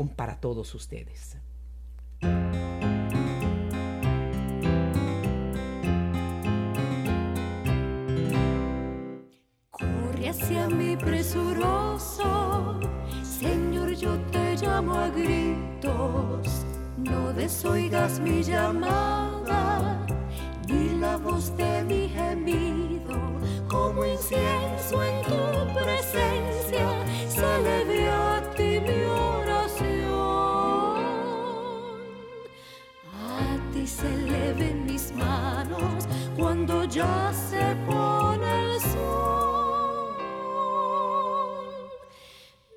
para 0.09 0.39
todos 0.39 0.73
ustedes. 0.73 1.37
Corre 9.69 10.29
hacia 10.29 10.67
mí 10.69 10.97
presuroso, 10.97 12.79
Señor, 13.23 13.93
yo 13.95 14.17
te 14.31 14.55
llamo 14.55 14.95
a 14.95 15.09
gritos, 15.09 16.65
no 17.03 17.33
desoigas 17.33 18.19
mi 18.19 18.43
llamada, 18.43 20.05
ni 20.67 20.99
la 20.99 21.17
voz 21.17 21.55
de 21.57 21.83
mi 21.83 22.09
gemido, 22.09 23.19
como 23.69 24.05
incienso 24.05 25.03
en 25.03 25.21
tu 25.23 25.73
presencia, 25.73 26.87
se 27.27 27.43
a 28.09 28.41
ti 28.55 28.79
mi 28.79 29.01
se 33.91 34.07
eleven 34.07 34.85
mis 34.85 35.11
manos 35.13 36.07
cuando 36.37 36.83
ya 36.85 37.31
se 37.33 37.75
pone 37.87 38.47
el 38.61 38.79
sol. 38.79 40.11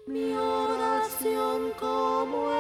Mi 0.07 0.35
oración 0.35 1.73
como 1.79 2.54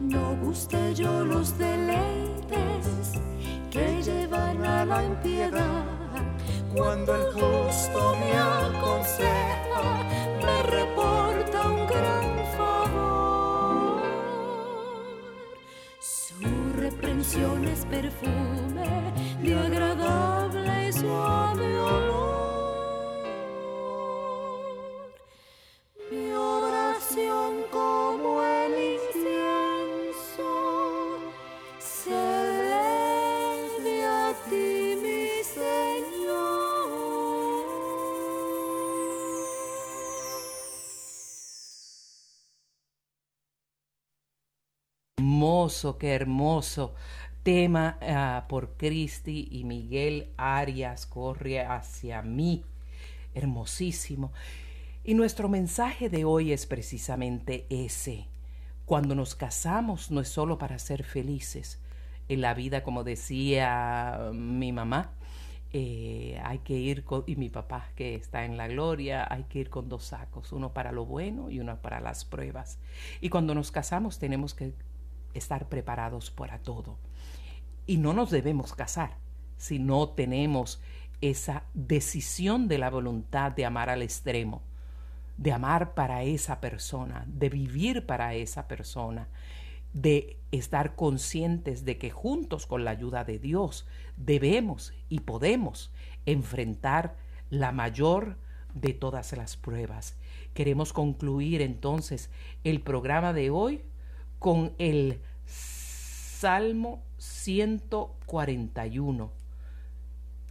No 0.00 0.36
guste 0.42 0.94
yo 0.94 1.24
los 1.24 1.56
deleites 1.56 3.12
que 3.70 4.02
llevan 4.02 4.62
a 4.62 4.84
la 4.84 5.02
impiedad. 5.02 5.84
Cuando 6.74 7.14
el 7.14 7.32
justo 7.32 8.16
me 8.20 8.36
aconseja, 8.36 10.04
me 10.42 10.62
reporta 10.64 11.68
un 11.70 11.86
gran 11.86 12.46
favor. 12.58 14.02
Su 15.98 16.72
reprensión 16.76 17.64
es 17.64 17.86
perfume 17.86 19.14
de 19.42 19.54
agradable 19.54 20.88
y 20.88 20.92
suave 20.92 21.78
olor. 21.78 22.25
Qué 45.98 46.14
hermoso 46.14 46.94
tema 47.42 47.98
ah, 48.00 48.46
por 48.48 48.70
Cristi 48.76 49.48
y 49.50 49.64
Miguel 49.64 50.30
Arias 50.36 51.06
corre 51.06 51.60
hacia 51.60 52.22
mí. 52.22 52.64
Hermosísimo. 53.34 54.32
Y 55.04 55.14
nuestro 55.14 55.48
mensaje 55.48 56.08
de 56.08 56.24
hoy 56.24 56.52
es 56.52 56.66
precisamente 56.66 57.66
ese. 57.68 58.26
Cuando 58.86 59.14
nos 59.14 59.34
casamos 59.34 60.10
no 60.10 60.20
es 60.20 60.28
solo 60.28 60.58
para 60.58 60.78
ser 60.78 61.04
felices. 61.04 61.78
En 62.28 62.40
la 62.40 62.54
vida, 62.54 62.82
como 62.82 63.04
decía 63.04 64.30
mi 64.32 64.72
mamá, 64.72 65.12
eh, 65.72 66.40
hay 66.42 66.60
que 66.60 66.74
ir 66.74 67.04
con, 67.04 67.24
y 67.26 67.36
mi 67.36 67.50
papá 67.50 67.90
que 67.96 68.14
está 68.14 68.44
en 68.44 68.56
la 68.56 68.66
gloria, 68.66 69.26
hay 69.30 69.44
que 69.44 69.58
ir 69.58 69.68
con 69.68 69.88
dos 69.88 70.04
sacos, 70.04 70.52
uno 70.52 70.72
para 70.72 70.90
lo 70.90 71.04
bueno 71.04 71.50
y 71.50 71.60
uno 71.60 71.76
para 71.82 72.00
las 72.00 72.24
pruebas. 72.24 72.78
Y 73.20 73.28
cuando 73.28 73.54
nos 73.54 73.70
casamos 73.70 74.18
tenemos 74.18 74.54
que 74.54 74.72
estar 75.36 75.68
preparados 75.68 76.30
para 76.30 76.58
todo. 76.58 76.96
Y 77.86 77.98
no 77.98 78.12
nos 78.12 78.30
debemos 78.30 78.74
casar 78.74 79.16
si 79.56 79.78
no 79.78 80.08
tenemos 80.10 80.80
esa 81.20 81.64
decisión 81.74 82.68
de 82.68 82.78
la 82.78 82.90
voluntad 82.90 83.52
de 83.52 83.64
amar 83.64 83.88
al 83.90 84.02
extremo, 84.02 84.62
de 85.38 85.52
amar 85.52 85.94
para 85.94 86.22
esa 86.22 86.60
persona, 86.60 87.24
de 87.26 87.48
vivir 87.48 88.06
para 88.06 88.34
esa 88.34 88.68
persona, 88.68 89.28
de 89.92 90.36
estar 90.52 90.94
conscientes 90.94 91.84
de 91.84 91.96
que 91.98 92.10
juntos 92.10 92.66
con 92.66 92.84
la 92.84 92.90
ayuda 92.90 93.24
de 93.24 93.38
Dios 93.38 93.86
debemos 94.16 94.92
y 95.08 95.20
podemos 95.20 95.90
enfrentar 96.26 97.16
la 97.48 97.72
mayor 97.72 98.36
de 98.74 98.92
todas 98.92 99.32
las 99.32 99.56
pruebas. 99.56 100.16
Queremos 100.52 100.92
concluir 100.92 101.62
entonces 101.62 102.30
el 102.62 102.80
programa 102.82 103.32
de 103.32 103.50
hoy 103.50 103.82
con 104.46 104.72
el 104.78 105.18
Salmo 105.44 107.02
141, 107.18 109.32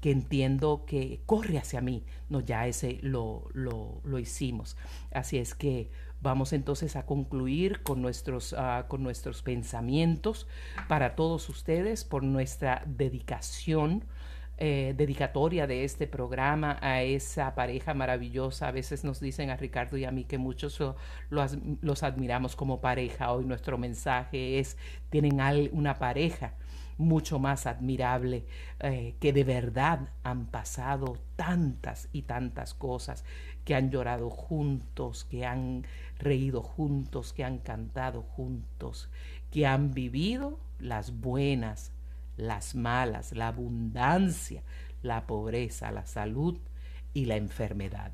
que 0.02 0.12
entiendo 0.12 0.84
que 0.86 1.22
corre 1.26 1.58
hacia 1.58 1.80
mí. 1.80 2.04
No, 2.28 2.42
ya 2.42 2.68
ese 2.68 3.00
lo, 3.04 3.48
lo, 3.54 4.20
hicimos. 4.20 4.76
Así 5.14 5.38
es 5.38 5.56
que 5.56 5.92
vamos 6.22 6.52
entonces 6.52 6.98
a 6.98 7.06
concluir 7.06 7.84
con 7.84 8.02
nuestros, 8.02 8.54
ah, 8.58 8.88
con 8.90 9.02
nuestros 9.02 9.42
pensamientos 9.44 10.46
para 10.90 11.16
todos 11.16 11.48
ustedes 11.48 12.04
por 12.04 12.22
nuestra 12.22 12.84
dedicación 12.86 14.04
eh, 14.58 14.94
dedicatoria 14.96 15.68
de 15.68 15.84
este 15.84 16.08
programa 16.08 16.78
a 16.82 17.02
esa 17.02 17.56
pareja 17.56 17.94
maravillosa. 17.94 18.68
A 18.68 18.72
veces 18.72 19.04
nos 19.04 19.20
dicen 19.20 19.50
a 19.50 19.58
Ricardo 19.58 19.98
y 19.98 20.06
a 20.06 20.12
mí 20.12 20.24
que 20.24 20.38
muchos 20.38 20.82
los 21.30 22.04
admiramos 22.04 22.56
como 22.56 22.82
pareja. 22.82 23.32
Hoy 23.32 23.46
nuestro 23.46 23.78
mensaje 23.78 24.60
es, 24.60 24.78
tienen 25.10 25.40
una 25.74 25.96
pareja 25.96 26.54
mucho 26.98 27.40
más 27.40 27.66
admirable, 27.66 28.46
eh, 28.80 29.16
que 29.20 29.34
de 29.34 29.44
verdad 29.44 30.10
han 30.24 30.46
pasado 30.46 31.18
tantas 31.36 32.08
y 32.14 32.24
tantas 32.24 32.74
cosas, 32.74 33.26
que 33.66 33.76
han 33.76 33.92
llorado 33.92 34.30
juntos, 34.30 35.26
que 35.26 35.46
han 35.46 35.86
reído 36.20 36.62
juntos, 36.62 37.34
que 37.34 37.44
han 37.44 37.58
cantado 37.58 38.22
juntos, 38.22 39.10
que 39.52 39.66
han 39.66 39.94
vivido 39.94 40.60
las 40.80 41.20
buenas, 41.20 41.92
las 42.38 42.76
malas, 42.76 43.34
la 43.34 43.48
abundancia, 43.48 44.64
la 45.02 45.28
pobreza, 45.28 45.92
la 45.92 46.06
salud 46.06 46.58
y 47.14 47.26
la 47.26 47.38
enfermedad. 47.38 48.12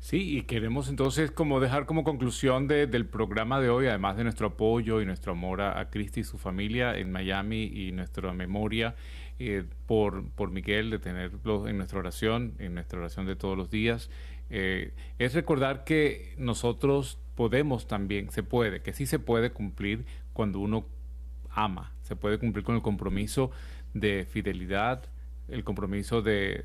Sí, 0.00 0.38
y 0.38 0.42
queremos 0.42 0.88
entonces 0.88 1.30
como 1.30 1.60
dejar 1.60 1.86
como 1.86 2.02
conclusión 2.02 2.66
del 2.66 3.06
programa 3.06 3.60
de 3.60 3.70
hoy, 3.70 3.86
además 3.86 4.16
de 4.16 4.24
nuestro 4.24 4.48
apoyo 4.48 5.00
y 5.00 5.06
nuestro 5.06 5.32
amor 5.32 5.60
a, 5.60 5.90
Cristi 5.90 6.20
y 6.20 6.24
su 6.24 6.38
familia 6.38 6.98
en 6.98 7.12
Miami 7.12 7.64
y 7.64 7.92
nuestra 7.92 8.32
memoria 8.32 8.96
eh, 9.38 9.64
por, 9.86 10.28
por 10.30 10.50
Miguel, 10.50 10.90
de 10.90 10.98
tenerlo 10.98 11.68
en 11.68 11.76
nuestra 11.76 12.00
oración, 12.00 12.54
en 12.58 12.74
nuestra 12.74 12.98
oración 12.98 13.26
de 13.26 13.36
todos 13.36 13.56
los 13.56 13.70
días, 13.70 14.10
eh, 14.50 14.92
es 15.18 15.34
recordar 15.34 15.84
que 15.84 16.34
nosotros 16.36 17.18
podemos 17.36 17.86
también, 17.86 18.30
se 18.30 18.42
puede, 18.42 18.82
que 18.82 18.92
sí 18.92 19.06
se 19.06 19.18
puede 19.18 19.50
cumplir 19.50 20.04
cuando 20.32 20.58
uno 20.58 20.86
ama, 21.48 21.92
se 22.02 22.16
puede 22.16 22.38
cumplir 22.38 22.64
con 22.64 22.74
el 22.74 22.82
compromiso 22.82 23.50
de 23.94 24.26
fidelidad, 24.28 25.04
el 25.48 25.64
compromiso 25.64 26.22
de, 26.22 26.64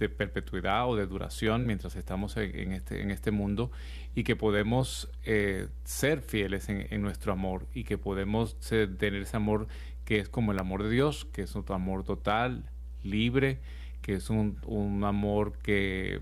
de 0.00 0.08
perpetuidad 0.08 0.88
o 0.88 0.96
de 0.96 1.06
duración 1.06 1.66
mientras 1.66 1.94
estamos 1.94 2.36
en, 2.38 2.72
este, 2.72 3.08
este 3.12 3.30
mundo 3.30 3.70
y 4.14 4.24
que 4.24 4.34
podemos 4.34 5.10
eh, 5.24 5.68
ser 5.84 6.22
fieles 6.22 6.68
en, 6.68 7.02
nuestro 7.02 7.32
amor 7.32 7.66
y 7.74 7.84
que 7.84 7.98
podemos 7.98 8.58
tener 8.58 9.14
ese 9.14 9.36
amor 9.36 9.68
que 10.04 10.18
es 10.18 10.28
como 10.28 10.52
el 10.52 10.58
amor 10.58 10.82
de 10.82 10.90
Dios, 10.90 11.26
que 11.26 11.42
es 11.42 11.54
un 11.54 11.64
amor 11.68 12.02
total, 12.02 12.64
libre, 13.04 13.60
que 14.00 14.14
es 14.14 14.30
un, 14.30 14.58
un 14.64 15.04
amor 15.04 15.58
que 15.62 16.20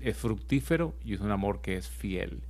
es 0.00 0.16
fructífero 0.16 0.94
y 1.04 1.14
es 1.14 1.20
un 1.20 1.30
amor 1.30 1.60
que 1.60 1.76
es 1.76 1.88
fiel. 1.88 2.42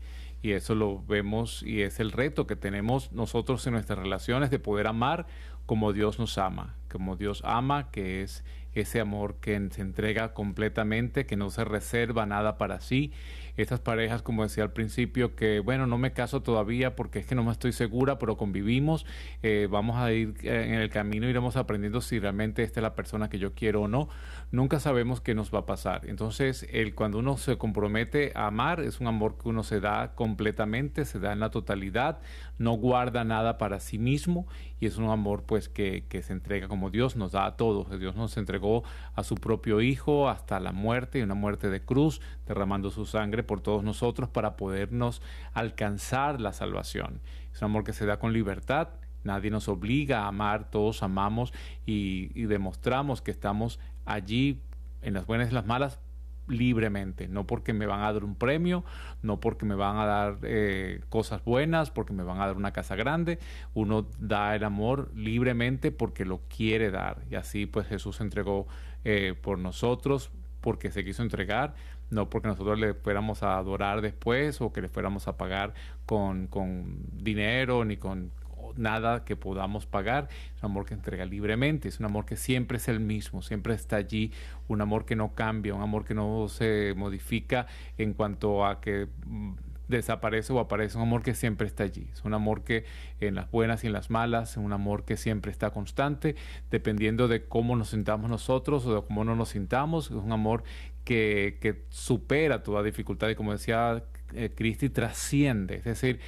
Y 0.44 0.52
eso 0.52 0.74
lo 0.74 1.02
vemos 1.02 1.62
y 1.62 1.80
es 1.80 2.00
el 2.00 2.12
reto 2.12 2.46
que 2.46 2.54
tenemos 2.54 3.10
nosotros 3.12 3.66
en 3.66 3.72
nuestras 3.72 3.98
relaciones 3.98 4.50
de 4.50 4.58
poder 4.58 4.86
amar 4.86 5.26
como 5.64 5.94
Dios 5.94 6.18
nos 6.18 6.36
ama, 6.36 6.74
como 6.92 7.16
Dios 7.16 7.40
ama, 7.46 7.90
que 7.90 8.20
es 8.20 8.44
ese 8.74 9.00
amor 9.00 9.36
que 9.40 9.70
se 9.70 9.80
entrega 9.80 10.34
completamente, 10.34 11.24
que 11.24 11.36
no 11.36 11.48
se 11.48 11.64
reserva 11.64 12.26
nada 12.26 12.58
para 12.58 12.80
sí. 12.80 13.10
Esas 13.56 13.80
parejas, 13.80 14.22
como 14.22 14.42
decía 14.42 14.64
al 14.64 14.72
principio, 14.72 15.36
que 15.36 15.60
bueno, 15.60 15.86
no 15.86 15.96
me 15.96 16.12
caso 16.12 16.42
todavía 16.42 16.96
porque 16.96 17.20
es 17.20 17.26
que 17.26 17.34
no 17.34 17.44
me 17.44 17.52
estoy 17.52 17.72
segura, 17.72 18.18
pero 18.18 18.36
convivimos, 18.36 19.06
eh, 19.42 19.68
vamos 19.70 19.96
a 19.96 20.12
ir 20.12 20.34
eh, 20.42 20.66
en 20.68 20.74
el 20.74 20.90
camino, 20.90 21.28
iremos 21.28 21.56
aprendiendo 21.56 22.00
si 22.00 22.18
realmente 22.18 22.64
esta 22.64 22.80
es 22.80 22.82
la 22.82 22.94
persona 22.94 23.28
que 23.28 23.38
yo 23.38 23.54
quiero 23.54 23.82
o 23.82 23.88
no. 23.88 24.08
Nunca 24.50 24.80
sabemos 24.80 25.20
qué 25.20 25.34
nos 25.34 25.54
va 25.54 25.60
a 25.60 25.66
pasar. 25.66 26.02
Entonces, 26.06 26.66
el, 26.72 26.94
cuando 26.94 27.18
uno 27.18 27.36
se 27.36 27.56
compromete 27.56 28.32
a 28.34 28.48
amar, 28.48 28.80
es 28.80 29.00
un 29.00 29.06
amor 29.06 29.38
que 29.40 29.48
uno 29.48 29.62
se 29.62 29.80
da 29.80 30.14
completamente, 30.14 31.04
se 31.04 31.20
da 31.20 31.32
en 31.32 31.40
la 31.40 31.50
totalidad, 31.50 32.18
no 32.58 32.72
guarda 32.72 33.24
nada 33.24 33.58
para 33.58 33.78
sí 33.80 33.98
mismo 33.98 34.46
y 34.80 34.86
es 34.86 34.96
un 34.96 35.08
amor 35.08 35.44
pues 35.44 35.68
que, 35.68 36.04
que 36.08 36.22
se 36.22 36.32
entrega 36.32 36.68
como 36.68 36.90
Dios 36.90 37.16
nos 37.16 37.32
da 37.32 37.46
a 37.46 37.56
todos. 37.56 37.98
Dios 37.98 38.16
nos 38.16 38.36
entregó 38.36 38.82
a 39.14 39.22
su 39.22 39.36
propio 39.36 39.80
Hijo 39.80 40.28
hasta 40.28 40.58
la 40.60 40.72
muerte 40.72 41.18
y 41.20 41.22
una 41.22 41.34
muerte 41.34 41.70
de 41.70 41.84
cruz, 41.84 42.20
derramando 42.46 42.90
su 42.90 43.06
sangre 43.06 43.43
por 43.44 43.60
todos 43.60 43.84
nosotros 43.84 44.28
para 44.28 44.56
podernos 44.56 45.22
alcanzar 45.52 46.40
la 46.40 46.52
salvación. 46.52 47.20
Es 47.52 47.60
un 47.62 47.66
amor 47.66 47.84
que 47.84 47.92
se 47.92 48.06
da 48.06 48.18
con 48.18 48.32
libertad, 48.32 48.88
nadie 49.24 49.50
nos 49.50 49.68
obliga 49.68 50.22
a 50.22 50.28
amar, 50.28 50.70
todos 50.70 51.02
amamos 51.02 51.52
y, 51.86 52.28
demostramos 52.44 53.22
que 53.22 53.30
estamos 53.30 53.80
allí 54.04 54.60
en 55.02 55.14
las 55.14 55.26
buenas 55.26 55.50
y 55.50 55.54
las 55.54 55.66
malas 55.66 55.98
libremente, 56.46 57.26
no 57.26 57.46
porque 57.46 57.72
me 57.72 57.86
van 57.86 58.02
a 58.02 58.12
dar 58.12 58.22
un 58.22 58.34
premio, 58.34 58.84
no 59.22 59.40
porque 59.40 59.64
me 59.64 59.74
van 59.74 59.96
a 59.96 60.04
dar 60.04 60.38
eh, 60.42 61.00
cosas 61.08 61.42
buenas, 61.42 61.90
porque 61.90 62.12
me 62.12 62.22
van 62.22 62.38
a 62.38 62.46
dar 62.46 62.56
una 62.56 62.72
casa 62.72 62.96
grande, 62.96 63.38
uno 63.72 64.06
da 64.18 64.54
el 64.54 64.62
amor 64.62 65.10
libremente 65.14 65.90
porque 65.90 66.26
lo 66.26 66.42
quiere 66.54 66.90
dar. 66.90 67.22
Y 67.30 67.36
así 67.36 67.64
pues 67.64 67.86
Jesús 67.86 68.20
entregó 68.20 68.66
eh, 69.04 69.34
por 69.40 69.58
nosotros 69.58 70.30
porque 70.60 70.90
se 70.90 71.04
quiso 71.04 71.22
entregar, 71.22 71.74
no 72.10 72.30
porque 72.30 72.48
nosotros 72.48 72.78
le 72.78 72.94
fuéramos 72.94 73.42
a 73.42 73.58
adorar 73.58 74.00
después 74.00 74.60
o 74.60 74.72
que 74.72 74.82
le 74.82 74.88
fuéramos 74.88 75.28
a 75.28 75.36
pagar 75.36 75.74
con, 76.06 76.46
con 76.46 76.98
dinero 77.12 77.84
ni 77.84 77.96
con 77.96 78.30
nada 78.76 79.24
que 79.24 79.36
podamos 79.36 79.86
pagar, 79.86 80.28
es 80.56 80.62
un 80.62 80.70
amor 80.70 80.86
que 80.86 80.94
entrega 80.94 81.24
libremente, 81.24 81.88
es 81.88 82.00
un 82.00 82.06
amor 82.06 82.24
que 82.24 82.36
siempre 82.36 82.78
es 82.78 82.88
el 82.88 83.00
mismo, 83.00 83.42
siempre 83.42 83.74
está 83.74 83.96
allí, 83.96 84.32
un 84.68 84.80
amor 84.80 85.04
que 85.04 85.16
no 85.16 85.34
cambia, 85.34 85.74
un 85.74 85.82
amor 85.82 86.04
que 86.04 86.14
no 86.14 86.48
se 86.48 86.94
modifica 86.96 87.66
en 87.98 88.14
cuanto 88.14 88.66
a 88.66 88.80
que 88.80 89.08
mm, 89.26 89.52
desaparece 89.88 90.52
o 90.52 90.60
aparece, 90.60 90.96
un 90.96 91.02
amor 91.02 91.22
que 91.22 91.34
siempre 91.34 91.66
está 91.66 91.84
allí, 91.84 92.08
es 92.12 92.24
un 92.24 92.34
amor 92.34 92.64
que 92.64 92.84
en 93.20 93.34
las 93.34 93.50
buenas 93.50 93.84
y 93.84 93.88
en 93.88 93.92
las 93.92 94.10
malas, 94.10 94.52
es 94.52 94.56
un 94.56 94.72
amor 94.72 95.04
que 95.04 95.16
siempre 95.16 95.50
está 95.50 95.70
constante, 95.70 96.36
dependiendo 96.70 97.28
de 97.28 97.44
cómo 97.44 97.76
nos 97.76 97.90
sintamos 97.90 98.30
nosotros 98.30 98.86
o 98.86 98.94
de 98.94 99.06
cómo 99.06 99.24
no 99.24 99.36
nos 99.36 99.50
sintamos, 99.50 100.06
es 100.06 100.16
un 100.16 100.32
amor 100.32 100.64
que, 101.04 101.58
que 101.60 101.84
supera 101.90 102.62
toda 102.62 102.82
dificultad 102.82 103.28
y 103.28 103.34
como 103.34 103.52
decía 103.52 104.02
eh, 104.32 104.50
Cristi, 104.54 104.88
trasciende, 104.88 105.76
es 105.76 105.84
decir, 105.84 106.20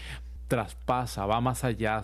traspasa, 0.48 1.26
va 1.26 1.40
más 1.40 1.64
allá, 1.64 2.02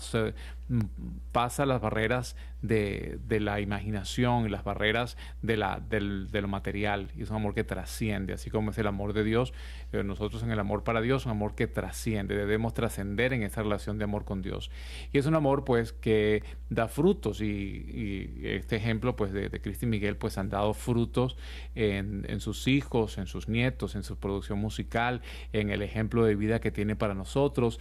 pasa 1.32 1.66
las 1.66 1.80
barreras 1.80 2.36
de, 2.62 3.18
la 3.40 3.60
imaginación 3.60 4.46
y 4.46 4.48
las 4.48 4.64
barreras 4.64 5.16
de, 5.42 5.56
la, 5.56 5.80
de 5.80 6.40
lo 6.40 6.48
material. 6.48 7.10
Y 7.16 7.22
es 7.22 7.30
un 7.30 7.36
amor 7.36 7.54
que 7.54 7.64
trasciende, 7.64 8.32
así 8.32 8.50
como 8.50 8.70
es 8.70 8.78
el 8.78 8.86
amor 8.86 9.12
de 9.12 9.24
Dios. 9.24 9.52
Eh, 9.92 10.02
nosotros 10.04 10.42
en 10.42 10.50
el 10.50 10.58
amor 10.58 10.84
para 10.84 11.00
Dios, 11.00 11.26
un 11.26 11.32
amor 11.32 11.54
que 11.54 11.66
trasciende, 11.66 12.36
debemos 12.36 12.74
trascender 12.74 13.32
en 13.32 13.42
esa 13.42 13.62
relación 13.62 13.98
de 13.98 14.04
amor 14.04 14.24
con 14.24 14.42
Dios. 14.42 14.70
Y 15.12 15.18
es 15.18 15.26
un 15.26 15.34
amor 15.34 15.64
pues 15.64 15.92
que 15.92 16.42
da 16.70 16.88
frutos 16.88 17.40
y, 17.40 18.40
este 18.42 18.76
ejemplo 18.76 19.16
pues 19.16 19.32
de, 19.32 19.48
de 19.48 19.60
Cristi 19.60 19.86
Miguel 19.86 20.16
pues 20.16 20.38
han 20.38 20.48
dado 20.48 20.74
frutos 20.74 21.36
en, 21.74 22.24
en 22.28 22.40
sus 22.40 22.68
hijos, 22.68 23.18
en 23.18 23.26
sus 23.26 23.48
nietos, 23.48 23.94
en 23.94 24.04
su 24.04 24.16
producción 24.16 24.58
musical, 24.58 25.22
en 25.52 25.70
el 25.70 25.82
ejemplo 25.82 26.24
de 26.24 26.34
vida 26.34 26.60
que 26.60 26.70
tiene 26.70 26.96
para 26.96 27.14
nosotros. 27.14 27.80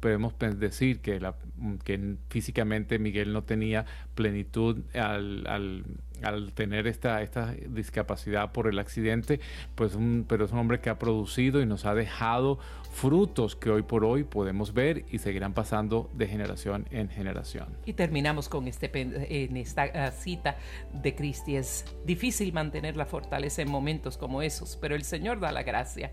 podemos 0.00 0.34
decir 0.38 1.00
que, 1.00 1.20
la, 1.20 1.36
que 1.84 2.13
físicamente 2.28 2.98
Miguel 2.98 3.32
no 3.32 3.44
tenía 3.44 3.84
plenitud 4.14 4.82
al, 4.94 5.46
al, 5.46 5.84
al 6.22 6.52
tener 6.52 6.86
esta, 6.86 7.22
esta 7.22 7.54
discapacidad 7.68 8.52
por 8.52 8.68
el 8.68 8.78
accidente, 8.78 9.40
pues 9.74 9.94
un, 9.94 10.24
pero 10.28 10.44
es 10.44 10.52
un 10.52 10.58
hombre 10.58 10.80
que 10.80 10.90
ha 10.90 10.98
producido 10.98 11.60
y 11.60 11.66
nos 11.66 11.84
ha 11.84 11.94
dejado 11.94 12.58
frutos 12.94 13.56
que 13.56 13.70
hoy 13.70 13.82
por 13.82 14.04
hoy 14.04 14.22
podemos 14.22 14.72
ver 14.72 15.04
y 15.10 15.18
seguirán 15.18 15.52
pasando 15.52 16.10
de 16.14 16.28
generación 16.28 16.86
en 16.90 17.08
generación. 17.08 17.76
Y 17.84 17.94
terminamos 17.94 18.48
con 18.48 18.68
este, 18.68 18.90
en 18.94 19.56
esta 19.56 19.82
ah, 19.82 20.10
cita 20.12 20.56
de 20.92 21.14
Cristi. 21.14 21.56
Es 21.56 21.84
difícil 22.04 22.52
mantener 22.52 22.96
la 22.96 23.06
fortaleza 23.06 23.62
en 23.62 23.70
momentos 23.70 24.16
como 24.16 24.42
esos, 24.42 24.76
pero 24.76 24.94
el 24.94 25.02
Señor 25.02 25.40
da 25.40 25.50
la 25.52 25.64
gracia. 25.64 26.12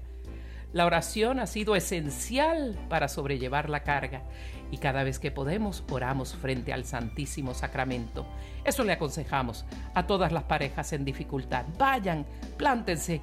La 0.73 0.85
oración 0.85 1.39
ha 1.39 1.47
sido 1.47 1.75
esencial 1.75 2.79
para 2.87 3.09
sobrellevar 3.09 3.69
la 3.69 3.83
carga 3.83 4.23
y 4.71 4.77
cada 4.77 5.03
vez 5.03 5.19
que 5.19 5.29
podemos 5.29 5.83
oramos 5.91 6.33
frente 6.33 6.71
al 6.71 6.85
Santísimo 6.85 7.53
Sacramento. 7.53 8.25
Eso 8.63 8.83
le 8.85 8.93
aconsejamos 8.93 9.65
a 9.93 10.07
todas 10.07 10.31
las 10.31 10.43
parejas 10.43 10.93
en 10.93 11.03
dificultad. 11.03 11.65
Vayan, 11.77 12.25
plántense 12.57 13.21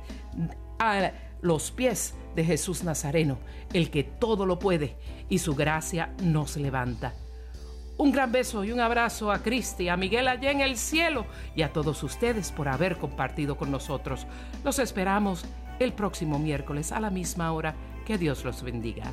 a 0.78 1.12
los 1.40 1.70
pies 1.70 2.14
de 2.36 2.44
Jesús 2.44 2.84
Nazareno, 2.84 3.38
el 3.72 3.90
que 3.90 4.05
todo 4.05 4.44
lo 4.44 4.59
puede 4.59 4.96
y 5.30 5.38
su 5.38 5.55
gracia 5.55 6.12
nos 6.22 6.57
levanta. 6.59 7.14
Un 7.96 8.12
gran 8.12 8.30
beso 8.30 8.62
y 8.62 8.70
un 8.70 8.78
abrazo 8.78 9.32
a 9.32 9.42
Cristi, 9.42 9.88
a 9.88 9.96
Miguel 9.96 10.28
allá 10.28 10.51
en 10.51 10.61
el 10.61 10.76
cielo 10.76 11.26
y 11.57 11.62
a 11.62 11.72
todos 11.72 12.03
ustedes 12.05 12.53
por 12.53 12.68
haber 12.68 12.99
compartido 12.99 13.57
con 13.57 13.72
nosotros. 13.72 14.26
Los 14.62 14.78
esperamos 14.78 15.44
el 15.79 15.93
próximo 15.93 16.39
miércoles 16.39 16.93
a 16.93 17.01
la 17.01 17.11
misma 17.11 17.53
hora. 17.53 17.74
Que 18.07 18.18
Dios 18.18 18.45
los 18.45 18.62
bendiga. 18.62 19.12